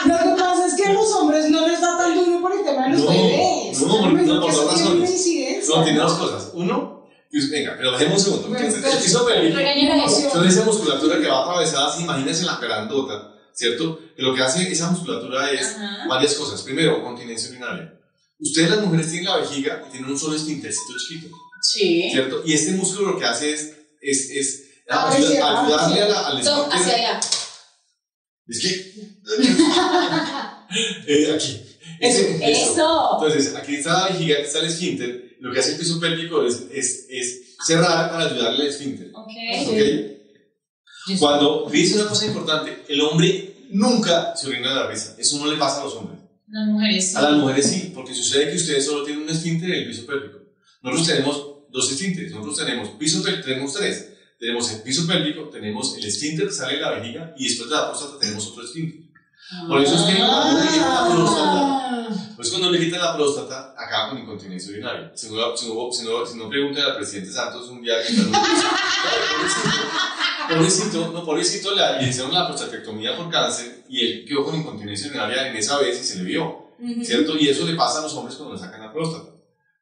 Lo 0.05 0.17
que 0.19 0.41
pasa 0.41 0.67
es 0.67 0.75
que 0.75 0.85
a 0.85 0.93
los 0.93 1.11
hombres 1.15 1.49
no 1.49 1.67
les 1.67 1.81
da 1.81 1.97
tan 1.97 2.15
duro 2.15 2.39
por 2.39 2.53
el 2.53 2.63
tema 2.63 2.83
de 2.83 2.89
los 2.91 3.01
No, 3.01 3.07
bebés. 3.09 3.81
no, 3.81 4.11
me 4.11 4.21
no, 4.23 4.39
por 4.41 4.53
dos 4.53 4.71
razones. 4.71 5.27
No, 5.67 5.83
tiene 5.83 5.99
dos 5.99 6.13
cosas. 6.13 6.51
Uno, 6.53 7.07
venga, 7.51 7.73
pero 7.77 7.91
dejemos 7.91 8.19
un 8.19 8.23
segundo. 8.23 8.47
Bueno, 8.49 8.65
Entonces, 8.67 10.53
esa 10.53 10.63
musculatura 10.63 11.19
que 11.19 11.27
va 11.27 11.41
atravesada, 11.41 11.87
así, 11.87 12.03
imagínense 12.03 12.45
la 12.45 12.57
grandota, 12.57 13.33
¿cierto? 13.53 13.99
Que 14.15 14.21
lo 14.21 14.33
que 14.33 14.43
hace 14.43 14.71
esa 14.71 14.91
musculatura 14.91 15.51
es 15.51 15.75
Ajá. 15.75 16.07
varias 16.07 16.35
cosas. 16.35 16.61
Primero, 16.61 17.03
continencia 17.03 17.49
urinaria. 17.49 17.93
Ustedes 18.39 18.69
las 18.69 18.81
mujeres 18.81 19.09
tienen 19.09 19.25
la 19.29 19.37
vejiga 19.37 19.83
y 19.87 19.91
tienen 19.91 20.09
un 20.11 20.17
solo 20.17 20.35
esfintercito 20.35 20.93
chiquito, 20.97 21.35
Sí. 21.61 22.09
¿cierto? 22.11 22.41
Y 22.45 22.53
este 22.53 22.71
músculo 22.73 23.11
lo 23.11 23.19
que 23.19 23.25
hace 23.25 23.53
es, 23.53 23.73
es, 24.01 24.29
es 24.31 24.63
Ah, 24.89 25.09
ayuda- 25.11 25.27
sí, 25.27 25.35
ayudarle 25.37 25.95
sí. 25.95 26.01
a 26.01 26.07
la, 26.07 26.27
al 26.27 26.43
So, 26.43 26.69
hacia 26.71 26.77
esfínter. 26.77 27.05
allá. 27.05 27.19
Es 28.47 28.59
que... 28.61 28.93
Eh, 31.07 31.31
aquí. 31.33 31.61
Ese- 31.99 32.51
Eso. 32.51 33.09
Entonces, 33.21 33.55
aquí 33.55 33.75
está 33.75 33.93
la 33.93 34.07
vejiga, 34.13 34.35
aquí 34.35 34.45
está 34.45 34.59
el 34.59 34.65
esfínter. 34.67 35.37
Lo 35.39 35.51
que 35.53 35.59
hace 35.59 35.71
el 35.73 35.77
piso 35.77 35.99
pélvico 35.99 36.45
es, 36.45 36.63
es, 36.71 37.05
es 37.09 37.39
cerrar 37.65 38.09
para 38.11 38.25
ayudarle 38.29 38.63
al 38.63 38.67
esfínter. 38.67 39.11
Ok. 39.13 39.31
¿ok? 39.67 41.17
Cuando 41.19 41.69
dice 41.71 41.95
una 41.99 42.09
cosa 42.09 42.25
importante, 42.25 42.83
el 42.89 42.99
hombre 43.01 43.65
nunca 43.69 44.35
se 44.35 44.47
orina 44.47 44.69
de 44.69 44.75
la 44.75 44.87
risa. 44.87 45.15
Eso 45.17 45.37
no 45.37 45.47
le 45.51 45.57
pasa 45.57 45.81
a 45.81 45.83
los 45.85 45.93
hombres. 45.95 46.19
Las 46.49 46.67
mujeres. 46.67 47.15
A 47.15 47.21
las 47.21 47.33
mujeres 47.33 47.65
sí, 47.65 47.91
porque 47.95 48.13
sucede 48.13 48.49
que 48.49 48.57
ustedes 48.57 48.85
solo 48.85 49.03
tienen 49.03 49.23
un 49.23 49.29
esfínter 49.29 49.69
en 49.69 49.75
el 49.83 49.87
piso 49.87 50.05
pélvico. 50.05 50.39
Nosotros 50.91 51.07
tenemos 51.07 51.47
dos 51.69 51.91
esfínteres. 51.91 52.31
Nosotros 52.31 52.57
tenemos 52.57 52.89
piso 52.89 53.21
tenemos 53.21 53.73
tres. 53.73 54.13
Tenemos 54.39 54.71
el 54.71 54.81
piso 54.83 55.07
pélvico, 55.07 55.49
tenemos 55.49 55.97
el 55.97 56.05
esfínter 56.05 56.47
que 56.47 56.53
sale 56.53 56.75
de 56.75 56.81
la 56.81 56.91
vejiga 56.91 57.33
y 57.37 57.45
después 57.45 57.69
de 57.69 57.75
la 57.75 57.87
próstata 57.87 58.19
tenemos 58.19 58.45
otro 58.47 58.63
esfínter. 58.63 59.07
Por 59.67 59.81
eso 59.81 59.95
es 59.95 60.01
que 60.01 60.19
cuando 60.19 60.59
le 60.59 60.67
quitan 60.67 60.93
la 60.93 61.15
próstata, 61.15 62.07
pues 62.35 62.49
cuando 62.49 62.71
le 62.71 62.79
quitan 62.79 62.99
la 62.99 63.15
próstata, 63.15 63.73
acaba 63.75 64.09
con 64.09 64.19
incontinencia 64.19 64.71
urinaria. 64.71 65.11
Si 65.15 65.29
no, 65.29 65.57
si 65.57 65.67
no, 65.67 65.91
si 65.91 66.05
no, 66.05 66.25
si 66.25 66.37
no 66.37 66.49
pregunten 66.49 66.83
al 66.83 66.97
presidente 66.97 67.31
Santos 67.31 67.67
un 67.69 67.81
día 67.81 67.95
que 68.05 68.13
pobrecito, 70.53 71.11
no, 71.11 71.25
pobrecito, 71.25 71.73
le 71.73 72.07
hicieron 72.07 72.33
la 72.33 72.47
prostatectomía 72.47 73.15
por 73.17 73.29
cáncer 73.29 73.85
y 73.89 74.05
él 74.05 74.25
quedó 74.27 74.43
con 74.43 74.55
incontinencia 74.55 75.07
urinaria 75.07 75.47
en 75.47 75.55
esa 75.55 75.79
vez 75.79 75.99
y 75.99 76.03
se 76.03 76.17
le 76.17 76.25
vio, 76.25 76.73
¿cierto? 77.03 77.37
Y 77.37 77.49
eso 77.49 77.65
le 77.65 77.75
pasa 77.75 77.99
a 77.99 78.03
los 78.03 78.13
hombres 78.13 78.35
cuando 78.35 78.53
le 78.53 78.59
sacan 78.59 78.81
la 78.81 78.93
próstata, 78.93 79.31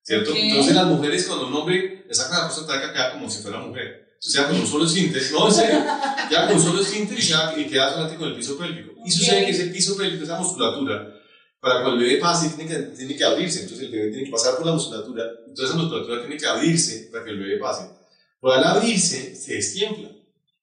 ¿cierto? 0.06 0.32
Entonces 0.36 0.76
las 0.76 0.86
mujeres 0.86 1.26
cuando 1.26 1.48
un 1.48 1.54
hombre 1.56 2.06
le 2.08 2.13
sacan 2.13 2.39
la 2.41 2.46
próstata 2.48 2.94
queda 2.94 3.13
como 3.13 3.30
si 3.30 3.41
fuera 3.41 3.60
mujer. 3.60 4.06
O 4.20 4.28
sea, 4.30 4.48
con 4.48 4.60
un 4.60 4.65
solo 4.68 4.86
esfínter, 4.86 5.22
no, 5.34 5.48
en 5.48 5.54
serio, 5.54 5.84
queda 6.30 6.48
con 6.48 6.56
un 6.56 6.62
solo 6.63 6.82
esfínter 6.82 7.18
y, 7.20 7.62
y 7.62 7.65
queda 7.65 7.89
solamente 7.91 8.18
con 8.18 8.30
el 8.30 8.36
piso 8.36 8.58
pélvico. 8.58 8.94
Y 9.06 9.12
sucede 9.12 9.39
Ok. 9.41 9.46
que 9.46 9.52
ese 9.52 9.65
piso 9.68 9.96
pélvico, 9.98 10.24
esa 10.24 10.39
musculatura, 10.39 11.13
para 11.60 11.82
cuando 11.82 12.00
el 12.02 12.08
bebé 12.08 12.20
pase, 12.20 12.50
tiene 12.56 12.70
que, 12.72 12.78
tiene 12.96 13.15
que 13.15 13.24
abrirse. 13.24 13.62
Entonces 13.63 13.86
el 13.86 13.91
bebé 13.91 14.10
tiene 14.12 14.26
que 14.26 14.32
pasar 14.32 14.56
por 14.58 14.65
la 14.65 14.74
musculatura. 14.74 15.24
Entonces 15.48 15.70
esa 15.70 15.78
musculatura 15.78 16.22
tiene 16.22 16.38
que 16.38 16.46
abrirse 16.48 17.10
para 17.12 17.24
que 17.24 17.32
el 17.32 17.39
bebé 17.39 17.58
pase. 17.60 17.89
Pero 18.41 18.54
al 18.54 18.63
abrirse, 18.63 19.36
se 19.36 19.54
destiempla. 19.56 20.10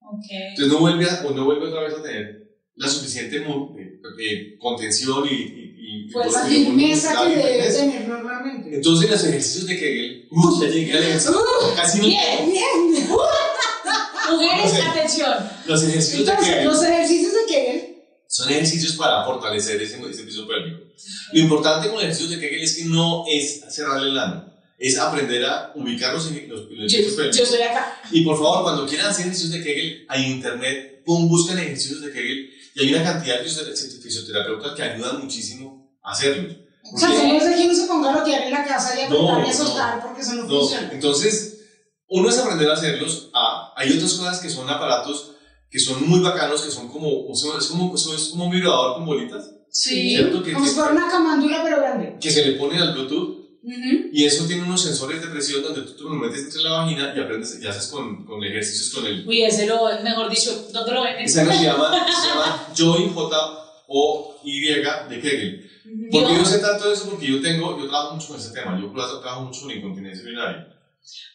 Ok. 0.00 0.24
Entonces 0.30 0.72
no 0.72 0.78
vuelve, 0.80 1.04
a- 1.08 1.22
o 1.26 1.30
no 1.32 1.44
vuelve 1.44 1.68
otra 1.68 1.82
vez 1.82 1.94
a 1.94 2.02
tener 2.02 2.42
la 2.74 2.88
suficiente 2.88 3.36
eh, 3.36 4.00
eh, 4.18 4.56
contención 4.58 5.24
y, 5.30 5.34
y, 5.34 5.61
y 6.08 6.12
Pues, 6.12 6.32
La 6.32 6.44
firmeza 6.44 7.22
que 7.26 7.36
debe 7.36 7.72
tener 7.72 8.08
normalmente. 8.08 8.74
Entonces 8.76 9.10
los 9.10 9.24
ejercicios 9.24 9.66
de 9.66 9.78
Kegel, 9.78 10.28
uy, 10.30 10.60
ya 10.60 10.68
llegué 10.72 10.92
al 10.92 11.02
ejercicio. 11.04 11.36
Casi 11.76 11.98
no- 11.98 12.04
Bien. 12.06 12.50
Bien. 12.50 13.08
Mujeres, 14.30 14.72
O 14.72 14.74
sea, 14.76 14.90
atención. 14.92 15.34
Los 15.66 15.82
ejercicios 15.82 16.26
de 16.26 16.32
Entonces, 16.32 16.54
Kegel 16.54 16.64
los 16.68 16.82
ejercicios 16.82 17.32
de 17.32 17.38
Kegel. 17.54 17.96
son 18.28 18.50
ejercicios 18.50 18.92
para 18.96 19.24
fortalecer 19.24 19.82
ese, 19.82 20.00
ese 20.08 20.22
piso 20.22 20.46
pélvico. 20.46 20.78
Lo 21.32 21.40
importante 21.40 21.86
con 21.88 21.96
los 21.96 22.04
ejercicios 22.04 22.30
de 22.30 22.40
Kegel 22.40 22.62
es 22.62 22.76
que 22.76 22.84
no 22.86 23.24
es 23.28 23.60
cerrarle 23.70 24.10
el 24.10 24.18
ano, 24.18 24.46
es 24.78 24.96
aprender 24.98 25.44
a 25.44 25.72
ubicar 25.74 26.14
los, 26.14 26.30
los, 26.30 26.70
los 26.70 26.92
Yo, 26.92 26.98
pisos 26.98 27.12
pélvicos. 27.14 27.36
yo 27.36 27.44
estoy 27.44 27.62
acá. 27.62 28.00
Y 28.10 28.24
por 28.24 28.36
favor, 28.36 28.62
cuando 28.62 28.86
quieran 28.86 29.08
hacer 29.08 29.26
ejercicios 29.26 29.52
de 29.52 29.62
Kegel, 29.62 30.06
hay 30.08 30.30
internet, 30.30 31.02
pum, 31.04 31.28
buscan 31.28 31.58
ejercicios 31.58 32.00
de 32.00 32.12
Kegel 32.12 32.50
y 32.74 32.80
hay 32.84 32.94
una 32.94 33.02
cantidad 33.04 33.38
de 33.40 33.44
fisio- 33.48 34.00
fisioterapeutas 34.02 34.74
que 34.74 34.82
ayudan 34.82 35.20
muchísimo 35.20 35.81
hacerlos. 36.02 36.56
O 36.94 36.98
sea, 36.98 37.08
no 37.08 37.34
es 37.34 37.48
de 37.48 37.54
que 37.54 37.64
uno 37.64 37.74
se 37.74 37.86
ponga 37.86 38.10
a 38.12 38.18
lotear 38.18 38.42
en 38.42 38.52
la 38.52 38.64
casa 38.64 38.98
y 38.98 39.04
apretar 39.04 39.38
No, 39.38 39.46
y 39.46 39.50
a 39.50 39.52
soltar 39.52 40.02
porque 40.02 40.20
eso 40.20 40.34
no, 40.34 40.42
no, 40.44 40.60
funciona. 40.60 40.90
entonces, 40.92 41.60
uno 42.08 42.28
es 42.28 42.38
aprender 42.38 42.68
a 42.68 42.74
hacerlos, 42.74 43.30
a, 43.32 43.72
hay 43.76 43.92
otras 43.96 44.14
cosas 44.14 44.40
que 44.40 44.50
son 44.50 44.68
aparatos 44.68 45.32
que 45.70 45.78
son 45.80 46.06
muy 46.06 46.20
bacanos, 46.20 46.60
que 46.60 46.70
son 46.70 46.88
como, 46.88 47.32
es 47.32 47.66
como, 47.68 47.94
es 47.96 48.28
como 48.30 48.44
un 48.44 48.50
vibrador 48.50 48.96
con 48.96 49.06
bolitas, 49.06 49.50
Sí. 49.70 50.18
Como 50.52 50.66
si 50.66 50.74
fuera 50.74 50.92
una 50.92 51.08
camándula, 51.08 51.62
pero 51.64 51.78
grande. 51.78 52.18
que 52.20 52.30
se 52.30 52.44
le 52.44 52.58
pone 52.58 52.78
al 52.78 52.92
Bluetooth 52.92 53.38
Ujú. 53.64 54.08
y 54.12 54.24
eso 54.26 54.44
tiene 54.44 54.64
unos 54.64 54.82
sensores 54.82 55.22
de 55.22 55.28
presión 55.28 55.62
donde 55.62 55.80
tú 55.80 55.96
te 55.96 56.02
lo 56.02 56.10
metes 56.10 56.40
entre 56.44 56.60
la 56.60 56.72
vagina 56.72 57.14
y 57.16 57.20
aprendes 57.20 57.58
y 57.58 57.66
haces 57.66 57.86
con, 57.86 58.26
con 58.26 58.44
ejercicios 58.44 58.90
con 58.92 59.06
el... 59.06 59.26
Uy, 59.26 59.44
ese 59.44 59.64
lo, 59.66 59.88
mejor 60.02 60.28
dicho, 60.28 60.68
¿dónde 60.74 60.92
lo 60.92 61.04
venden? 61.04 61.24
Esa 61.24 61.46
se 61.46 61.64
llama, 61.64 62.06
se 62.06 62.28
llama 62.28 62.66
Joy 62.76 63.10
J-O-Y 63.14 64.60
de 64.60 65.20
Kegel. 65.22 65.70
¿Por 66.10 66.26
qué 66.26 66.32
Yo- 66.32 66.38
yo 66.38 66.44
sé 66.44 66.58
tanto 66.58 66.88
de 66.88 66.94
eso? 66.94 67.08
Porque 67.10 67.26
yo 67.26 67.40
tengo, 67.40 67.78
yo 67.78 67.88
trabajo 67.88 68.14
mucho 68.14 68.28
con 68.28 68.36
ese 68.38 68.50
tema, 68.52 68.78
yo 68.80 68.90
trabajo 69.20 69.42
mucho 69.42 69.62
con 69.62 69.70
incontinencia 69.70 70.24
urinaria. 70.24 70.68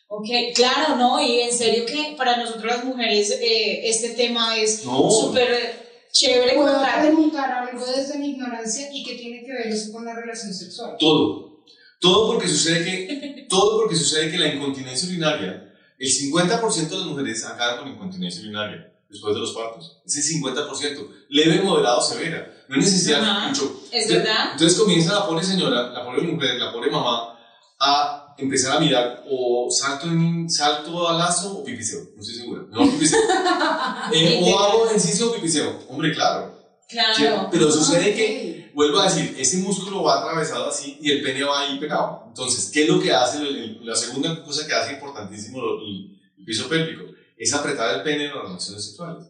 Ok, 0.10 0.28
claro, 0.56 0.96
¿no? 0.96 1.22
Y 1.22 1.42
en 1.42 1.52
serio 1.54 1.86
que 1.86 2.16
para 2.18 2.38
nosotros 2.38 2.66
las 2.66 2.84
mujeres 2.86 3.30
eh, 3.42 3.88
este 3.90 4.10
tema 4.12 4.58
es 4.58 4.86
No. 4.86 5.10
súper 5.12 6.08
chévere 6.12 6.54
Puedo 6.56 6.74
contar. 6.76 7.02
preguntar 7.02 7.52
algo 7.52 7.86
desde 7.86 8.18
mi 8.18 8.30
ignorancia 8.32 8.88
y 8.92 9.04
qué 9.04 9.16
tiene 9.16 9.44
que 9.46 9.52
ver 9.52 9.68
eso 9.68 9.92
con 9.92 10.06
la 10.06 10.16
relación 10.16 10.54
sexual. 10.54 10.96
Todo. 10.98 11.64
Todo 12.00 12.28
porque 12.32 12.48
sucede 12.48 12.86
que, 12.86 13.46
todo 13.50 13.82
porque 13.82 13.96
sucede 13.96 14.32
que 14.32 14.38
la 14.38 14.48
incontinencia 14.54 15.10
urinaria, 15.10 15.74
el 16.00 16.08
50% 16.10 16.90
de 16.90 16.98
las 16.98 17.08
mujeres 17.08 17.44
acaban 17.46 17.80
con 17.80 17.88
incontinencia 17.90 18.42
urinaria 18.44 18.94
después 19.10 19.34
de 19.36 19.42
los 19.42 19.52
partos. 19.54 20.00
Ese 20.06 20.22
50%, 20.22 21.08
leve, 21.30 21.62
moderado, 21.62 22.02
severa. 22.02 22.54
No 22.70 22.76
hay 22.76 22.82
necesidad 22.82 23.22
Ajá. 23.24 23.48
mucho. 23.50 23.82
Es 23.92 24.04
Entonces- 24.04 24.18
verdad. 24.24 24.50
Entonces 24.54 24.80
comienza 24.80 25.14
la 25.14 25.26
pobre 25.28 25.44
señora, 25.44 25.90
la 25.92 26.04
pobre 26.06 26.22
mujer, 26.24 26.60
la 26.60 26.72
pobre 26.72 26.92
mamá, 26.92 27.34
a 27.80 28.36
empezar 28.38 28.78
a 28.78 28.80
mirar 28.80 29.24
o 29.30 29.68
salto, 29.72 30.08
en, 30.08 30.50
salto 30.50 31.08
al 31.08 31.18
lazo 31.18 31.58
o 31.60 31.64
pipiceo. 31.64 32.02
No 32.16 32.22
estoy 32.22 32.36
segura. 32.36 32.64
No, 32.70 32.84
pipiceo. 32.92 33.20
Eh, 34.14 34.40
o 34.44 34.60
hago 34.60 34.86
ejercicio 34.88 35.30
o 35.30 35.34
pipiceo. 35.34 35.80
Hombre, 35.90 36.14
claro. 36.14 36.56
Sí, 36.88 36.96
Claro. 36.96 37.50
Pero 37.52 37.70
sucede 37.72 38.12
ok. 38.12 38.16
que, 38.16 38.72
vuelvo 38.74 39.00
a 39.00 39.04
decir, 39.06 39.36
ese 39.38 39.58
músculo 39.58 40.04
va 40.04 40.20
atravesado 40.22 40.68
así 40.70 40.98
y 41.02 41.12
el 41.12 41.22
pene 41.22 41.44
va 41.44 41.60
ahí 41.62 41.78
pegado. 41.80 42.24
Entonces, 42.28 42.70
¿qué 42.74 42.84
es 42.84 42.90
lo 42.90 43.00
que 43.02 43.12
hace? 43.12 43.40
el- 43.40 43.56
el- 43.58 43.86
la 43.86 43.96
segunda 43.96 44.42
cosa 44.44 44.66
que 44.66 44.74
hace 44.74 44.94
importantísimo 44.94 45.60
el, 45.86 46.18
el 46.38 46.46
piso 46.46 46.70
pélvico 46.70 47.04
es 47.38 47.54
apretar 47.54 47.96
el 47.96 48.04
pene 48.04 48.26
en 48.28 48.36
las 48.36 48.44
relaciones 48.44 48.86
sexuales. 48.86 49.26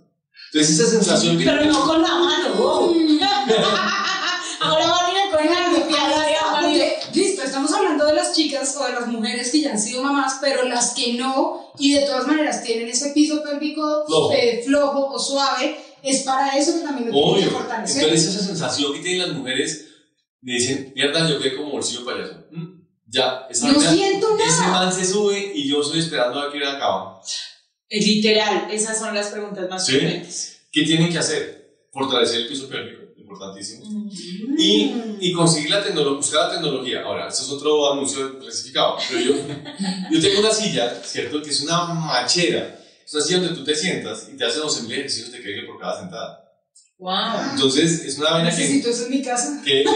Entonces, 0.53 0.79
esa 0.79 0.89
sensación 0.89 1.37
que 1.37 1.45
Pero 1.45 1.65
no 1.65 1.85
con 1.85 2.01
la 2.01 2.15
mano. 2.15 2.53
wow. 2.55 2.95
Ahora 4.59 4.87
van 4.87 5.05
a 5.05 5.09
ir 5.11 5.31
con 5.31 5.37
porque, 6.61 6.97
listo, 7.13 7.43
estamos 7.43 7.71
hablando 7.73 8.05
de 8.07 8.13
las 8.13 8.33
chicas 8.35 8.75
o 8.79 8.85
de 8.85 8.93
las 8.93 9.07
mujeres 9.07 9.51
que 9.51 9.61
ya 9.61 9.71
han 9.71 9.79
sido 9.79 10.01
mamás, 10.03 10.37
pero 10.41 10.63
las 10.65 10.93
que 10.93 11.13
no, 11.13 11.71
y 11.77 11.93
de 11.93 12.01
todas 12.01 12.25
maneras 12.27 12.63
tienen 12.63 12.87
ese 12.89 13.11
piso 13.11 13.43
pélvico 13.43 14.05
Flojo. 14.07 14.31
eh, 14.33 14.61
flojo 14.65 15.07
o 15.13 15.19
suave, 15.19 15.77
es 16.01 16.23
para 16.23 16.57
eso 16.57 16.73
que 16.73 16.79
también 16.81 17.09
lo 17.09 17.13
tienen 17.13 17.49
que 17.49 17.55
fortalecer. 17.55 18.03
Entonces, 18.03 18.35
esa 18.35 18.45
sensación 18.45 18.93
que 18.93 18.99
tienen 18.99 19.19
las 19.27 19.37
mujeres, 19.37 19.85
me 20.41 20.53
dicen, 20.53 20.91
mierda, 20.95 21.29
yo 21.29 21.39
quedé 21.39 21.55
como 21.55 21.71
bolsillo 21.71 22.03
payaso. 22.05 22.45
Mm, 22.51 22.81
Ya, 23.09 23.45
esa 23.49 23.67
no 23.67 23.75
vaina- 23.75 23.91
siento 23.93 24.27
ese 24.37 24.61
nada. 24.61 24.71
man 24.85 24.93
se 24.93 25.05
sube 25.05 25.51
y 25.55 25.67
yo 25.67 25.81
estoy 25.81 25.99
esperando 25.99 26.39
a 26.41 26.51
que 26.51 26.65
acaba. 26.65 27.21
Literal, 27.89 28.67
esas 28.71 28.97
son 28.99 29.15
las 29.15 29.27
preguntas 29.27 29.69
más 29.69 29.85
Sí. 29.85 29.93
frecuentes. 29.93 30.57
¿Qué 30.71 30.83
tienen 30.83 31.11
que 31.11 31.17
hacer? 31.19 31.87
Fortalecer 31.91 32.41
el 32.41 32.47
piso 32.47 32.67
pélvico, 32.67 33.03
importantísimo. 33.17 33.85
Mm. 33.89 34.09
y, 34.59 34.93
y 35.21 35.31
conseguir 35.33 35.69
la 35.69 35.83
tecnología, 35.83 36.17
buscar 36.17 36.47
la 36.47 36.53
tecnología. 36.55 37.01
Ahora, 37.03 37.27
esto 37.29 37.43
es 37.43 37.49
otro 37.49 37.91
anuncio 37.93 38.37
clasificado, 38.39 38.97
pero 39.09 39.19
yo, 39.21 39.31
yo 40.11 40.21
tengo 40.21 40.39
una 40.41 40.51
silla, 40.51 41.01
¿cierto? 41.03 41.41
Que 41.41 41.49
es 41.49 41.61
una 41.61 41.85
machera. 41.85 42.79
Es 43.05 43.13
una 43.13 43.23
silla 43.23 43.39
donde 43.39 43.55
tú 43.55 43.63
te 43.63 43.75
sientas 43.75 44.27
y 44.31 44.37
te 44.37 44.45
hacen 44.45 44.61
11.000 44.61 44.91
ejercicios 44.91 45.31
de 45.31 45.39
Kegel 45.41 45.65
por 45.65 45.79
cada 45.79 45.99
sentada. 46.01 46.43
Wow. 46.99 47.51
Entonces, 47.53 48.03
es 48.05 48.17
una 48.17 48.31
vaina 48.31 48.49
que, 48.49 48.57
Necesito 48.57 48.89
eso 48.89 49.05
en 49.05 49.11
mi 49.11 49.21
casa. 49.21 49.61
que 49.63 49.81
eh, 49.81 49.85
eh, 49.85 49.89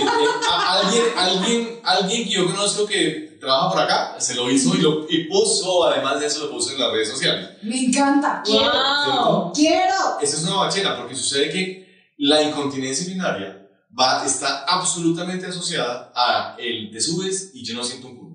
a- 0.49 0.79
alguien, 0.79 1.03
alguien, 1.17 1.79
alguien 1.83 2.23
que 2.25 2.29
yo 2.29 2.45
conozco 2.45 2.85
que 2.85 3.30
trabaja 3.41 3.69
por 3.71 3.79
acá, 3.81 4.15
se 4.19 4.35
lo 4.35 4.49
hizo 4.49 4.73
y, 4.75 4.77
lo, 4.81 5.05
y 5.09 5.25
puso, 5.25 5.83
además 5.85 6.19
de 6.21 6.27
eso, 6.27 6.45
lo 6.45 6.51
puso 6.51 6.71
en 6.71 6.79
las 6.79 6.91
redes 6.91 7.09
sociales. 7.09 7.49
Me 7.63 7.85
encanta. 7.85 8.41
Quiero. 8.45 8.71
Wow. 8.71 9.51
Quiero. 9.53 10.19
Esa 10.21 10.37
es 10.37 10.43
una 10.43 10.55
bachera, 10.57 10.95
porque 10.97 11.15
sucede 11.15 11.49
que 11.49 12.13
la 12.19 12.41
incontinencia 12.41 13.05
urinaria 13.07 13.67
va, 13.99 14.23
está 14.25 14.63
absolutamente 14.65 15.47
asociada 15.47 16.13
a 16.15 16.55
el 16.57 16.89
te 16.91 17.01
subes 17.01 17.51
y 17.53 17.65
yo 17.65 17.75
no 17.75 17.83
siento 17.83 18.07
un 18.07 18.15
culo. 18.17 18.31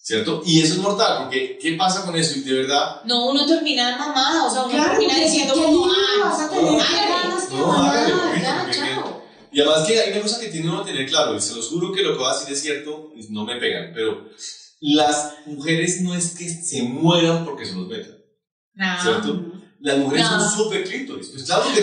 ¿Cierto? 0.00 0.40
Y 0.46 0.62
eso 0.62 0.74
es 0.74 0.78
mortal, 0.78 1.24
porque 1.24 1.58
¿qué 1.60 1.72
pasa 1.72 2.06
con 2.06 2.14
eso? 2.14 2.38
Y 2.38 2.42
de 2.42 2.52
verdad, 2.62 3.02
No, 3.04 3.26
uno 3.26 3.44
termina 3.44 3.96
mamada, 3.98 4.44
o 4.46 4.50
sea, 4.50 4.62
uno 4.62 4.70
Claro, 4.70 4.90
termina 4.92 5.18
diciendo 5.18 5.52
como, 5.54 5.86
ah, 5.86 6.24
vas 6.30 6.40
a 6.42 6.48
tener, 6.48 6.74
ganas, 6.80 7.50
No, 7.50 7.66
ganas, 7.72 7.90
hágale, 7.90 8.08
ya, 8.40 8.58
porque- 8.62 8.78
porque- 8.78 8.94
chao. 8.94 9.22
Y 9.56 9.60
además 9.62 9.86
que 9.88 9.98
hay 9.98 10.12
una 10.12 10.20
cosa 10.20 10.38
que 10.38 10.48
tiene 10.48 10.68
uno 10.68 10.84
que 10.84 10.92
tener 10.92 11.08
claro, 11.08 11.34
y 11.34 11.40
se 11.40 11.54
los 11.54 11.68
juro 11.68 11.90
que 11.90 12.02
lo 12.02 12.12
que 12.12 12.18
voy 12.18 12.30
a 12.30 12.34
decir 12.34 12.52
es 12.52 12.60
cierto, 12.60 13.12
no 13.30 13.44
me 13.46 13.56
pegan, 13.56 13.90
pero 13.94 14.28
las 14.80 15.32
mujeres 15.46 16.02
no 16.02 16.14
es 16.14 16.36
que 16.36 16.46
se 16.46 16.82
mueran 16.82 17.42
porque 17.46 17.64
se 17.64 17.72
los 17.74 17.88
metan, 17.88 18.18
No. 18.74 19.02
¿cierto? 19.02 19.46
Las 19.80 19.96
mujeres 19.96 20.30
No. 20.30 20.40
son 20.40 20.58
súper 20.58 20.84
clítoris. 20.84 21.28
Pues 21.28 21.44
claro 21.44 21.64
que 21.74 21.82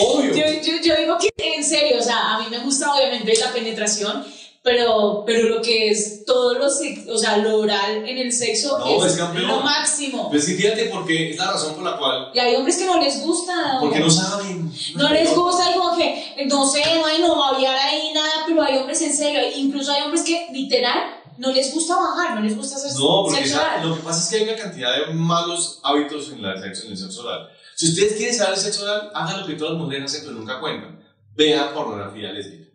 Obvio. 0.00 0.32
Yo, 0.32 0.44
yo, 0.62 0.72
yo 0.82 0.96
digo 0.96 1.16
que 1.18 1.54
en 1.56 1.64
serio, 1.64 1.98
o 1.98 2.02
sea, 2.02 2.36
a 2.36 2.38
mí 2.38 2.46
me 2.50 2.58
gusta 2.60 2.94
obviamente 2.94 3.34
la 3.36 3.52
penetración, 3.52 4.24
pero, 4.68 5.22
pero 5.24 5.48
lo 5.48 5.62
que 5.62 5.88
es 5.88 6.26
todo 6.26 6.52
lo, 6.58 6.66
o 6.66 7.18
sea, 7.18 7.38
lo 7.38 7.60
oral 7.60 8.06
en 8.06 8.18
el 8.18 8.30
sexo 8.30 8.78
No, 8.78 9.02
es, 9.02 9.14
es 9.14 9.18
lo 9.18 9.60
máximo. 9.60 10.28
Pues 10.28 10.44
sí, 10.44 10.56
fíjate 10.56 10.90
porque 10.92 11.30
es 11.30 11.38
la 11.38 11.52
razón 11.52 11.74
por 11.74 11.84
la 11.84 11.96
cual. 11.96 12.30
Y 12.34 12.38
hay 12.38 12.54
hombres 12.54 12.76
que 12.76 12.84
no 12.84 13.00
les 13.00 13.22
gusta. 13.24 13.78
Porque 13.80 13.98
no 13.98 14.10
saben. 14.10 14.70
No 14.94 15.08
les 15.08 15.34
gusta, 15.34 15.72
como 15.72 15.96
que, 15.96 16.44
no 16.46 16.68
sé, 16.68 16.82
no 16.96 17.06
hay 17.06 17.18
no 17.22 17.34
babiar 17.34 17.76
ahí 17.76 18.10
nada, 18.12 18.44
pero 18.46 18.62
hay 18.62 18.76
hombres 18.76 19.00
en 19.00 19.16
serio, 19.16 19.40
incluso 19.56 19.90
hay 19.90 20.02
hombres 20.02 20.22
que 20.22 20.48
literal 20.52 21.14
no 21.38 21.50
les 21.50 21.72
gusta 21.72 21.96
bajar, 21.96 22.34
no 22.34 22.42
les 22.42 22.54
gusta 22.54 22.76
hacer 22.76 22.90
No, 22.98 23.22
porque 23.24 23.38
sexo 23.38 23.54
esa- 23.54 23.62
oral. 23.62 23.88
lo 23.88 23.96
que 23.96 24.02
pasa 24.02 24.22
es 24.22 24.28
que 24.28 24.36
hay 24.36 24.42
una 24.54 24.62
cantidad 24.62 24.90
de 25.06 25.14
malos 25.14 25.80
hábitos 25.82 26.30
en, 26.30 26.42
la 26.42 26.60
sexo, 26.60 26.84
en 26.86 26.92
el 26.92 26.98
sexo 26.98 27.22
oral. 27.22 27.48
Si 27.74 27.88
ustedes 27.88 28.16
quieren 28.16 28.34
saber 28.36 28.54
el 28.54 28.60
sexo 28.60 28.82
oral, 28.84 29.10
hagan 29.14 29.40
lo 29.40 29.46
que 29.46 29.54
todas 29.54 29.72
las 29.74 29.82
mujeres 29.82 30.04
hacen, 30.12 30.24
pero 30.26 30.34
nunca 30.36 30.60
cuentan. 30.60 31.02
Vean 31.34 31.72
pornografía 31.72 32.32
lésbica. 32.32 32.67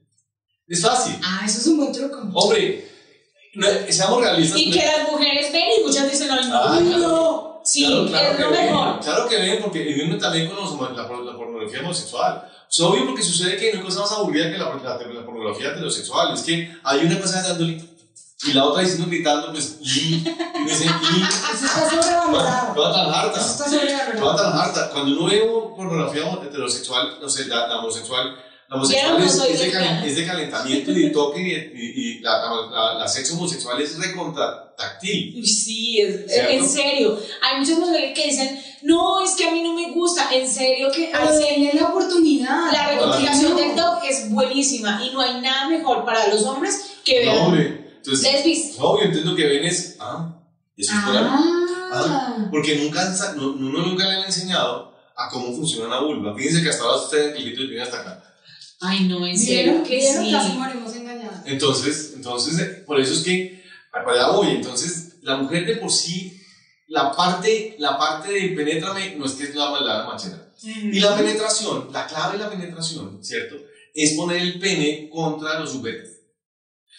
Es 0.67 0.81
fácil. 0.81 1.15
Ah, 1.23 1.41
eso 1.45 1.59
es 1.59 1.67
un 1.67 1.77
buen 1.77 1.91
truco. 1.91 2.19
Hombre, 2.33 2.89
no, 3.55 3.67
seamos 3.89 4.21
realistas. 4.21 4.59
Y 4.59 4.71
que 4.71 4.85
las 4.85 5.11
mujeres 5.11 5.51
ven 5.51 5.65
y 5.79 5.83
muchas 5.85 6.09
dicen, 6.11 6.29
ay, 6.31 6.47
no, 6.49 6.63
Ay, 6.69 6.83
no. 6.83 7.53
Sí, 7.65 7.85
Claro, 7.85 8.07
claro 8.07 8.29
es 8.31 8.35
que 8.37 8.43
lo 8.43 8.49
ven, 8.51 8.65
mejor. 8.65 8.99
claro 8.99 9.29
que 9.29 9.37
ven, 9.37 9.61
porque 9.61 10.01
uno 10.05 10.17
también 10.17 10.47
con 10.47 10.57
los 10.57 10.79
la, 10.91 11.03
la 11.03 11.07
pornografía 11.37 11.79
homosexual. 11.81 12.49
Es 12.69 12.79
obvio 12.81 13.05
porque 13.05 13.21
sucede 13.23 13.55
que 13.55 13.71
no 13.73 13.79
hay 13.79 13.85
cosa 13.85 14.01
más 14.01 14.11
aburrida 14.11 14.51
que 14.51 14.57
la, 14.57 14.65
la, 14.75 14.97
la 14.97 15.25
pornografía 15.25 15.69
heterosexual. 15.69 16.33
Es 16.33 16.41
que 16.41 16.75
hay 16.83 17.05
una 17.05 17.19
cosa 17.21 17.41
dándole 17.41 17.81
y 18.45 18.51
la 18.51 18.65
otra 18.65 18.81
diciendo 18.81 19.07
gritando, 19.07 19.51
pues, 19.53 19.77
y, 19.81 20.15
y 20.15 20.23
me 20.65 20.69
dicen, 20.69 20.89
y, 21.15 21.21
Eso 21.53 21.65
está 21.65 21.89
sobrevalorado. 21.89 22.73
toda 22.73 22.91
tan 22.93 23.13
harta. 23.13 23.39
Eso 23.39 23.49
está 23.51 23.65
Toda 23.65 23.79
sobrevalorado. 23.79 24.35
tan 24.35 24.59
harta. 24.59 24.89
Cuando 24.91 25.11
uno 25.21 25.25
ve 25.29 25.39
pornografía 25.77 26.23
heterosexual, 26.43 27.19
no 27.21 27.29
sé, 27.29 27.45
la, 27.45 27.67
la 27.67 27.77
homosexual, 27.79 28.35
la 28.73 28.81
homosexual 28.81 29.19
no 29.19 29.25
es, 29.25 29.31
soy 29.31 29.51
es 29.53 29.59
de, 29.59 30.07
es 30.07 30.15
de 30.15 30.25
calentamiento 30.25 30.91
y 30.91 31.01
de 31.03 31.09
toque 31.09 31.41
y, 31.41 31.51
y- 31.51 31.93
y 32.17 32.19
la, 32.19 32.31
la, 32.39 32.71
la- 32.71 32.93
la 32.99 33.07
sexo 33.07 33.35
homosexual 33.35 33.81
es 33.81 33.97
recontra 33.99 34.73
táctil. 34.75 35.45
Sí, 35.45 35.99
es, 36.01 36.25
en 36.31 36.67
serio. 36.67 37.19
Hay 37.41 37.59
muchas 37.59 37.77
mujeres 37.77 38.17
que 38.17 38.25
dicen, 38.25 38.59
no, 38.81 39.23
es 39.23 39.31
que 39.35 39.45
a 39.47 39.51
mí 39.51 39.61
no 39.61 39.73
me 39.73 39.91
gusta. 39.91 40.33
En 40.33 40.49
serio 40.49 40.89
que 40.91 41.11
denle 41.11 41.73
la 41.73 41.87
oportunidad. 41.89 42.71
la 42.71 42.89
reconciliación 42.89 43.51
No. 43.51 43.57
del 43.57 43.75
dog 43.75 43.99
es 44.03 44.29
buenísima 44.31 45.01
y 45.05 45.11
no 45.13 45.21
hay 45.21 45.39
nada 45.41 45.69
mejor 45.69 46.03
para 46.05 46.27
los 46.27 46.41
hombres 46.43 46.93
que 47.05 47.25
No, 47.25 47.31
vean 47.31 47.45
hombre. 47.45 47.93
Entonces, 47.97 48.33
lesbis. 48.33 48.75
obvio, 48.79 49.05
entonces 49.05 49.29
lo 49.29 49.35
que 49.35 49.45
ven 49.47 49.63
es, 49.65 49.95
ah, 49.99 50.35
eso 50.75 50.91
es 50.91 50.97
ahí. 51.05 51.17
Ah. 51.95 52.47
Porque 52.51 52.75
nunca, 52.77 53.13
no- 53.35 53.51
uno 53.53 53.79
nunca 53.85 54.05
le 54.07 54.15
han 54.15 54.25
enseñado 54.25 54.93
a 55.15 55.29
cómo 55.29 55.53
funciona 55.55 55.85
una 55.87 55.99
vulva. 56.01 56.35
Fíjense 56.35 56.63
que 56.63 56.69
hasta 56.69 56.83
ahora 56.83 56.97
ustedes 56.97 57.35
el 57.37 57.67
viene 57.67 57.83
hasta 57.83 58.01
acá. 58.01 58.22
Ay, 58.83 59.05
no, 59.05 59.25
en 59.25 59.35
¿Vieron? 59.35 59.37
serio 59.37 59.83
que 59.83 60.01
sí. 60.01 60.31
Casi 60.31 60.53
morimos 60.53 60.95
engañadas. 60.95 61.41
Entonces, 61.45 62.13
entonces, 62.15 62.59
eh, 62.59 62.83
por 62.85 62.99
eso 62.99 63.13
es 63.13 63.21
que, 63.21 63.63
para 63.91 64.11
allá 64.11 64.27
voy, 64.31 64.47
entonces, 64.49 65.15
la 65.21 65.37
mujer 65.37 65.65
de 65.65 65.77
por 65.77 65.89
sí, 65.89 66.41
la 66.87 67.11
parte, 67.15 67.75
la 67.79 67.97
parte 67.97 68.31
de 68.31 68.49
penétrame 68.49 69.15
no 69.15 69.25
es 69.25 69.33
que 69.33 69.45
es 69.45 69.55
la 69.55 69.71
maldad 69.71 70.05
machera. 70.05 70.49
Y 70.63 70.99
la 70.99 71.15
penetración, 71.15 71.89
la 71.91 72.07
clave 72.07 72.37
de 72.37 72.43
la 72.43 72.49
penetración, 72.49 73.23
¿cierto? 73.23 73.55
Es 73.93 74.13
poner 74.13 74.41
el 74.41 74.59
pene 74.59 75.09
contra 75.09 75.59
los 75.59 75.71
juguetes. 75.71 76.21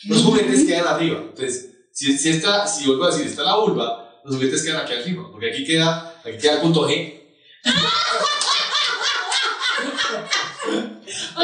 Los 0.05 0.23
juguetes 0.23 0.65
quedan 0.65 0.87
arriba. 0.87 1.19
Entonces, 1.21 1.71
si, 1.93 2.17
si, 2.17 2.31
esta, 2.31 2.67
si 2.67 2.87
vuelvo 2.87 3.05
a 3.05 3.11
decir, 3.11 3.27
está 3.27 3.43
la 3.43 3.57
vulva, 3.57 4.21
los 4.25 4.37
juguetes 4.37 4.63
quedan 4.63 4.85
aquí 4.85 4.95
arriba, 4.95 5.29
porque 5.31 5.51
aquí 5.51 5.65
queda, 5.65 6.21
aquí 6.25 6.39
queda 6.39 6.55
el 6.55 6.61
punto 6.61 6.89
G. 6.89 7.21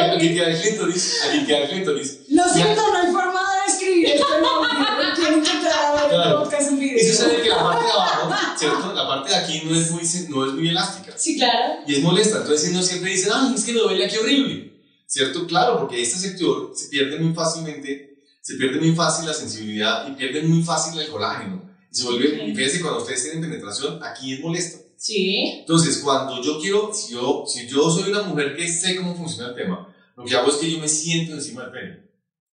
Queda 0.08 0.46
el 0.48 0.60
clítoris, 0.60 1.20
queda 1.46 1.58
el 1.58 1.68
clítoris. 1.70 2.18
Lo 2.28 2.44
siento, 2.48 2.80
no 2.88 2.98
hay 2.98 3.12
forma 3.12 3.40
de 3.40 3.72
describir 3.72 4.06
esto. 4.06 4.26
No, 4.40 5.14
tienen 5.14 5.42
que 5.42 5.50
entrar 5.50 5.84
a 5.84 6.06
ver 6.06 6.26
el 6.28 6.34
podcast 6.34 6.68
en 6.68 6.76
Y 6.76 6.80
video. 6.80 7.12
sucede 7.14 7.42
que 7.42 7.48
la 7.48 7.62
parte 7.62 7.84
de 7.84 7.90
abajo, 7.90 8.34
¿cierto? 8.58 8.92
La 8.94 9.06
parte 9.08 9.30
de 9.30 9.36
aquí 9.36 9.62
no 9.64 9.74
es 9.78 9.90
muy, 9.90 10.02
no 10.28 10.46
es 10.46 10.52
muy 10.54 10.68
elástica. 10.68 11.12
Sí, 11.16 11.36
claro. 11.36 11.74
Y 11.86 11.94
es 11.96 12.02
molesta. 12.02 12.38
Entonces 12.38 12.70
uno 12.70 12.82
siempre 12.82 13.10
dice, 13.10 13.30
ay, 13.32 13.54
es 13.54 13.64
que 13.64 13.72
me 13.72 13.80
duele 13.80 14.06
aquí 14.06 14.16
horrible. 14.16 14.72
¿Cierto? 15.06 15.46
Claro, 15.46 15.80
porque 15.80 16.00
este 16.00 16.18
sector 16.18 16.72
se 16.74 16.88
pierde 16.88 17.18
muy 17.18 17.34
fácilmente, 17.34 18.22
se 18.40 18.54
pierde 18.54 18.78
muy 18.78 18.94
fácil 18.94 19.26
la 19.26 19.34
sensibilidad 19.34 20.06
y 20.08 20.12
pierde 20.12 20.42
muy 20.42 20.62
fácil 20.62 20.98
el 21.00 21.08
colágeno. 21.08 21.68
Y 21.92 21.96
se 21.96 22.04
vuelve, 22.04 22.46
y 22.46 22.54
fíjense, 22.54 22.80
cuando 22.80 23.00
ustedes 23.00 23.24
tienen 23.24 23.40
penetración, 23.40 24.00
aquí 24.04 24.34
es 24.34 24.40
molesto. 24.40 24.78
Sí. 25.00 25.60
Entonces, 25.60 26.02
cuando 26.04 26.42
yo 26.42 26.60
quiero, 26.60 26.92
si 26.92 27.14
yo, 27.14 27.44
si 27.46 27.66
yo 27.66 27.90
soy 27.90 28.10
una 28.10 28.22
mujer 28.22 28.54
que 28.54 28.68
sé 28.68 28.96
cómo 28.96 29.16
funciona 29.16 29.48
el 29.48 29.54
tema, 29.54 29.88
lo 30.14 30.24
que 30.26 30.36
hago 30.36 30.50
es 30.50 30.56
que 30.56 30.70
yo 30.70 30.78
me 30.78 30.88
siento 30.88 31.32
encima 31.32 31.62
del 31.64 31.72
pene. 31.72 32.10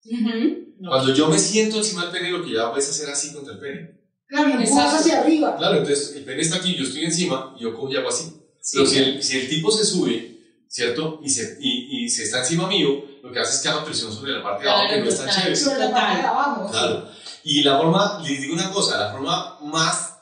Ujú. 0.05 0.87
Cuando 0.87 1.15
yo 1.15 1.29
me 1.29 1.39
siento 1.39 1.79
encima 1.79 2.03
del 2.03 2.13
pene, 2.13 2.31
lo 2.31 2.45
que 2.45 2.51
yo 2.51 2.63
hago 2.63 2.77
es 2.77 2.91
hacer 2.91 3.09
así 3.09 3.33
contra 3.33 3.55
el 3.55 3.61
pene. 3.61 3.99
Claro, 4.27 4.49
me 4.49 4.63
empujas 4.63 5.01
hacia 5.01 5.21
arriba. 5.23 5.57
Claro, 5.57 5.79
entonces 5.79 6.17
el 6.17 6.25
pene 6.25 6.43
está 6.43 6.57
aquí, 6.57 6.75
yo 6.75 6.85
estoy 6.85 7.05
encima, 7.05 7.57
y 7.59 7.63
yo 7.63 7.75
cojo 7.75 7.91
y 7.91 7.97
hago 7.97 8.11
así. 8.11 8.25
Sí. 8.61 8.77
Pero 8.77 8.87
si 8.91 8.99
el, 8.99 9.23
si 9.23 9.39
el 9.39 9.49
tipo 9.49 9.71
se 9.71 9.85
sube, 9.87 10.39
¿cierto? 10.69 11.21
Y 11.25 11.31
se, 11.31 11.57
y, 11.61 12.05
y 12.05 12.09
se 12.11 12.25
está 12.25 12.41
encima 12.41 12.69
mío, 12.69 13.07
lo 13.23 13.33
que 13.33 13.41
hace 13.41 13.57
es 13.57 13.63
que 13.63 13.69
haga 13.71 13.87
presión 13.87 14.13
sobre 14.13 14.33
la 14.33 14.43
parte 14.43 14.65
de 14.65 14.71
abajo, 14.71 14.87
Claro, 14.87 14.99
que 14.99 15.05
no 15.05 15.09
es 15.11 15.19
tan 15.19 15.31
chévere. 15.35 15.57
Sobre 15.57 15.79
la 15.79 15.91
parte 15.91 16.21
de 16.21 16.27
abajo. 16.27 16.71
Claro. 16.71 17.09
Y 17.43 17.63
la 17.63 17.79
forma, 17.79 18.21
les 18.23 18.43
digo 18.43 18.53
una 18.53 18.71
cosa, 18.71 18.99
la 18.99 19.13
forma 19.13 19.59
más 19.63 20.14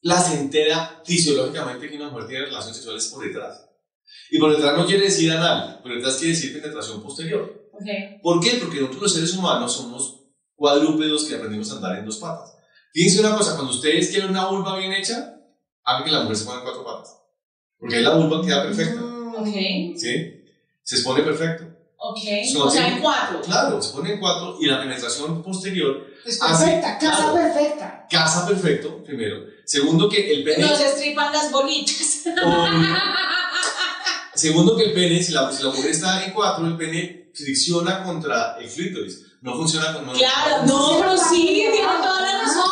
placentera 0.00 1.02
fisiológicamente 1.04 1.88
que 1.88 1.96
una 1.96 2.10
mujer 2.10 2.28
tiene 2.28 2.44
relaciones 2.46 2.76
sexuales 2.76 3.04
es 3.04 3.10
por 3.12 3.24
detrás. 3.24 3.68
Y 4.30 4.38
por 4.38 4.52
detrás 4.52 4.76
no 4.76 4.86
quiere 4.86 5.04
decir 5.04 5.30
anal, 5.32 5.80
por 5.82 5.94
detrás 5.94 6.16
quiere 6.16 6.34
decir 6.34 6.60
penetración 6.60 7.02
posterior. 7.02 7.70
¿Por 8.22 8.40
qué? 8.40 8.58
Porque 8.60 8.80
nosotros 8.80 9.02
los 9.02 9.14
seres 9.14 9.34
humanos 9.34 9.72
somos 9.72 10.24
cuadrúpedos 10.54 11.24
que 11.24 11.36
aprendimos 11.36 11.70
a 11.72 11.76
andar 11.76 11.98
en 11.98 12.04
dos 12.04 12.16
patas. 12.16 12.54
Fíjense 12.92 13.20
una 13.20 13.36
cosa, 13.36 13.54
cuando 13.54 13.72
ustedes 13.72 14.10
quieren 14.10 14.30
una 14.30 14.46
vulva 14.46 14.76
bien 14.76 14.92
hecha, 14.92 15.36
hagan 15.84 16.04
que 16.04 16.10
la 16.10 16.22
mujer 16.22 16.36
se 16.36 16.44
ponga 16.44 16.58
en 16.58 16.64
cuatro 16.64 16.84
patas. 16.84 17.16
Porque 17.78 17.96
ahí 17.96 18.02
la 18.02 18.14
vulva 18.14 18.44
queda 18.44 18.62
perfecta. 18.64 19.00
¿sí? 19.96 20.44
Se 20.82 20.96
expone 20.96 21.22
perfecto. 21.22 21.67
Ok. 22.00 22.18
No, 22.54 22.64
o 22.64 22.70
sea, 22.70 22.86
en 22.88 23.00
cuatro. 23.00 23.40
Claro, 23.42 23.82
se 23.82 23.92
pone 23.92 24.12
en 24.14 24.20
cuatro 24.20 24.56
y 24.60 24.66
la 24.66 24.80
penetración 24.80 25.42
posterior 25.42 26.06
Es 26.24 26.38
Ah, 26.40 26.54
sí, 26.56 26.64
perfecta, 26.64 26.98
casa 26.98 27.16
claro. 27.16 27.34
perfecta. 27.34 28.06
casa 28.08 28.46
perfecto, 28.46 29.02
primero. 29.04 29.36
Segundo, 29.64 30.08
que 30.08 30.32
el 30.32 30.44
pene... 30.44 30.64
No 30.64 30.76
se 30.76 30.86
estripan 30.86 31.32
las 31.32 31.50
bolitas. 31.50 32.22
Segundo, 34.34 34.76
que 34.76 34.84
el 34.84 34.92
pene, 34.92 35.20
si 35.22 35.32
la, 35.32 35.50
si 35.50 35.62
la 35.64 35.70
mujer 35.70 35.90
está 35.90 36.24
en 36.24 36.32
cuatro, 36.32 36.64
el 36.66 36.76
pene 36.76 37.30
fricciona 37.34 38.04
contra 38.04 38.56
el 38.60 38.68
clítoris. 38.68 39.24
No 39.40 39.54
funciona 39.56 39.92
con... 39.92 40.08
Claro, 40.12 40.64
no, 40.66 40.98
pero 41.00 41.16
sí, 41.18 41.44
tiene 41.54 41.78
toda 41.78 42.20
la 42.20 42.42
razón. 42.42 42.64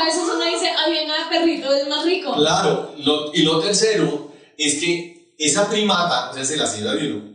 A 0.00 0.04
veces 0.04 0.22
uno 0.24 0.44
dice, 0.44 0.70
ay, 0.76 0.92
venga, 0.92 1.14
perrito, 1.30 1.72
es 1.72 1.86
más 1.88 2.04
rico. 2.04 2.34
Claro, 2.34 2.94
lo- 2.98 3.32
y 3.34 3.42
lo 3.42 3.60
tercero 3.60 4.32
es 4.58 4.74
que 4.80 5.34
esa 5.38 5.68
primata, 5.68 6.30
o 6.30 6.34
sea, 6.34 6.44
se 6.44 6.56
la 6.56 6.66
señora 6.66 6.94
de 6.94 7.12
uno, 7.12 7.32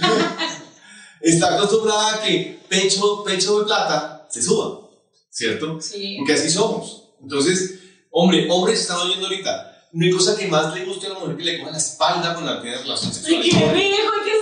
está 1.20 1.54
acostumbrada 1.56 2.14
a 2.14 2.22
que 2.22 2.60
pecho, 2.68 3.24
pecho 3.24 3.60
de 3.60 3.64
plata 3.66 4.26
se 4.30 4.42
suba, 4.42 4.88
¿cierto? 5.30 5.80
Sí. 5.80 6.16
Porque 6.18 6.34
así 6.34 6.50
somos. 6.50 7.04
Entonces, 7.22 7.80
hombre, 8.10 8.46
hombres 8.50 8.80
están 8.80 8.98
oyendo 8.98 9.26
ahorita. 9.26 9.70
No 9.92 10.04
hay 10.04 10.10
cosa 10.10 10.36
que 10.36 10.48
más 10.48 10.74
le 10.74 10.84
guste 10.84 11.06
a 11.06 11.10
la 11.10 11.20
mujer 11.20 11.36
que 11.36 11.44
le 11.44 11.58
coja 11.60 11.70
la 11.70 11.78
espalda 11.78 12.34
con 12.34 12.44
la 12.44 12.60
tiene 12.60 12.78
relación 12.78 13.12
Ay, 13.12 13.40
qué 13.42 13.50
sexual. 13.50 13.74
rico, 13.74 14.12
qué 14.24 14.34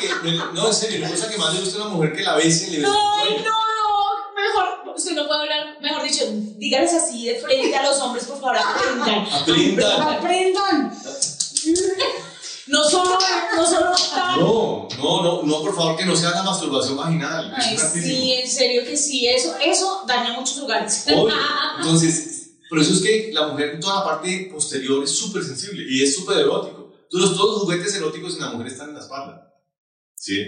que, 0.00 0.32
no, 0.54 0.66
en 0.68 0.74
serio, 0.74 1.00
no 1.00 1.06
hay 1.06 1.12
cosa 1.12 1.30
que 1.30 1.38
más 1.38 1.54
le 1.54 1.60
guste 1.60 1.78
a 1.78 1.82
una 1.82 1.94
mujer 1.94 2.16
que 2.16 2.22
la 2.22 2.36
bese 2.36 2.68
y 2.68 2.70
le 2.70 2.78
bese 2.78 2.90
el 2.90 2.96
Ay, 3.20 3.44
no, 3.44 3.50
no, 3.50 4.34
mejor, 4.34 4.96
usted 4.96 5.12
no 5.12 5.26
puede 5.26 5.40
hablar, 5.40 5.76
mejor 5.80 6.02
dicho, 6.02 6.24
dígales 6.56 6.94
así 6.94 7.26
de 7.26 7.38
frente 7.38 7.76
a 7.76 7.82
los 7.82 7.98
hombres, 8.00 8.24
por 8.24 8.40
favor, 8.40 8.56
aprendan. 8.56 9.26
Aprendan. 9.30 10.02
Aprendan. 10.02 10.98
No 12.74 12.82
solo, 12.90 13.16
no 13.54 13.66
solo. 13.66 13.94
No, 14.36 14.88
no, 14.98 15.22
no, 15.22 15.42
no, 15.44 15.62
por 15.62 15.76
favor, 15.76 15.96
que 15.96 16.04
no 16.04 16.16
sea 16.16 16.30
la 16.30 16.42
masturbación 16.42 16.96
vaginal. 16.96 17.54
Ay, 17.56 17.78
sí, 17.78 18.32
en 18.32 18.50
serio 18.50 18.82
que 18.84 18.96
sí, 18.96 19.28
eso, 19.28 19.54
eso 19.64 20.02
daña 20.08 20.32
muchos 20.32 20.56
lugares. 20.56 21.04
Obvio. 21.06 21.32
Entonces, 21.78 22.50
por 22.68 22.80
eso 22.80 22.94
es 22.94 23.00
que 23.00 23.30
la 23.32 23.46
mujer 23.46 23.74
en 23.74 23.80
toda 23.80 24.00
la 24.00 24.04
parte 24.04 24.50
posterior 24.52 25.04
es 25.04 25.16
súper 25.16 25.44
sensible 25.44 25.84
y 25.88 26.02
es 26.02 26.16
súper 26.16 26.38
erótico. 26.38 26.92
Todos, 27.08 27.36
todos 27.36 27.52
los 27.52 27.62
juguetes 27.62 27.94
eróticos 27.94 28.34
en 28.34 28.40
la 28.40 28.50
mujer 28.50 28.66
están 28.66 28.88
en 28.88 28.94
la 28.94 29.00
espalda. 29.00 29.54
¿Sí? 30.16 30.44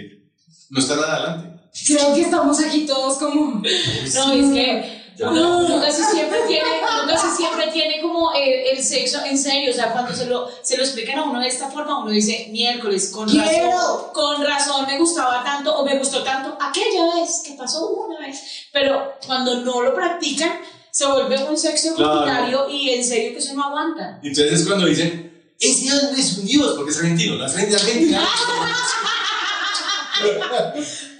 No 0.69 0.81
están 0.81 0.99
adelante. 0.99 1.69
Creo 1.85 2.13
que 2.13 2.21
estamos 2.23 2.59
aquí 2.61 2.85
todos 2.85 3.19
como. 3.19 3.61
No, 3.61 4.31
es 4.33 4.53
que. 4.53 5.06
Uno 5.19 5.81
casi 5.81 6.03
siempre 6.03 6.39
tiene, 6.47 6.69
uno 7.03 7.11
casi 7.11 7.27
siempre 7.35 7.67
tiene 7.71 8.01
como 8.01 8.33
eh, 8.35 8.71
el 8.71 8.83
sexo 8.83 9.23
en 9.25 9.37
serio, 9.37 9.71
o 9.71 9.73
sea, 9.73 9.91
cuando 9.91 10.13
se 10.13 10.25
lo, 10.27 10.47
se 10.61 10.77
lo 10.77 10.83
explican 10.83 11.17
a 11.17 11.23
uno 11.23 11.39
de 11.39 11.47
esta 11.47 11.71
forma, 11.71 11.99
uno 11.99 12.11
dice, 12.11 12.47
miércoles, 12.51 13.09
con 13.09 13.27
Quiero. 13.27 14.11
con 14.13 14.43
razón 14.43 14.85
me 14.85 14.97
gustaba 14.99 15.43
tanto 15.43 15.75
o 15.75 15.83
me 15.85 15.97
gustó 15.97 16.23
tanto 16.23 16.55
aquella 16.61 17.15
vez 17.15 17.41
que 17.45 17.53
pasó 17.53 17.87
una 17.89 18.19
vez, 18.19 18.39
pero 18.71 19.13
cuando 19.25 19.61
no 19.61 19.81
lo 19.81 19.95
practican, 19.95 20.51
se 20.91 21.05
vuelve 21.05 21.43
un 21.43 21.57
sexo 21.57 21.95
Claro. 21.95 22.67
y 22.69 22.89
en 22.91 23.03
serio 23.03 23.31
que 23.33 23.39
eso 23.39 23.53
no 23.53 23.63
aguanta. 23.65 24.19
Entonces 24.21 24.61
es 24.61 24.67
cuando 24.67 24.85
dicen, 24.85 25.31
ese 25.59 25.81
Dios 25.81 26.03
es 26.17 26.37
un 26.37 26.45
Dios, 26.45 26.73
porque 26.75 26.91
es 26.91 26.97
argentino, 26.97 27.35
no 27.35 27.45
es 27.45 27.55
argentino. 27.55 28.19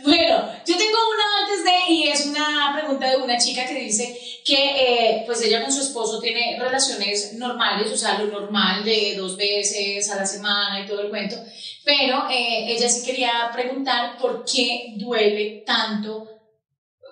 Bueno, 0.07 0.49
yo 0.65 0.77
tengo 0.77 0.97
una 1.13 1.23
antes 1.43 1.65
de, 1.65 1.93
y 1.93 2.07
es 2.07 2.25
una 2.27 2.71
pregunta 2.73 3.09
de 3.09 3.17
una 3.17 3.37
chica 3.37 3.65
que 3.65 3.73
dice 3.73 4.17
que 4.45 4.55
eh, 4.55 5.23
pues 5.25 5.41
ella 5.41 5.61
con 5.61 5.69
su 5.69 5.81
esposo 5.81 6.21
tiene 6.21 6.57
relaciones 6.57 7.33
normales, 7.33 7.91
o 7.91 7.97
sea, 7.97 8.17
lo 8.17 8.27
normal 8.27 8.85
de 8.85 9.15
dos 9.17 9.35
veces 9.35 10.09
a 10.09 10.15
la 10.15 10.25
semana 10.25 10.79
y 10.79 10.87
todo 10.87 11.01
el 11.01 11.09
cuento, 11.09 11.35
pero 11.83 12.29
eh, 12.29 12.71
ella 12.71 12.87
sí 12.87 13.05
quería 13.05 13.51
preguntar 13.51 14.17
por 14.17 14.45
qué 14.45 14.93
duele 14.95 15.63
tanto, 15.65 16.25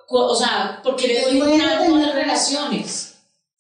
o 0.08 0.36
sea, 0.36 0.80
por 0.82 0.96
qué 0.96 1.08
le 1.08 1.22
duele 1.22 1.58
tanto 1.60 1.98
las 1.98 2.16
relaciones. 2.16 3.15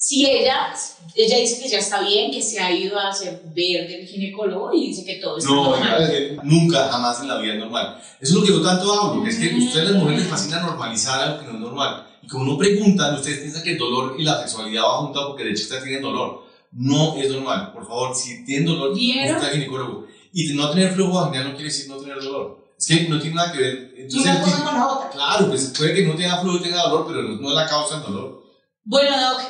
Si 0.08 0.24
ella, 0.24 0.72
ella 1.16 1.38
dice 1.40 1.64
que 1.64 1.68
ya 1.68 1.80
está 1.80 2.00
bien, 2.02 2.30
que 2.30 2.40
se 2.40 2.60
ha 2.60 2.72
ido 2.72 3.00
a 3.00 3.10
hacer 3.10 3.42
ver 3.56 3.88
del 3.88 4.06
ginecólogo 4.06 4.72
y 4.72 4.90
dice 4.90 5.04
que 5.04 5.16
todo 5.16 5.40
está 5.40 5.50
No, 5.50 5.64
normal. 5.72 6.04
es 6.04 6.10
que 6.12 6.38
nunca, 6.44 6.90
jamás 6.90 7.22
en 7.22 7.28
la 7.28 7.40
vida 7.40 7.54
es 7.54 7.60
normal. 7.60 8.00
Eso 8.22 8.34
es 8.34 8.40
lo 8.40 8.42
que 8.46 8.52
yo 8.52 8.62
tanto 8.62 8.94
hablo, 8.94 9.24
que 9.24 9.32
es 9.32 9.38
que 9.40 9.52
a 9.52 9.58
ustedes 9.58 9.90
las 9.90 10.00
mujeres 10.00 10.20
les 10.22 10.30
fascina 10.30 10.60
normalizar 10.62 11.20
algo 11.22 11.40
que 11.40 11.46
no 11.48 11.54
es 11.54 11.60
normal. 11.60 12.08
Y 12.22 12.28
como 12.28 12.46
no 12.46 12.56
preguntan, 12.56 13.16
ustedes 13.16 13.40
piensan 13.40 13.64
que 13.64 13.72
el 13.72 13.78
dolor 13.80 14.16
y 14.20 14.24
la 14.24 14.42
sexualidad 14.42 14.84
va 14.84 14.98
junto 14.98 15.28
porque 15.30 15.44
de 15.44 15.52
hecho 15.54 15.64
ustedes 15.64 15.84
tienen 15.86 16.04
dolor. 16.04 16.44
No 16.74 17.16
es 17.18 17.32
normal. 17.32 17.72
Por 17.74 17.88
favor, 17.88 18.16
si 18.16 18.46
tienen 18.46 18.68
dolor, 18.68 18.92
al 18.92 19.52
ginecólogo. 19.54 20.06
Y 20.34 20.54
no 20.54 20.70
tener 20.70 20.92
flujo 20.94 21.20
vaginal 21.20 21.46
no 21.46 21.56
quiere 21.56 21.70
decir 21.72 21.90
no 21.90 21.98
tener 21.98 22.22
dolor. 22.22 22.64
Es 22.78 22.86
que 22.86 23.10
no 23.10 23.20
tiene 23.20 23.38
nada 23.38 23.52
que 23.52 23.58
ver. 23.60 23.94
Entonces, 23.98 24.22
Una 24.32 24.40
cosa 24.42 24.64
con 24.66 24.76
la 24.76 24.88
otra. 24.88 25.10
claro, 25.10 25.48
pues 25.48 25.74
puede 25.76 25.96
que 25.96 26.04
no 26.06 26.14
tenga 26.16 26.38
flujo 26.42 26.58
y 26.60 26.62
tenga 26.62 26.84
dolor, 26.84 27.06
pero 27.08 27.24
no, 27.24 27.42
no 27.42 27.50
es 27.50 27.56
la 27.56 27.66
causa 27.68 27.96
del 27.96 28.04
dolor. 28.14 28.44
Bueno, 28.84 29.10
Doc, 29.20 29.42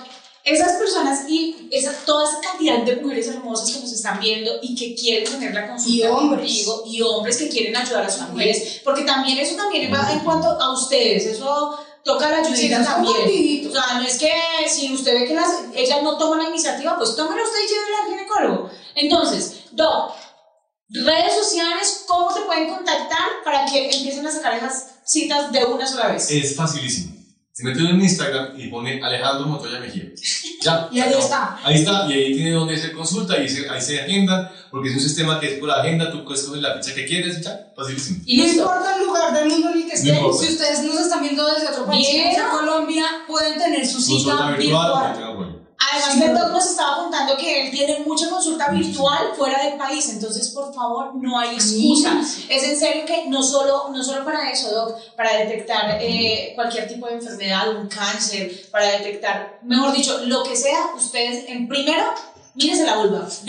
esas 0.46 0.74
personas 0.74 1.28
y 1.28 1.68
esa, 1.72 1.92
toda 2.06 2.30
esa 2.30 2.40
cantidad 2.40 2.78
de 2.84 2.98
mujeres 2.98 3.28
hermosas 3.28 3.72
que 3.72 3.80
nos 3.80 3.92
están 3.92 4.20
viendo 4.20 4.52
y 4.62 4.76
que 4.76 4.94
quieren 4.94 5.30
tener 5.30 5.54
la 5.54 5.68
consulta 5.68 5.92
Y 5.98 6.04
hombres. 6.04 6.40
contigo, 6.40 6.84
y 6.86 7.02
hombres 7.02 7.38
que 7.38 7.50
quieren 7.50 7.76
ayudar 7.76 8.04
a 8.06 8.10
sus 8.12 8.30
mujeres, 8.30 8.82
porque 8.84 9.02
también 9.04 9.40
eso 9.40 9.56
también 9.56 9.92
va 9.92 10.12
en 10.14 10.20
cuanto 10.20 10.48
a 10.48 10.72
ustedes, 10.72 11.26
eso 11.26 11.80
toca 12.04 12.30
la 12.30 12.46
Sí, 12.46 12.52
ayudita 12.54 12.84
son 12.84 12.94
también. 13.06 13.68
O 13.68 13.72
sea, 13.72 13.94
no 13.96 14.02
es 14.04 14.18
que 14.20 14.32
si 14.70 14.94
usted 14.94 15.20
ve 15.20 15.28
que 15.28 15.34
las, 15.34 15.50
ellas 15.74 16.04
no 16.04 16.16
toman 16.20 16.44
la 16.44 16.50
iniciativa, 16.50 16.96
pues 16.96 17.16
tómela 17.16 17.42
usted 17.44 17.60
y 17.66 17.68
llévela 17.68 17.98
al 18.04 18.10
ginecólogo. 18.12 18.70
Entonces, 18.94 19.62
Doc, 19.72 20.12
redes 20.90 21.34
sociales, 21.34 22.04
¿cómo 22.08 22.32
te 22.32 22.42
pueden 22.42 22.70
contactar 22.70 23.28
para 23.44 23.66
que 23.66 23.90
empiecen 23.90 24.28
a 24.28 24.32
sacar 24.32 24.54
esas 24.54 24.90
citas 25.04 25.52
de 25.52 25.66
una 25.66 25.88
sola 25.88 26.10
vez? 26.12 26.30
Es 26.30 26.56
facilísimo. 26.56 27.15
Se 27.58 27.64
mete 27.64 27.80
en 27.80 28.02
Instagram 28.02 28.60
y 28.60 28.68
pone 28.68 29.02
Alejandro 29.02 29.48
Montoya 29.48 29.80
Mejía. 29.80 30.04
Ya. 30.62 30.90
Y 30.92 31.00
ahí 31.00 31.14
está. 31.18 31.58
Ahí 31.64 31.76
está, 31.76 32.06
y 32.10 32.12
ahí 32.14 32.36
tiene 32.36 32.52
donde 32.52 32.76
hacer 32.76 32.92
consulta, 32.92 33.42
y 33.42 33.48
se- 33.48 33.70
ahí 33.70 33.80
se 33.80 34.02
agendan, 34.02 34.52
porque 34.70 34.90
es 34.90 34.96
un 34.96 35.00
sistema 35.00 35.40
que 35.40 35.54
es 35.54 35.60
por 35.60 35.72
agenda, 35.72 36.12
tú 36.12 36.26
puedes 36.26 36.44
coger 36.44 36.62
la 36.62 36.74
fecha 36.74 36.94
que 36.94 37.06
quieres, 37.06 37.40
ya, 37.42 37.72
facilísimo. 37.74 38.20
Y 38.26 38.38
no 38.40 38.46
importa 38.46 38.98
el 38.98 39.06
lugar 39.06 39.34
del 39.34 39.48
mundo 39.48 39.70
en 39.70 39.78
el 39.84 39.86
que 39.88 39.94
estén, 39.96 40.16
si 40.38 40.48
ustedes 40.54 40.84
nos 40.84 41.00
están 41.00 41.22
viendo 41.22 41.46
desde 41.54 41.70
otro 41.70 41.86
país, 41.86 42.06
desde 42.12 42.50
Colombia, 42.52 43.06
pueden 43.26 43.58
tener 43.58 43.88
su 43.88 44.02
cita 44.02 44.32
virtual, 44.58 44.92
virtual. 45.16 45.55
Además, 46.04 46.40
Doc 46.42 46.52
nos 46.52 46.66
estaba 46.66 46.98
contando 46.98 47.38
que 47.38 47.66
él 47.66 47.72
tiene 47.72 48.00
mucha 48.06 48.30
consulta 48.30 48.70
virtual 48.70 49.30
fuera 49.38 49.64
del 49.64 49.78
país, 49.78 50.10
entonces 50.10 50.50
por 50.50 50.74
favor 50.74 51.16
no 51.16 51.38
hay 51.40 51.56
excusa. 51.56 52.20
Es 52.50 52.64
en 52.64 52.78
serio 52.78 53.04
que 53.06 53.28
no 53.28 53.42
solo, 53.44 53.90
no 53.92 54.04
solo 54.04 54.24
para 54.26 54.50
eso, 54.52 54.70
Doc, 54.74 54.98
para 55.16 55.38
detectar 55.38 55.98
eh, 56.02 56.52
cualquier 56.56 56.88
tipo 56.88 57.08
de 57.08 57.14
enfermedad, 57.16 57.70
un 57.70 57.88
cáncer, 57.88 58.52
para 58.72 58.92
detectar, 58.92 59.60
mejor 59.64 59.94
dicho, 59.94 60.20
lo 60.26 60.44
que 60.44 60.56
sea, 60.56 60.92
ustedes 60.98 61.46
en 61.48 61.68
primero, 61.68 62.04
mírese 62.56 62.86
la 62.86 62.98
vulva. 62.98 63.28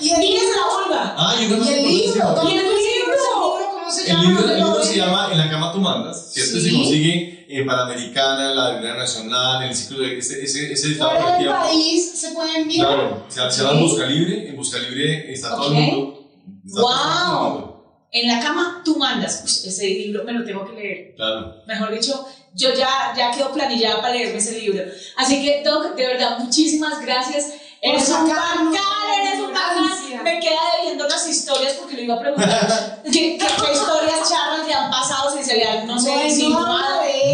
Y 0.00 0.10
el 0.10 0.18
mírese 0.18 0.44
libro, 0.46 0.60
la 0.60 0.84
vulva. 0.84 1.14
Ah, 1.16 1.34
y 1.40 1.46
una 1.46 1.56
y 1.56 1.58
cosa 1.60 1.74
el 1.74 1.82
libro, 1.86 2.12
sí, 2.12 2.18
¿dónde 2.18 2.52
Y 2.52 2.56
el 2.58 2.64
libro. 2.64 3.60
¿Cómo 3.72 3.90
se 3.90 4.00
El 4.02 4.06
llama? 4.08 4.22
libro, 4.24 4.40
el 4.40 4.46
¿Dónde 4.48 4.64
libro 4.64 4.84
se 4.84 4.96
llama 4.96 5.28
En 5.32 5.38
la 5.38 5.50
cama 5.50 5.72
tú 5.72 5.78
mandas, 5.78 6.32
¿cierto? 6.32 6.58
Sí. 6.58 6.70
Se 6.70 6.72
consigue 6.76 7.33
en 7.48 7.66
Panamericana, 7.66 8.50
en 8.50 8.56
la 8.56 8.70
Biblioteca 8.70 8.98
Nacional, 9.00 9.62
en 9.62 9.68
el 9.70 9.74
ciclo 9.74 9.98
de 10.02 10.18
ese, 10.18 10.42
ese, 10.44 10.72
ese 10.72 10.92
estado 10.92 11.10
Fuera 11.20 11.38
del 11.38 11.48
país 11.48 12.10
se 12.20 12.30
pueden 12.32 12.66
mirar. 12.66 12.88
Claro, 12.96 13.24
se, 13.28 13.50
se 13.50 13.62
llama. 13.62 13.80
Busca 13.80 14.06
Libre, 14.06 14.48
en 14.48 14.56
Busca 14.56 14.78
Libre 14.78 15.32
está 15.32 15.50
todo 15.56 15.68
el 15.68 15.74
mundo. 15.74 16.30
Está 16.66 16.80
todo 16.80 16.90
el 16.92 17.32
Wow. 17.40 17.50
mundo. 17.50 17.70
En 18.12 18.28
la 18.28 18.40
cama 18.40 18.82
tú 18.84 18.96
mandas. 18.96 19.42
Uy, 19.44 19.68
ese 19.68 19.86
libro 19.88 20.22
me 20.24 20.32
lo 20.32 20.44
tengo 20.44 20.64
que 20.66 20.72
leer. 20.72 21.14
Claro. 21.16 21.56
Mejor 21.66 21.90
dicho, 21.90 22.24
yo 22.54 22.72
ya, 22.72 23.12
ya 23.16 23.30
quedo 23.32 23.52
planillada 23.52 24.00
para 24.00 24.14
leerme 24.14 24.38
ese 24.38 24.60
libro. 24.60 24.84
Así 25.16 25.42
que, 25.44 25.62
Doc, 25.64 25.96
de 25.96 26.06
verdad, 26.06 26.38
muchísimas 26.38 27.00
gracias. 27.00 27.46
Eres 27.82 28.08
un 28.08 28.28
sacarnos 28.28 28.72
bacán, 28.72 29.26
eres 29.26 29.40
un 29.40 29.52
bacán. 29.52 30.22
Me 30.24 30.38
queda 30.40 30.60
debiendo 30.80 31.06
las 31.08 31.28
historias 31.28 31.72
porque 31.74 31.96
le 31.96 32.02
iba 32.04 32.14
a 32.14 32.20
preguntar 32.20 33.02
qué, 33.04 33.10
qué- 33.12 33.36
qué 33.38 33.72
historias 33.72 34.28
charras 34.30 34.66
le 34.66 34.72
han 34.72 34.90
pasado 34.90 35.36
si 35.36 35.42
se 35.44 35.56
le 35.56 35.64
han, 35.68 35.86
no 35.86 35.98
sé, 35.98 36.10
Bueno, 36.10 36.30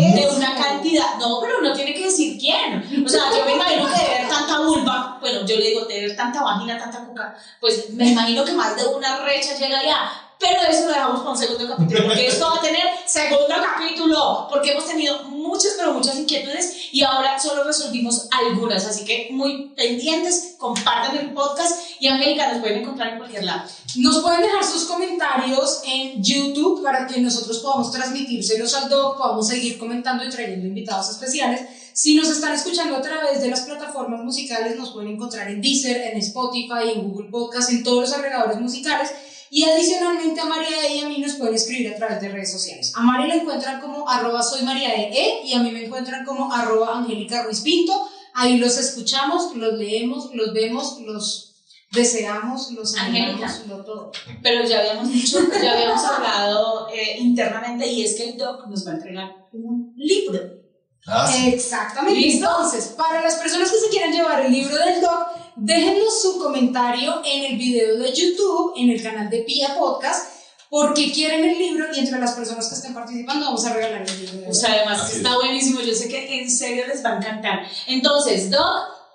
de 0.00 0.28
una 0.36 0.54
cantidad. 0.54 1.16
No, 1.18 1.40
pero 1.40 1.60
no 1.60 1.72
tiene 1.72 1.94
que 1.94 2.04
decir 2.04 2.38
quién. 2.38 3.04
O 3.04 3.08
sea, 3.08 3.22
yo 3.36 3.44
me 3.44 3.54
imagino 3.54 3.86
que 3.86 4.02
de 4.02 4.18
ver 4.18 4.28
tanta 4.28 4.60
vulva, 4.60 5.18
bueno, 5.20 5.44
yo 5.46 5.56
le 5.56 5.68
digo, 5.68 5.84
de 5.86 6.00
ver 6.00 6.16
tanta 6.16 6.42
vagina, 6.42 6.78
tanta 6.78 7.04
cuca, 7.04 7.34
pues 7.60 7.90
me 7.90 8.08
imagino 8.08 8.44
que 8.44 8.52
más 8.52 8.76
de 8.76 8.86
una 8.86 9.18
recha 9.20 9.56
llega 9.56 9.78
allá. 9.80 10.29
Pero 10.40 10.62
eso 10.70 10.86
lo 10.86 10.88
dejamos 10.88 11.20
para 11.20 11.32
un 11.32 11.38
segundo 11.38 11.68
capítulo, 11.68 12.06
porque 12.06 12.26
esto 12.26 12.48
va 12.48 12.56
a 12.56 12.62
tener 12.62 12.82
segundo 13.04 13.54
capítulo, 13.62 14.46
porque 14.48 14.72
hemos 14.72 14.86
tenido 14.86 15.24
muchas, 15.24 15.74
pero 15.76 15.92
muchas 15.92 16.18
inquietudes 16.18 16.88
y 16.92 17.02
ahora 17.02 17.38
solo 17.38 17.62
resolvimos 17.62 18.26
algunas. 18.30 18.86
Así 18.86 19.04
que 19.04 19.28
muy 19.32 19.68
pendientes, 19.76 20.54
compartan 20.56 21.14
el 21.18 21.34
podcast 21.34 21.90
y 22.00 22.08
Angélica 22.08 22.52
nos 22.52 22.62
pueden 22.62 22.80
encontrar 22.80 23.12
en 23.12 23.18
cualquier 23.18 23.44
lado. 23.44 23.68
Nos 23.96 24.20
pueden 24.20 24.40
dejar 24.40 24.64
sus 24.64 24.84
comentarios 24.84 25.82
en 25.84 26.22
YouTube 26.22 26.82
para 26.82 27.06
que 27.06 27.20
nosotros 27.20 27.58
podamos 27.58 27.92
transmitírselos 27.92 28.72
al 28.74 28.88
doc, 28.88 29.18
podamos 29.18 29.46
seguir 29.46 29.78
comentando 29.78 30.24
y 30.24 30.30
trayendo 30.30 30.66
invitados 30.66 31.10
especiales. 31.10 31.60
Si 31.92 32.14
nos 32.14 32.30
están 32.30 32.54
escuchando 32.54 32.96
a 32.96 33.02
través 33.02 33.42
de 33.42 33.48
las 33.48 33.60
plataformas 33.60 34.24
musicales, 34.24 34.74
nos 34.78 34.92
pueden 34.92 35.10
encontrar 35.10 35.50
en 35.50 35.60
Deezer, 35.60 36.12
en 36.12 36.18
Spotify, 36.18 36.92
en 36.94 37.10
Google 37.10 37.28
Podcast, 37.28 37.70
en 37.70 37.82
todos 37.82 38.08
los 38.08 38.12
agregadores 38.14 38.58
musicales. 38.58 39.10
Y 39.52 39.64
adicionalmente 39.64 40.40
a 40.40 40.44
María 40.44 40.86
E 40.86 40.96
y 40.96 41.00
a 41.00 41.08
mí 41.08 41.18
nos 41.18 41.34
pueden 41.34 41.56
escribir 41.56 41.92
a 41.92 41.96
través 41.96 42.20
de 42.20 42.28
redes 42.28 42.52
sociales. 42.52 42.92
A 42.94 43.00
María 43.00 43.26
la 43.26 43.42
encuentran 43.42 43.80
como 43.80 44.08
arroba 44.08 44.42
soy 44.42 44.62
María 44.62 44.94
E 44.94 45.42
y 45.44 45.54
a 45.54 45.58
mí 45.58 45.72
me 45.72 45.84
encuentran 45.86 46.24
como 46.24 46.52
arroba 46.52 46.98
Angélica 46.98 47.42
Ruiz 47.42 47.60
Pinto. 47.60 48.08
Ahí 48.34 48.58
los 48.58 48.78
escuchamos, 48.78 49.56
los 49.56 49.74
leemos, 49.74 50.32
los 50.34 50.54
vemos, 50.54 51.00
los 51.00 51.56
deseamos, 51.90 52.70
los 52.70 52.96
Angélica. 52.96 53.46
amamos, 53.46 53.66
lo 53.66 53.84
todo. 53.84 54.12
Pero 54.40 54.64
ya 54.64 54.78
habíamos 54.78 55.12
dicho, 55.12 55.40
ya 55.60 55.72
habíamos 55.72 56.04
hablado 56.04 56.88
eh, 56.90 57.18
internamente 57.18 57.88
y 57.88 58.04
es 58.04 58.14
que 58.14 58.30
el 58.30 58.38
doc 58.38 58.68
nos 58.68 58.86
va 58.86 58.92
a 58.92 58.94
entregar 58.94 59.48
un 59.52 59.92
libro. 59.96 60.60
Ah, 61.06 61.26
sí. 61.26 61.48
Exactamente. 61.48 62.20
¿Listo? 62.20 62.46
Entonces, 62.46 62.94
para 62.96 63.20
las 63.20 63.34
personas 63.34 63.70
que 63.72 63.78
se 63.78 63.88
quieran 63.88 64.12
llevar 64.12 64.44
el 64.44 64.52
libro 64.52 64.76
del 64.76 65.00
doc, 65.00 65.26
déjenos 65.56 66.20
su 66.22 66.38
comentario 66.38 67.20
en 67.24 67.44
el 67.52 67.56
video 67.58 67.98
de 67.98 68.12
YouTube, 68.12 68.74
en 68.76 68.90
el 68.90 69.02
canal 69.02 69.28
de 69.30 69.42
Pia 69.42 69.76
Podcast, 69.78 70.32
porque 70.68 71.10
quieren 71.12 71.44
el 71.44 71.58
libro 71.58 71.86
y 71.94 71.98
entre 71.98 72.18
las 72.20 72.32
personas 72.32 72.68
que 72.68 72.74
estén 72.76 72.94
participando 72.94 73.46
vamos 73.46 73.64
a 73.66 73.72
regalar 73.74 74.02
el 74.08 74.20
libro. 74.20 74.50
O 74.50 74.54
sea, 74.54 74.72
además 74.72 75.00
Así 75.02 75.16
está 75.16 75.34
buenísimo. 75.34 75.80
Yo 75.80 75.92
sé 75.94 76.08
que 76.08 76.40
en 76.42 76.50
serio 76.50 76.86
les 76.86 77.04
va 77.04 77.10
a 77.10 77.16
encantar. 77.16 77.66
Entonces, 77.88 78.50
Doc, 78.50 78.60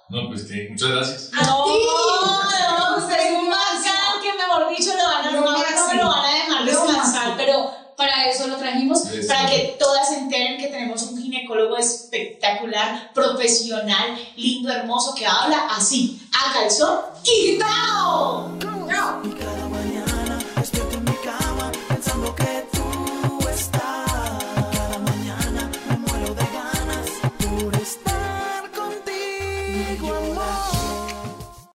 No, 0.09 0.27
pues 0.27 0.43
que 0.43 0.67
muchas 0.69 0.89
gracias. 0.89 1.31
A 1.33 1.45
no, 1.45 1.65
no, 1.65 2.97
usted 2.97 3.15
es 3.19 3.31
un 3.39 3.49
bacán 3.49 4.21
que 4.21 4.33
mejor 4.33 4.69
dicho 4.69 4.91
lo 4.95 5.03
van 5.03 5.25
a, 5.27 5.31
Lo 5.31 5.41
no, 5.41 5.51
no 5.51 5.57
me 5.57 5.63
máximo. 5.63 6.03
lo 6.03 6.09
van 6.09 6.25
a 6.25 6.33
dejar 6.33 6.59
Lo 6.61 6.65
descansar, 6.71 7.03
máximo. 7.29 7.35
pero 7.37 7.71
para 8.05 8.29
eso 8.29 8.47
lo 8.47 8.57
trajimos, 8.57 9.01
Sí, 9.03 9.27
para 9.27 9.47
sí. 9.47 9.55
que 9.55 9.75
todas 9.79 10.09
se 10.09 10.19
enteren 10.19 10.57
que 10.57 10.67
tenemos 10.67 11.01
un 11.03 11.21
ginecólogo 11.21 11.77
espectacular, 11.77 13.11
profesional, 13.13 14.17
lindo, 14.35 14.71
hermoso, 14.71 15.15
que 15.15 15.25
habla 15.25 15.67
así, 15.71 16.21
a 16.31 16.53
calzón 16.53 16.99
quitado. 17.23 18.51
Cada 18.59 19.15